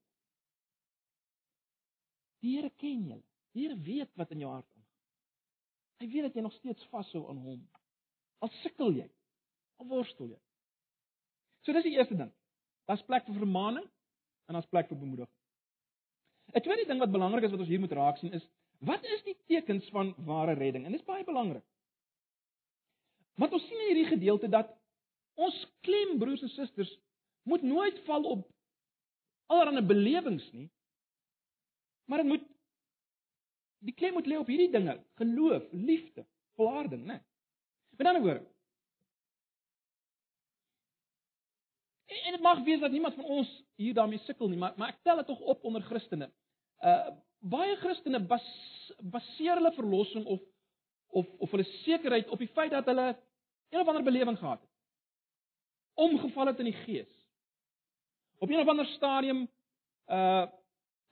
Die 2.43 2.57
Here 2.57 2.70
ken 2.70 3.03
julle. 3.09 3.25
Die 3.55 3.66
Here 3.66 3.79
weet 3.79 4.14
wat 4.18 4.31
in 4.31 4.43
jou 4.43 4.51
hart 4.51 4.66
aangaan. 4.70 4.89
Hy 6.03 6.09
weet 6.14 6.29
dat 6.29 6.39
jy 6.39 6.47
nog 6.47 6.55
steeds 6.55 6.87
vashou 6.95 7.27
aan 7.31 7.43
hom. 7.43 7.61
Al 8.43 8.51
sukkel 8.62 8.95
jy, 8.97 9.09
al 9.79 9.91
worstel 9.91 10.31
jy. 10.31 10.39
So 11.62 11.75
dis 11.75 11.87
die 11.87 11.95
eerste 11.99 12.18
ding. 12.18 12.33
Daar's 12.91 13.05
plek 13.07 13.27
vir 13.27 13.39
vermaaning 13.39 13.87
en 14.47 14.59
daar's 14.59 14.70
plek 14.70 14.91
vir 14.91 14.99
bemoediging. 14.99 15.41
'n 16.53 16.61
Tweede 16.61 16.86
ding 16.86 16.98
wat 16.98 17.11
belangrik 17.11 17.44
is 17.44 17.50
wat 17.50 17.61
ons 17.64 17.68
hier 17.68 17.80
moet 17.80 17.92
raak 17.92 18.18
sien 18.18 18.32
is 18.32 18.46
wat 18.82 19.05
is 19.05 19.22
die 19.22 19.36
tekens 19.46 19.88
van 19.94 20.14
ware 20.26 20.55
redding? 20.59 20.84
En 20.84 20.90
dit 20.90 21.00
is 21.00 21.07
baie 21.07 21.24
belangrik. 21.24 21.62
Want 23.38 23.53
ons 23.53 23.66
sien 23.66 23.78
in 23.78 23.92
hierdie 23.92 24.11
gedeelte 24.11 24.48
dat 24.50 24.72
ons 25.34 25.59
klem 25.86 26.18
broers 26.18 26.42
en 26.42 26.50
susters 26.50 26.90
moet 27.42 27.62
nooit 27.62 28.00
val 28.09 28.24
op 28.24 28.48
allerlei 29.46 29.84
belewings 29.86 30.48
nie. 30.53 30.68
Maar 32.11 32.24
dit 32.24 32.32
moet 32.32 32.48
die 33.86 33.94
klem 33.94 34.18
moet 34.18 34.26
lê 34.26 34.38
op 34.38 34.50
hierdie 34.50 34.70
dinge: 34.70 34.98
geloof, 35.14 35.62
liefde, 35.70 36.26
volharding, 36.59 37.07
né? 37.07 37.22
Met 37.96 38.07
ander 38.07 38.22
woorde, 38.22 38.53
En 42.20 42.32
dit 42.32 42.40
mag 42.40 42.62
wees 42.64 42.80
dat 42.80 42.90
niemand 42.90 43.14
van 43.14 43.24
ons 43.24 43.64
hier 43.83 43.95
daarmee 43.95 44.22
sukkel 44.26 44.49
nie, 44.49 44.59
maar 44.59 44.74
maar 44.76 44.95
ek 44.95 45.03
tel 45.03 45.20
dit 45.20 45.26
tog 45.26 45.41
op 45.55 45.64
onder 45.64 45.83
Christene. 45.83 46.30
Uh 46.80 47.12
baie 47.43 47.74
Christene 47.76 48.20
bas, 48.30 48.45
baseer 49.03 49.59
hulle 49.59 49.72
verlossing 49.74 50.26
of 50.30 50.41
of 51.11 51.26
of 51.39 51.51
hulle 51.51 51.66
sekerheid 51.83 52.30
op 52.30 52.39
die 52.39 52.51
feit 52.55 52.70
dat 52.70 52.87
hulle 52.87 53.09
een 53.72 53.80
of 53.80 53.89
ander 53.89 54.05
belewing 54.07 54.39
gehad 54.39 54.61
het. 54.61 54.70
Omgeval 55.95 56.47
het 56.53 56.59
in 56.59 56.70
die 56.70 56.78
gees. 56.85 57.11
Op 58.39 58.51
een 58.51 58.61
of 58.61 58.68
ander 58.68 58.87
stadium 58.87 59.49
uh 60.07 60.47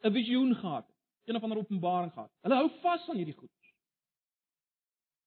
'n 0.03 0.13
visioen 0.13 0.55
gehad 0.55 0.87
het, 0.87 0.97
een 1.25 1.37
of 1.37 1.43
ander 1.43 1.59
openbaring 1.59 2.13
gehad. 2.13 2.31
Hulle 2.41 2.55
hou 2.55 2.71
vas 2.81 3.09
aan 3.09 3.17
hierdie 3.17 3.37
goed. 3.37 3.51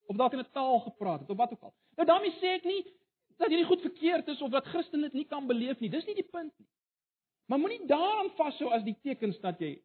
Of 0.06 0.16
dalk 0.18 0.34
in 0.34 0.40
'n 0.40 0.52
taal 0.52 0.80
gepraat 0.80 1.20
het 1.20 1.30
of 1.30 1.38
wat 1.38 1.52
ook 1.52 1.62
al. 1.62 1.74
Nou 1.96 2.08
daarmee 2.08 2.32
sê 2.32 2.56
ek 2.58 2.64
nie 2.64 2.84
dat 3.38 3.48
hierdie 3.48 3.68
goed 3.68 3.82
verkeerd 3.82 4.28
is 4.28 4.42
of 4.42 4.52
dat 4.52 4.66
Christene 4.66 5.02
dit 5.02 5.14
nie 5.14 5.26
kan 5.26 5.48
beleef 5.48 5.80
nie. 5.80 5.90
Dis 5.90 6.06
nie 6.06 6.16
die 6.16 6.30
punt 6.32 6.54
nie. 6.58 6.68
Maar 7.46 7.60
moenie 7.60 7.86
daaraan 7.88 8.32
vashou 8.38 8.72
as 8.72 8.84
die 8.84 8.98
tekens 9.02 9.40
dat 9.40 9.60
jy 9.60 9.76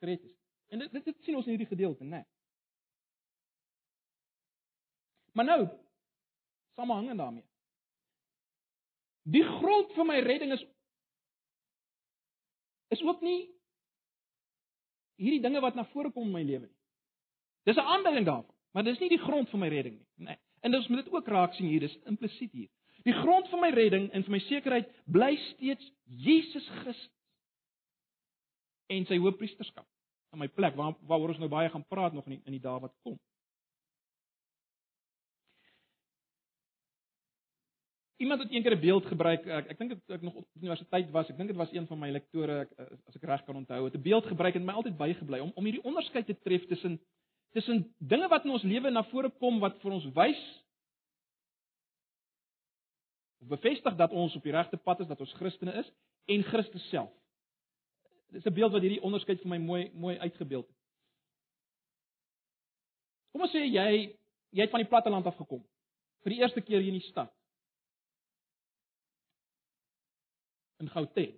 gered 0.00 0.22
is. 0.24 0.36
En 0.68 0.78
dit 0.78 0.92
dit, 0.92 1.04
dit 1.04 1.22
sien 1.22 1.36
ons 1.36 1.46
in 1.46 1.54
hierdie 1.56 1.70
gedeelte, 1.70 2.04
né? 2.04 2.16
Nee. 2.16 2.24
Maar 5.36 5.44
nou, 5.44 5.68
samehangend 6.74 7.18
daarmee. 7.18 7.44
Die 9.22 9.44
grond 9.44 9.92
vir 9.92 10.06
my 10.08 10.18
redding 10.24 10.52
is 10.52 10.64
is 12.88 13.02
ook 13.02 13.20
nie 13.20 13.50
hierdie 15.20 15.42
dinge 15.42 15.60
wat 15.60 15.74
na 15.74 15.84
vore 15.90 16.12
kom 16.12 16.28
in 16.28 16.32
my 16.32 16.42
lewe 16.42 16.66
nie. 16.66 16.76
Dis 17.66 17.76
'n 17.76 17.88
aanduiding 17.94 18.26
daarvan, 18.26 18.54
maar 18.70 18.84
dis 18.84 18.98
nie 18.98 19.08
die 19.08 19.24
grond 19.24 19.50
vir 19.50 19.58
my 19.58 19.68
redding 19.68 19.98
nie? 19.98 20.08
Nee. 20.14 20.38
En 20.60 20.74
ons 20.74 20.88
moet 20.88 21.04
dit 21.04 21.12
ook 21.12 21.28
raak 21.28 21.54
sien 21.54 21.66
hier, 21.66 21.80
dis 21.80 21.98
implisiet 22.04 22.52
hier. 22.52 22.70
Die 23.06 23.14
grond 23.14 23.46
vir 23.52 23.60
my 23.62 23.70
redding 23.70 24.08
en 24.10 24.24
vir 24.26 24.34
my 24.34 24.40
sekerheid 24.48 24.88
bly 25.06 25.36
steeds 25.52 25.92
Jesus 26.06 26.66
Christus 26.80 27.12
en 28.90 29.06
sy 29.06 29.18
hoëpriesterskap 29.18 29.86
in 30.34 30.42
my 30.42 30.48
plek 30.52 30.76
waar 30.78 30.94
waaroor 31.06 31.34
ons 31.34 31.40
nou 31.42 31.48
baie 31.50 31.70
gaan 31.72 31.86
praat 31.90 32.14
nog 32.14 32.26
in 32.26 32.36
die, 32.36 32.42
in 32.46 32.56
die 32.56 32.62
dae 32.62 32.80
wat 32.82 32.94
kom. 33.06 33.16
Iemand 38.22 38.42
het 38.42 38.52
eendag 38.52 38.72
'n 38.72 38.80
beeld 38.80 39.06
gebruik. 39.06 39.46
Ek 39.46 39.70
ek 39.70 39.78
dink 39.78 39.90
dit 39.90 40.10
ek 40.10 40.22
nog 40.22 40.34
op 40.34 40.46
universiteit 40.56 41.10
was. 41.10 41.30
Ek 41.30 41.36
dink 41.36 41.48
dit 41.48 41.56
was 41.56 41.72
een 41.72 41.86
van 41.86 41.98
my 41.98 42.10
lektore 42.10 42.60
ek, 42.60 42.70
as 43.06 43.16
ek 43.16 43.24
reg 43.24 43.44
kan 43.44 43.56
onthou. 43.56 43.84
Het 43.84 43.94
'n 43.94 44.02
beeld 44.02 44.26
gebruik 44.26 44.54
en 44.54 44.64
my 44.64 44.72
altyd 44.72 44.96
bygebly 44.96 45.40
om 45.40 45.52
om 45.54 45.64
hierdie 45.64 45.84
onderskeid 45.84 46.26
te 46.26 46.38
tref 46.42 46.66
tussen 46.66 47.00
tussen 47.52 47.94
dinge 47.98 48.28
wat 48.28 48.44
in 48.44 48.50
ons 48.50 48.62
lewe 48.62 48.90
na 48.90 49.02
vore 49.02 49.30
kom 49.30 49.60
wat 49.60 49.80
vir 49.80 49.92
ons 49.92 50.06
wys 50.12 50.65
bevestig 53.48 53.96
dat 53.96 54.12
ons 54.12 54.36
op 54.36 54.42
die 54.42 54.52
regte 54.52 54.76
pad 54.76 55.00
is, 55.00 55.08
dat 55.10 55.20
ons 55.20 55.32
Christene 55.38 55.72
is 55.82 55.92
en 56.26 56.42
Christus 56.42 56.88
self. 56.90 57.12
Dit 58.30 58.40
is 58.40 58.46
'n 58.46 58.54
beeld 58.54 58.72
wat 58.72 58.82
hierdie 58.82 59.02
onderskeid 59.02 59.40
vir 59.40 59.48
my 59.48 59.58
mooi 59.58 59.90
mooi 59.94 60.18
uitgebeeld 60.18 60.66
het. 60.66 60.76
Kom 63.32 63.42
ons 63.42 63.52
sê 63.54 63.64
jy 63.64 64.16
jy 64.50 64.62
het 64.62 64.70
van 64.70 64.80
die 64.80 64.88
platteland 64.88 65.26
af 65.26 65.36
gekom 65.36 65.64
vir 66.22 66.30
die 66.30 66.40
eerste 66.40 66.60
keer 66.60 66.80
hier 66.80 66.92
in 66.92 67.00
die 67.00 67.10
stad. 67.10 67.36
in 70.78 70.90
Gauteng. 70.92 71.34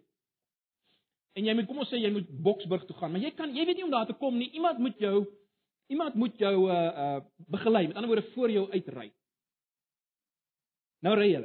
En 1.38 1.46
jy 1.46 1.54
moet 1.54 1.68
kom 1.68 1.82
ons 1.82 1.90
sê 1.92 2.00
jy 2.00 2.10
moet 2.12 2.30
Boksburg 2.42 2.86
toe 2.88 2.96
gaan, 2.98 3.12
maar 3.14 3.22
jy 3.22 3.30
kan 3.38 3.52
jy 3.54 3.66
weet 3.66 3.78
nie 3.78 3.84
hoe 3.84 3.90
om 3.92 3.94
daar 3.94 4.08
te 4.08 4.16
kom 4.18 4.38
nie. 4.38 4.50
Iemand 4.58 4.80
moet 4.82 4.98
jou 4.98 5.26
iemand 5.88 6.18
moet 6.18 6.40
jou 6.40 6.54
uh 6.68 6.78
uh 7.04 7.20
begelei. 7.48 7.86
Met 7.86 7.96
ander 7.96 8.10
woorde 8.10 8.30
voor 8.34 8.50
jou 8.50 8.66
uitry. 8.72 9.12
Nou 11.06 11.14
ry 11.16 11.30
jy. 11.30 11.44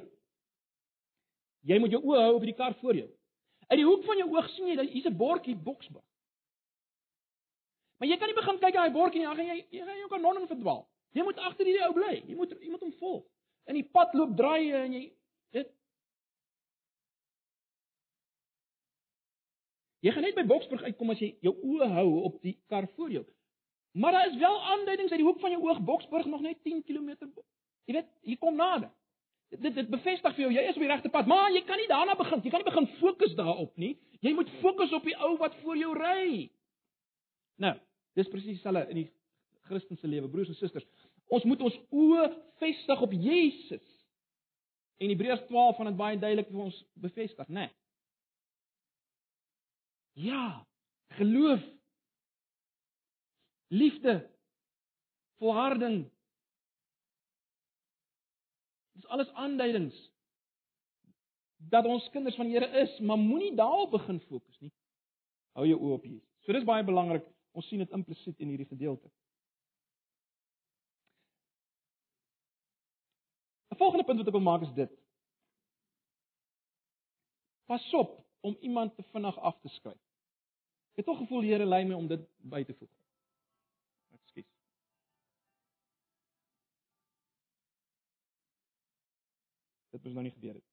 Jy 1.63 1.79
moet 1.79 1.93
jou 1.95 2.01
oë 2.03 2.23
hou 2.25 2.33
op 2.37 2.47
die 2.47 2.55
kar 2.57 2.75
voor 2.81 2.97
jou. 2.97 3.09
Uit 3.69 3.79
die 3.79 3.87
hoek 3.87 4.03
van 4.05 4.19
jou 4.19 4.29
oog 4.35 4.49
sien 4.53 4.67
jy 4.67 4.75
dat 4.75 4.89
hier's 4.89 5.05
'n 5.07 5.17
bordjie 5.17 5.55
Boksburg. 5.55 6.03
Maar 7.97 8.09
jy 8.09 8.17
kan 8.17 8.27
nie 8.27 8.35
begin 8.35 8.59
kyk 8.59 8.73
na 8.73 8.81
daai 8.81 8.91
bordjie 8.91 9.19
nie, 9.19 9.27
dan 9.27 9.35
gaan 9.35 9.45
jy 9.47 9.67
jy 9.71 9.85
gaan 9.85 9.97
jou 9.97 10.09
kanon 10.09 10.47
verdwaal. 10.47 10.87
Jy 11.13 11.23
moet 11.23 11.37
agter 11.37 11.65
hierdie 11.65 11.85
ou 11.87 11.93
bly. 11.93 12.23
Jy 12.27 12.35
moet 12.35 12.49
jy 12.59 12.69
moet 12.69 12.81
hom 12.81 12.93
volg. 12.99 13.23
In 13.65 13.75
die 13.75 13.89
pad 13.95 14.13
loop 14.13 14.35
draai 14.37 14.71
en 14.71 14.93
jy 14.93 15.03
dit 15.51 15.69
Jy 20.03 20.11
gaan 20.11 20.25
net 20.27 20.35
by 20.35 20.43
Boksburg 20.43 20.83
uitkom 20.83 21.13
as 21.13 21.19
jy 21.19 21.37
jou 21.39 21.53
oë 21.63 21.87
hou 21.93 22.09
op 22.27 22.41
die 22.41 22.57
kar 22.67 22.89
voor 22.97 23.11
jou. 23.11 23.23
Maar 23.93 24.11
daar 24.11 24.27
is 24.27 24.35
wel 24.41 24.57
aanduidings 24.73 25.11
uit 25.11 25.21
die 25.21 25.27
hoek 25.27 25.39
van 25.39 25.51
jou 25.51 25.61
oog 25.63 25.79
Boksburg 25.79 26.25
nog 26.25 26.41
net 26.41 26.59
10 26.63 26.83
km. 26.83 27.13
Jy 27.85 27.93
weet, 27.93 28.09
jy 28.21 28.35
kom 28.41 28.55
nader. 28.55 28.91
Dit 29.61 29.75
dit 29.75 29.89
bevestig 29.89 30.35
vir 30.35 30.45
jou 30.45 30.51
jy 30.53 30.63
is 30.69 30.77
op 30.77 30.83
die 30.85 30.91
regte 30.91 31.11
pad, 31.13 31.27
maar 31.29 31.51
jy 31.53 31.61
kan 31.67 31.77
nie 31.77 31.89
daarna 31.91 32.15
begin. 32.19 32.41
Jy 32.43 32.51
kan 32.53 32.63
nie 32.63 32.69
begin 32.69 32.89
fokus 32.99 33.35
daarop 33.37 33.73
nie. 33.77 33.95
Jy 34.23 34.33
moet 34.33 34.49
fokus 34.61 34.93
op 34.95 35.05
die 35.05 35.15
ou 35.19 35.35
wat 35.41 35.55
voor 35.61 35.77
jou 35.77 35.91
ry. 35.97 36.49
Nou, 37.61 37.75
dis 38.17 38.29
presies 38.31 38.57
dieselfde 38.57 38.87
in 38.89 39.03
die 39.03 39.09
Christelike 39.69 40.07
lewe, 40.07 40.29
broers 40.31 40.51
en 40.51 40.57
susters. 40.59 40.87
Ons 41.33 41.45
moet 41.47 41.61
ons 41.63 41.75
oë 41.91 42.27
vestig 42.61 43.01
op 43.05 43.13
Jesus. 43.15 43.85
En 45.01 45.09
Hebreërs 45.09 45.45
12 45.47 45.77
van 45.79 45.89
dit 45.89 45.99
baie 45.99 46.19
duidelik 46.19 46.51
vir 46.51 46.65
ons 46.67 46.83
bevestig, 46.99 47.47
né? 47.47 47.67
Nee. 47.67 47.71
Ja, 50.13 50.67
geloof. 51.17 51.61
Liefde. 53.67 54.29
Volharding. 55.41 56.12
Alles 59.13 59.29
aanduidings 59.37 59.97
dat 61.69 61.85
ons 61.85 62.09
kinders 62.09 62.35
van 62.35 62.49
die 62.49 62.57
Here 62.57 62.81
is, 62.81 62.99
maar 62.99 63.17
moenie 63.17 63.53
daarop 63.55 63.91
begin 63.91 64.19
fokus 64.27 64.59
nie. 64.59 64.71
Hou 65.53 65.67
jou 65.67 65.77
oë 65.79 65.97
op 65.97 66.07
Jesus. 66.07 66.29
So 66.43 66.55
dis 66.55 66.65
baie 66.67 66.83
belangrik. 66.83 67.25
Ons 67.53 67.67
sien 67.69 67.79
dit 67.79 67.93
implisiet 67.93 68.41
in 68.41 68.49
hierdie 68.51 68.67
gedeelte. 68.67 69.11
'n 73.71 73.77
Volgende 73.77 74.05
punt 74.05 74.17
wat 74.17 74.27
ek 74.27 74.37
wil 74.37 74.47
maak 74.49 74.65
is 74.65 74.73
dit. 74.73 74.91
Pas 77.65 77.93
op 77.93 78.17
om 78.41 78.57
iemand 78.59 78.95
te 78.95 79.03
vinnig 79.13 79.37
af 79.37 79.59
te 79.61 79.69
skryf. 79.77 80.01
Ek 80.93 81.01
het 81.01 81.05
tog 81.05 81.17
gevoel 81.17 81.41
die 81.41 81.53
Here 81.53 81.65
lei 81.65 81.85
my 81.85 81.93
om 81.93 82.07
dit 82.07 82.27
by 82.37 82.63
te 82.63 82.73
voeg. 82.73 83.02
Dit 90.03 90.11
moes 90.11 90.19
nou 90.19 90.23
nie 90.27 90.35
gebeur 90.35 90.57
het. 90.57 90.65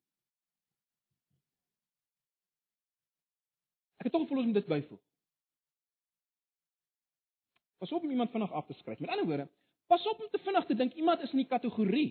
Ek 4.02 4.08
het 4.08 4.12
tog 4.12 4.24
gevoel 4.24 4.42
om 4.42 4.52
dit 4.56 4.66
byvoeg. 4.66 5.00
Pas 7.78 7.92
op 7.92 8.02
om 8.02 8.10
iemand 8.10 8.30
vinnig 8.30 8.52
af 8.52 8.66
te 8.66 8.72
skryf. 8.72 8.98
Met 8.98 9.10
ander 9.10 9.26
woorde, 9.26 9.46
pas 9.86 10.06
op 10.06 10.20
om 10.20 10.28
te 10.30 10.38
vinnig 10.38 10.66
te 10.66 10.74
dink 10.74 10.92
iemand 10.98 11.22
is 11.22 11.30
in 11.30 11.44
die 11.44 11.46
kategorie 11.46 12.10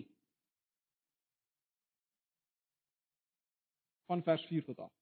van 4.08 4.22
vers 4.22 4.46
4 4.46 4.64
tot 4.64 4.78
8. 4.78 4.92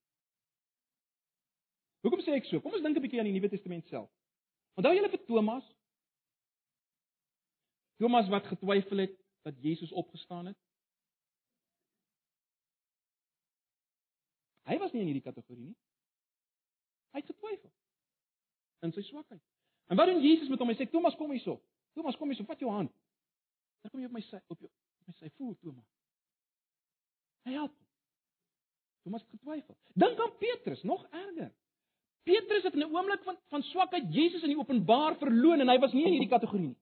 Hoekom 2.02 2.24
sê 2.26 2.34
ek 2.34 2.50
so? 2.50 2.60
Kom 2.60 2.74
ons 2.74 2.82
dink 2.82 2.96
'n 2.96 3.04
bietjie 3.04 3.22
aan 3.22 3.30
die 3.30 3.36
Nuwe 3.36 3.48
Testament 3.48 3.86
self. 3.86 4.10
Onthou 4.74 4.94
julle 4.94 5.10
vir 5.14 5.24
Thomas? 5.24 5.64
Thomas 8.02 8.28
wat 8.28 8.46
getwyfel 8.46 9.06
het 9.06 9.14
dat 9.46 9.62
Jesus 9.62 9.92
opgestaan 9.92 10.46
het? 10.46 10.67
Hy 14.68 14.76
was 14.78 14.92
nie 14.92 15.02
in 15.02 15.10
hierdie 15.10 15.24
kategorie 15.24 15.64
nie. 15.70 15.76
Hy 17.16 17.22
het 17.22 17.30
getwyfel 17.30 17.72
in 18.84 18.92
sy 18.94 19.02
swakheid. 19.08 19.42
En 19.88 19.96
wat 19.96 20.10
doen 20.10 20.20
Jesus 20.22 20.50
met 20.52 20.60
hom? 20.60 20.68
Hy 20.70 20.76
sê 20.76 20.86
Thomas, 20.92 21.16
kom 21.18 21.32
hierso. 21.32 21.56
Thomas, 21.96 22.16
kom 22.20 22.28
hierso, 22.30 22.44
vat 22.46 22.60
jou 22.60 22.70
hand. 22.70 22.92
Dan 23.82 23.92
kom 23.92 24.02
jy 24.02 24.10
op 24.10 24.16
my 24.18 24.22
sy 24.26 24.40
op 24.52 24.58
jou 24.60 24.68
op 24.68 25.08
my 25.08 25.14
sy 25.16 25.30
voet, 25.38 25.56
Thomas. 25.64 25.86
Hy 27.48 27.54
help. 27.56 27.72
Thomas 29.06 29.24
het 29.24 29.38
getwyfel. 29.38 29.78
Dink 29.96 30.20
aan 30.20 30.36
Petrus, 30.42 30.84
nog 30.84 31.06
erger. 31.08 31.48
Petrus 32.28 32.66
het 32.68 32.74
in 32.76 32.84
'n 32.84 32.92
oomblik 32.92 33.22
van 33.24 33.38
van 33.48 33.62
swakheid 33.62 34.12
Jesus 34.14 34.42
in 34.42 34.52
die 34.52 34.58
openbaar 34.58 35.16
verloon 35.16 35.60
en 35.60 35.68
hy 35.68 35.78
was 35.78 35.92
nie 35.92 36.04
in 36.04 36.12
hierdie 36.12 36.28
kategorie 36.28 36.66
nie. 36.66 36.78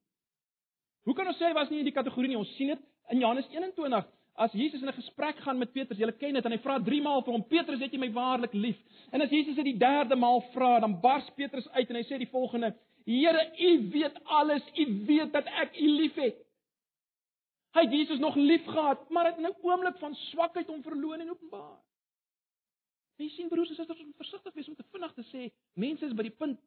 Hoe 1.06 1.14
kan 1.14 1.26
ons 1.26 1.38
sê 1.38 1.46
hy 1.46 1.52
was 1.52 1.68
nie 1.70 1.78
in 1.78 1.84
die 1.84 1.94
kategorie 1.94 2.28
nie? 2.28 2.38
Ons 2.38 2.54
sien 2.56 2.66
dit 2.66 2.80
in 3.10 3.18
Johannes 3.18 3.46
21 3.48 4.08
as 4.36 4.52
Jesus 4.52 4.82
in 4.82 4.88
'n 4.88 4.92
gesprek 4.92 5.36
gaan 5.36 5.58
met 5.58 5.72
Petrus, 5.72 5.98
jy 5.98 6.12
ken 6.12 6.34
dit 6.34 6.44
en 6.44 6.52
hy 6.52 6.58
vra 6.58 6.78
3 6.82 7.02
maal 7.02 7.22
vir 7.22 7.32
hom, 7.32 7.44
Petrus, 7.44 7.80
het 7.80 7.92
jy 7.92 7.98
my 7.98 8.12
waarlik 8.12 8.52
lief? 8.52 8.76
En 9.12 9.20
as 9.20 9.30
Jesus 9.30 9.54
dit 9.54 9.64
die 9.64 9.78
derde 9.78 10.16
maal 10.16 10.40
vra, 10.52 10.80
dan 10.80 11.00
bars 11.00 11.30
Petrus 11.36 11.68
uit 11.68 11.88
en 11.90 11.96
hy 11.96 12.02
sê 12.02 12.18
die 12.18 12.30
volgende: 12.30 12.74
Here, 13.06 13.52
U 13.58 13.90
weet 13.90 14.24
alles, 14.24 14.62
U 14.76 15.04
weet 15.06 15.32
dat 15.32 15.46
ek 15.46 15.80
U 15.80 15.88
liefhet. 15.88 16.36
Hy 17.76 17.82
het 17.84 17.92
Jesus 17.92 18.18
nog 18.18 18.34
liefgehad, 18.34 19.10
maar 19.10 19.26
het 19.26 19.38
in 19.38 19.46
'n 19.46 19.56
oomblik 19.62 19.98
van 19.98 20.14
swakheid 20.14 20.66
hom 20.66 20.82
verloon 20.82 21.20
en 21.20 21.30
openbaar. 21.30 21.80
Jy 23.16 23.28
sien 23.28 23.48
broers 23.48 23.68
en 23.68 23.76
susters, 23.76 23.98
ons 23.98 24.06
moet 24.06 24.16
versigtig 24.16 24.54
wees 24.54 24.68
om 24.68 24.74
te 24.74 24.84
vinnig 24.92 25.12
te 25.12 25.24
sê 25.32 25.52
mense 25.74 26.04
is 26.04 26.14
by 26.14 26.22
die 26.22 26.36
punt 26.36 26.60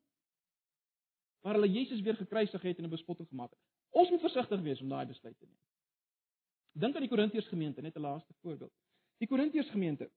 waar 1.42 1.54
hulle 1.54 1.72
Jesus 1.72 2.02
weer 2.02 2.16
gekruisig 2.16 2.62
het 2.62 2.78
en 2.78 2.86
'n 2.86 2.90
bespotting 2.90 3.28
gemaak 3.28 3.50
het. 3.50 3.60
Ons 3.90 4.10
moet 4.10 4.22
versigtig 4.22 4.62
wees 4.62 4.82
om 4.82 4.90
daai 4.90 5.06
besluit 5.06 5.40
te 5.40 5.46
neem. 5.46 5.69
Dink 6.72 6.96
aan 6.96 7.02
die 7.02 7.10
Korintiërs 7.10 7.48
gemeente, 7.48 7.82
net 7.82 7.96
'n 7.96 8.02
laaste 8.02 8.34
voorbeeld. 8.42 8.74
Die 9.18 9.28
Korintiërs 9.28 9.70
gemeente. 9.70 10.10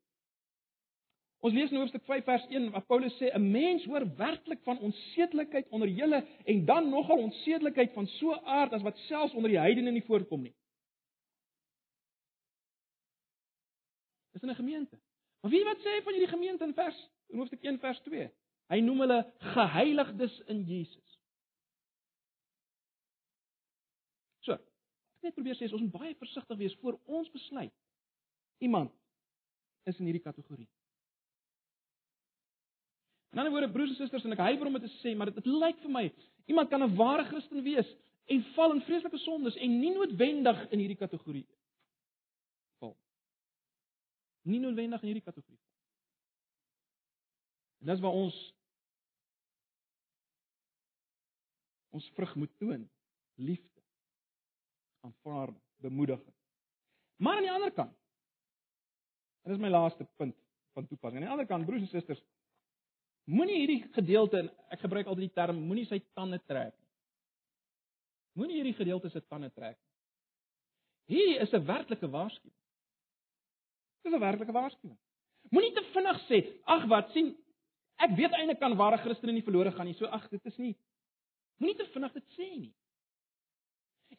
Ons 1.42 1.54
lees 1.54 1.70
in 1.70 1.80
hoofstuk 1.80 2.04
5 2.06 2.24
vers 2.24 2.44
1 2.48 2.70
waar 2.70 2.84
Paulus 2.86 3.14
sê 3.18 3.32
'n 3.34 3.50
mens 3.50 3.84
hoor 3.84 4.06
werklik 4.16 4.62
van 4.62 4.78
onsedelikheid 4.78 5.68
onder 5.68 5.88
julle 5.88 6.26
en 6.44 6.64
dan 6.64 6.88
nogal 6.88 7.18
onsedelikheid 7.18 7.92
van 7.92 8.06
so 8.06 8.32
aard 8.32 8.72
as 8.72 8.82
wat 8.82 8.98
selfs 8.98 9.34
onder 9.34 9.50
die 9.50 9.58
heidene 9.58 9.90
nie 9.90 10.04
voorkom 10.04 10.42
nie. 10.42 10.54
Dis 14.32 14.42
in 14.42 14.50
'n 14.50 14.54
gemeente. 14.54 14.98
Maar 15.40 15.50
wie 15.50 15.64
wat 15.64 15.78
sê 15.78 16.02
van 16.02 16.12
hierdie 16.12 16.34
gemeente 16.36 16.64
in 16.64 16.74
vers 16.74 17.08
in 17.28 17.38
hoofstuk 17.38 17.62
1 17.62 17.78
vers 17.78 18.00
2? 18.00 18.30
Hy 18.68 18.80
noem 18.80 19.00
hulle 19.00 19.32
geheiligdes 19.38 20.40
in 20.46 20.62
Jesus. 20.62 21.11
Net 25.22 25.34
probeer 25.34 25.56
sê 25.56 25.68
ons 25.70 25.82
moet 25.82 25.94
baie 25.94 26.14
versigtig 26.18 26.58
wees 26.58 26.76
voor 26.82 26.98
ons 27.06 27.30
besluit. 27.30 27.74
Iemand 28.62 28.92
is 29.90 29.98
in 29.98 30.06
hierdie 30.06 30.22
kategorie. 30.22 30.68
In 33.32 33.40
ander 33.40 33.52
woorde 33.54 33.72
broers 33.72 33.94
en 33.94 33.96
susters 33.96 34.26
en 34.28 34.34
ek 34.36 34.44
huiwer 34.44 34.68
om 34.68 34.76
dit 34.76 34.84
te 34.86 34.98
sê, 35.00 35.14
maar 35.16 35.30
dit 35.32 35.46
lyk 35.48 35.78
vir 35.82 35.92
my 35.94 36.04
iemand 36.50 36.68
kan 36.68 36.82
'n 36.82 36.96
ware 36.96 37.24
Christen 37.24 37.62
wees 37.62 37.88
en 38.28 38.44
val 38.54 38.74
in 38.74 38.82
vreeslike 38.82 39.18
sondes 39.18 39.56
en 39.56 39.80
nie 39.80 39.94
noodwendig 39.94 40.70
in 40.70 40.78
hierdie 40.78 41.00
kategorie 41.00 41.46
val. 42.78 42.96
Nie 44.42 44.60
noodwendig 44.60 45.00
in 45.02 45.08
hierdie 45.12 45.24
kategorie. 45.24 45.60
En 47.80 47.86
dis 47.86 48.00
waar 48.00 48.12
ons 48.12 48.36
ons 51.92 52.10
vrug 52.16 52.34
moet 52.34 52.58
toon, 52.58 52.90
liefde, 53.34 53.71
aanvaarding, 55.02 55.60
bemoediging. 55.82 56.34
Maar 57.22 57.36
aan 57.36 57.48
die 57.48 57.52
ander 57.52 57.72
kant 57.72 57.96
En 59.42 59.50
dis 59.50 59.60
my 59.62 59.70
laaste 59.72 60.06
punt 60.16 60.36
van 60.76 60.86
toepassing. 60.86 61.22
Aan 61.22 61.26
die 61.26 61.34
ander 61.34 61.48
kant, 61.50 61.66
broers 61.66 61.82
en 61.82 61.90
susters, 61.90 62.22
moenie 63.30 63.58
hierdie 63.62 63.80
gedeelte 63.94 64.42
en 64.42 64.50
ek 64.74 64.84
gebruik 64.84 65.08
altyd 65.10 65.28
die 65.28 65.36
term 65.36 65.58
moenie 65.66 65.86
sy 65.88 65.98
tande 66.16 66.38
trek 66.46 66.74
nie. 66.76 66.90
Moenie 68.38 68.60
hierdie 68.60 68.78
gedeelte 68.78 69.10
se 69.12 69.22
tande 69.26 69.50
trek 69.54 69.76
nie. 69.76 71.16
Hierdie 71.16 71.40
is 71.42 71.52
'n 71.52 71.66
werklike 71.66 72.08
waarskuwing. 72.08 72.58
Dis 74.04 74.14
'n 74.14 74.20
werklike 74.20 74.52
waarskuwing. 74.52 74.98
Moenie 75.50 75.74
te 75.74 75.82
vinnig 75.92 76.20
sê, 76.28 76.38
ag 76.64 76.86
wat, 76.88 77.10
sien, 77.12 77.36
ek 77.98 78.16
weet 78.16 78.32
eintlik 78.32 78.58
kan 78.58 78.76
ware 78.76 78.98
Christene 78.98 79.32
nie 79.32 79.42
verlore 79.42 79.72
gaan 79.72 79.86
nie. 79.86 79.94
So 79.94 80.06
ag, 80.06 80.30
dit 80.30 80.46
is 80.46 80.56
nie. 80.56 80.76
Moenie 81.58 81.76
te 81.76 81.86
vinnig 81.92 82.12
dit 82.12 82.24
sê 82.38 82.48
nie. 82.58 82.74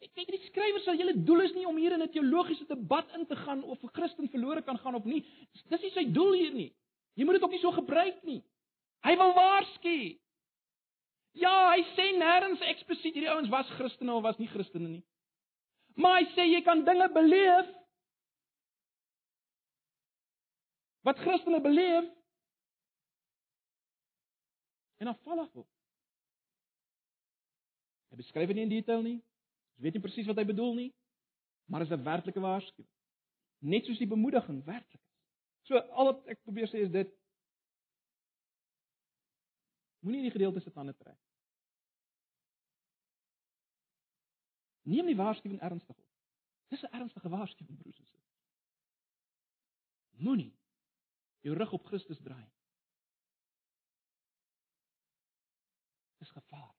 Ek 0.02 0.10
weet 0.16 0.32
die 0.32 0.46
skrywer 0.48 0.82
sê 0.82 0.96
julle 0.98 1.14
doel 1.26 1.44
is 1.44 1.52
nie 1.54 1.66
om 1.68 1.76
hier 1.78 1.92
in 1.94 2.02
'n 2.02 2.10
teologiese 2.10 2.66
debat 2.66 3.06
in 3.14 3.26
te 3.26 3.36
gaan 3.36 3.62
of 3.62 3.82
'n 3.82 3.92
Christen 3.92 4.28
verlore 4.28 4.62
kan 4.62 4.78
gaan 4.78 4.94
of 4.94 5.04
nie. 5.04 5.22
Dis 5.70 5.82
nie 5.82 5.90
sy 5.90 6.04
doel 6.12 6.32
hier 6.32 6.52
nie. 6.52 6.72
Jy 7.14 7.24
moet 7.24 7.34
dit 7.34 7.42
ook 7.42 7.50
nie 7.50 7.60
so 7.60 7.70
gebruik 7.70 8.22
nie. 8.24 8.42
Hy 9.04 9.16
wil 9.16 9.32
waarsku. 9.34 10.18
Ja, 11.32 11.74
hy 11.74 11.82
sê 11.96 12.12
nêrens 12.16 12.60
eksplisiet 12.60 13.14
hierdie 13.14 13.30
ouens 13.30 13.48
was 13.48 13.70
Christene 13.78 14.12
of 14.12 14.22
was 14.22 14.38
nie 14.38 14.48
Christene 14.48 14.88
nie. 14.88 15.04
Maar 15.94 16.20
hy 16.20 16.26
sê 16.34 16.46
jy 16.46 16.62
kan 16.62 16.84
dinge 16.84 17.08
beleef 17.12 17.70
wat 21.02 21.18
Christene 21.18 21.60
beleef 21.60 22.10
en 25.02 25.12
afvallig 25.12 25.50
word. 25.52 25.70
Hy 28.10 28.16
beskryf 28.16 28.46
dit 28.46 28.56
nie 28.56 28.62
in 28.62 28.74
detail 28.76 29.02
nie. 29.02 29.18
Ons 29.74 29.82
weet 29.82 29.96
nie 29.96 30.02
presies 30.04 30.28
wat 30.30 30.38
hy 30.38 30.46
bedoel 30.46 30.74
nie, 30.74 30.90
maar 31.66 31.82
is 31.82 31.90
'n 31.90 32.04
werklike 32.04 32.40
waarskuwing. 32.40 32.90
Net 33.58 33.84
soos 33.84 33.98
die 33.98 34.06
bemoediging 34.06 34.64
werklik 34.64 35.00
is. 35.00 35.14
So 35.62 35.78
al 35.78 36.12
wat 36.12 36.26
ek 36.28 36.42
probeer 36.42 36.68
sê 36.68 36.84
is 36.84 36.90
dit 36.90 37.12
moenie 40.04 40.22
die 40.22 40.34
gedeelte 40.34 40.60
se 40.60 40.70
tande 40.70 40.94
trek. 40.96 41.18
Neem 44.84 45.06
die 45.06 45.16
waarskuwing 45.16 45.60
ernstig 45.60 45.96
op. 45.96 46.10
Dis 46.68 46.82
'n 46.82 46.92
ernstige 46.92 47.28
waarskuwing, 47.28 47.78
broers 47.78 47.98
en 47.98 48.06
susters. 48.06 48.42
Moenie 50.10 50.58
jou 51.40 51.56
rug 51.56 51.72
op 51.72 51.84
Christus 51.84 52.20
draai. 52.20 52.50
Dis 56.18 56.30
gevaar. 56.30 56.74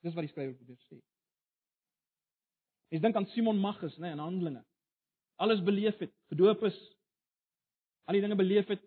Dis 0.00 0.14
wat 0.14 0.22
die 0.22 0.30
skrywer 0.30 0.54
probeer 0.54 0.82
sê. 0.86 0.98
Mens 2.88 3.02
dink 3.04 3.16
aan 3.16 3.26
Simon 3.34 3.58
Magus, 3.60 3.96
né, 3.96 4.08
nee, 4.08 4.12
in 4.16 4.18
Handelinge. 4.18 4.64
Alles 5.36 5.62
beleef 5.62 5.98
het, 5.98 6.14
gedoop 6.32 6.62
is. 6.64 6.78
Al 8.04 8.16
die 8.16 8.22
dinge 8.24 8.36
beleef 8.36 8.66
het. 8.66 8.82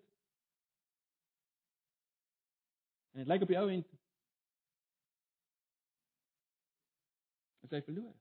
En 3.12 3.22
dit 3.22 3.28
lyk 3.28 3.44
op 3.44 3.52
die 3.52 3.58
ou 3.60 3.68
end 3.70 3.88
is 7.62 7.70
hy 7.70 7.80
verloor. 7.86 8.12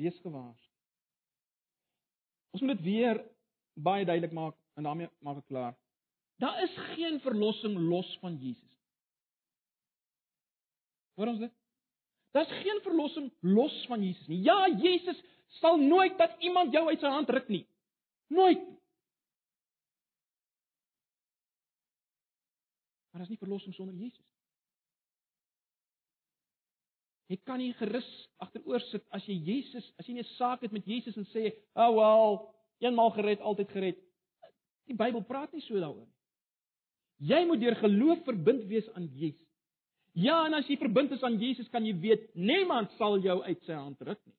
Wees 0.00 0.18
gewaars. 0.20 0.64
Ons 2.52 2.64
moet 2.64 2.74
dit 2.76 2.84
weer 2.84 3.22
baie 3.72 4.04
duidelik 4.04 4.34
maak 4.36 4.58
en 4.76 4.88
daarmee 4.88 5.08
maak 5.24 5.40
ek 5.40 5.48
klaar. 5.48 5.76
Daar 6.42 6.58
is 6.64 6.74
geen 6.96 7.20
verlossing 7.24 7.78
los 7.78 8.08
van 8.20 8.36
Jesus. 8.36 8.68
Hoor 11.16 11.32
ons 11.32 11.44
dit? 11.44 11.54
Daar's 12.32 12.52
geen 12.62 12.80
verlossing 12.82 13.32
los 13.40 13.74
van 13.86 14.02
Jesus 14.04 14.26
nie. 14.26 14.40
Ja, 14.40 14.68
Jesus 14.68 15.18
sal 15.60 15.76
nooit 15.76 16.18
dat 16.18 16.36
iemand 16.40 16.72
jou 16.72 16.86
uit 16.88 17.00
sy 17.00 17.10
hand 17.12 17.30
ruk 17.30 17.48
nie. 17.52 17.66
Nooit. 18.32 18.62
Maar 23.10 23.20
daar's 23.20 23.28
nie 23.28 23.42
verlossing 23.42 23.74
sonder 23.74 23.94
Jesus. 23.94 24.24
Jy 27.28 27.38
kan 27.44 27.60
nie 27.60 27.72
gerus 27.76 28.08
agteroor 28.44 28.80
sit 28.88 29.04
as 29.16 29.24
jy 29.28 29.36
Jesus, 29.40 29.84
as 30.00 30.08
jy 30.08 30.18
'n 30.18 30.24
saak 30.36 30.64
het 30.64 30.72
met 30.72 30.84
Jesus 30.84 31.16
en 31.16 31.26
sê, 31.32 31.52
"Ag 31.72 31.88
oh, 31.88 31.96
wel, 31.96 32.54
eenmal 32.78 33.10
gered, 33.10 33.40
altyd 33.40 33.70
gered." 33.70 33.98
Die 34.84 34.96
Bybel 34.96 35.22
praat 35.22 35.52
nie 35.52 35.60
so 35.60 35.74
daaroor 35.74 36.06
nie. 36.06 36.18
Jy 37.16 37.44
moet 37.46 37.60
deur 37.60 37.76
geloof 37.76 38.24
verbind 38.24 38.64
wees 38.64 38.88
aan 38.92 39.06
Jesus. 39.06 39.51
Ja, 40.12 40.42
en 40.46 40.54
as 40.58 40.68
jy 40.68 40.76
verbind 40.76 41.12
is 41.14 41.22
aan 41.24 41.38
Jesus, 41.40 41.70
kan 41.72 41.86
jy 41.88 41.94
weet 42.00 42.26
niemand 42.36 42.92
sal 42.98 43.16
jou 43.24 43.38
uit 43.46 43.62
sy 43.64 43.72
hand 43.72 44.00
ruk 44.04 44.20
nie. 44.28 44.36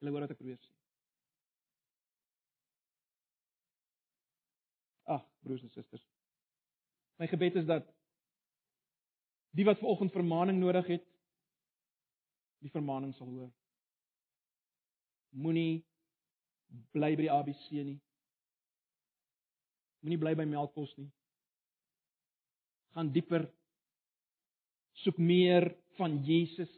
Hulle 0.00 0.14
hoor 0.14 0.24
wat 0.24 0.32
ek 0.32 0.40
probeer 0.40 0.60
sê. 0.62 0.72
Ag, 5.12 5.26
broers 5.44 5.64
en 5.66 5.72
susters. 5.74 6.04
My 7.20 7.28
gebed 7.28 7.58
is 7.60 7.66
dat 7.68 7.84
die 9.58 9.66
wat 9.66 9.80
vanoggend 9.82 10.14
vermaaning 10.14 10.60
nodig 10.62 10.88
het, 10.94 11.04
die 12.64 12.72
vermaaning 12.72 13.12
sal 13.18 13.28
hoor. 13.28 13.50
Moenie 15.36 15.84
bly 16.96 17.12
by 17.16 17.26
die 17.26 17.32
ABC 17.32 17.66
nie. 17.76 17.98
Moenie 20.00 20.20
bly 20.20 20.34
by 20.38 20.46
melkkos 20.48 20.94
nie. 20.96 21.10
Gaan 22.96 23.12
dieper 23.12 23.48
soek 25.02 25.18
meer 25.18 25.68
van 25.98 26.18
Jesus. 26.24 26.70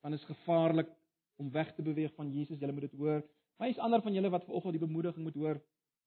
Want 0.00 0.14
is 0.14 0.24
gevaarlik 0.24 0.90
om 1.36 1.50
weg 1.50 1.74
te 1.74 1.82
beweeg 1.82 2.14
van 2.14 2.30
Jesus. 2.32 2.58
Jy 2.58 2.70
moet 2.70 2.88
dit 2.88 2.98
hoor. 2.98 3.22
Maar 3.56 3.68
is 3.68 3.78
ander 3.78 4.02
van 4.02 4.12
julle 4.12 4.30
wat 4.30 4.44
vanoggend 4.44 4.76
die 4.78 4.86
bemoediging 4.86 5.24
moet 5.24 5.34
hoor. 5.34 5.62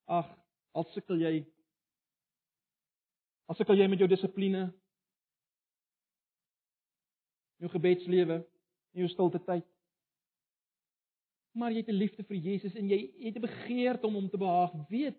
Ag, 0.05 0.29
al 0.71 0.85
sukkel 0.93 1.19
jy 1.19 1.33
As 3.49 3.57
sukkel 3.57 3.79
jy 3.79 3.87
met 3.89 3.97
jou 3.97 4.05
dissipline, 4.05 4.67
jou 7.57 7.69
gebedslewe, 7.73 8.43
jou 8.93 9.07
stilte 9.09 9.41
tyd. 9.41 9.65
Maar 11.57 11.73
jy 11.73 11.81
het 11.81 11.89
'n 11.89 11.97
liefde 11.97 12.23
vir 12.23 12.37
Jesus 12.37 12.75
en 12.75 12.87
jy 12.87 12.99
het 13.25 13.37
'n 13.37 13.41
begeerte 13.41 14.05
om 14.05 14.13
hom 14.13 14.29
te 14.29 14.37
behaag. 14.37 14.71
Weet 14.89 15.17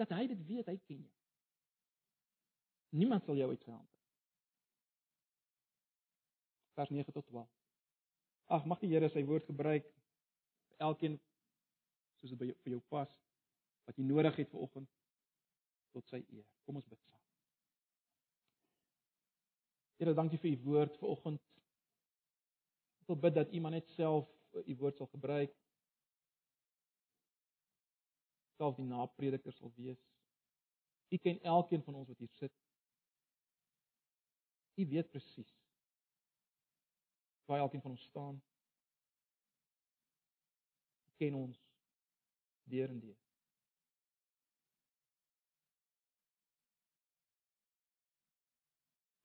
dat 0.00 0.12
hy 0.16 0.26
dit 0.30 0.44
weet, 0.48 0.68
hy 0.70 0.76
ken 0.88 1.00
jou. 1.04 1.16
Niemand 3.00 3.24
sal 3.24 3.38
jou 3.38 3.48
uithelp. 3.52 3.88
Vers 6.78 6.92
9 6.94 7.12
tot 7.12 7.26
12. 7.26 7.48
Ag, 8.56 8.64
mag 8.66 8.80
die 8.82 8.90
Here 8.90 9.10
sy 9.12 9.22
woord 9.28 9.46
gebruik 9.46 9.86
elkeen 10.80 11.18
soos 12.18 12.32
dit 12.32 12.40
by 12.40 12.48
jou, 12.48 12.56
vir 12.64 12.74
jou 12.76 12.80
pas 12.92 13.12
wat 13.86 13.98
jy 13.98 14.06
nodig 14.08 14.40
het 14.40 14.50
vir 14.50 14.64
oggend 14.64 14.90
tot 15.94 16.08
sy 16.10 16.20
eer. 16.22 16.46
Kom 16.64 16.78
ons 16.80 16.88
bid 16.88 17.00
saam. 17.04 17.20
Here, 20.00 20.14
dankie 20.16 20.40
vir 20.40 20.54
u 20.54 20.58
woord 20.64 20.96
vir 21.00 21.12
oggend. 21.12 21.46
Ek 23.02 23.12
wil 23.12 23.20
bid 23.26 23.36
dat 23.36 23.52
u 23.52 23.60
maar 23.60 23.76
net 23.76 23.88
self 23.96 24.30
u 24.64 24.76
woord 24.80 24.98
sal 24.98 25.10
gebruik 25.12 25.54
self 28.60 28.76
die 28.76 28.84
naprediker 28.84 29.54
sal 29.56 29.72
wees. 29.76 30.00
U 31.10 31.18
ken 31.24 31.40
elkeen 31.54 31.82
van 31.86 31.96
ons 32.02 32.10
wat 32.12 32.20
hier 32.20 32.34
sit. 32.36 32.52
U 34.80 34.86
weet 34.92 35.10
presies 35.12 35.56
waar 37.50 37.64
elkeen 37.64 37.82
van 37.82 37.96
ons 37.96 38.04
staan. 38.06 38.36
U 41.08 41.16
ken 41.18 41.34
ons 41.40 41.64
deur 42.70 42.92
en 42.92 43.00
deur. 43.02 43.18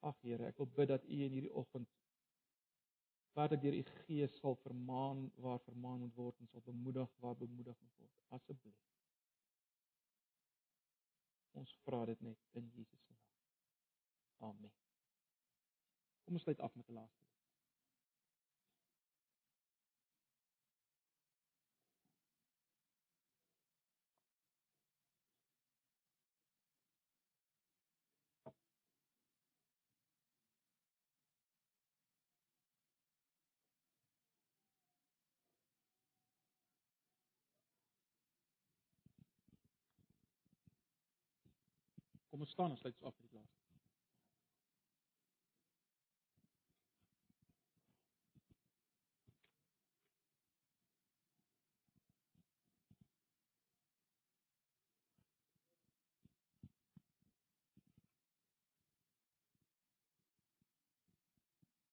Ag 0.06 0.18
Here, 0.22 0.50
ek 0.50 0.58
wil 0.62 0.72
bid 0.80 0.90
dat 0.90 1.06
U 1.06 1.22
in 1.28 1.38
hierdie 1.38 1.54
oggend 1.54 1.92
Vader, 3.36 3.58
dat 3.58 3.62
deur 3.62 3.74
u 3.74 3.84
Gees 3.84 4.38
sal 4.40 4.56
vermaan 4.56 5.32
waar 5.36 5.60
vermaan 5.60 6.00
moet 6.00 6.14
word 6.16 6.38
en 6.40 6.48
sal 6.48 6.62
bemoedig 6.64 7.10
waar 7.20 7.36
bemoedig 7.36 7.76
moet 7.82 7.96
word. 7.98 8.12
Asseblief. 8.28 8.95
Ons 11.60 11.76
vra 11.86 12.04
dit 12.10 12.22
net 12.22 12.42
in 12.60 12.72
Jesus 12.76 13.04
se 13.06 13.14
naam. 13.14 14.50
Amen. 14.50 14.74
Kom 16.26 16.34
ons 16.40 16.44
sluit 16.48 16.60
af 16.60 16.76
met 16.76 16.90
'n 16.90 16.98
laaste 17.00 17.26
staan 42.48 42.72
en 42.72 42.78
sluit 42.78 42.96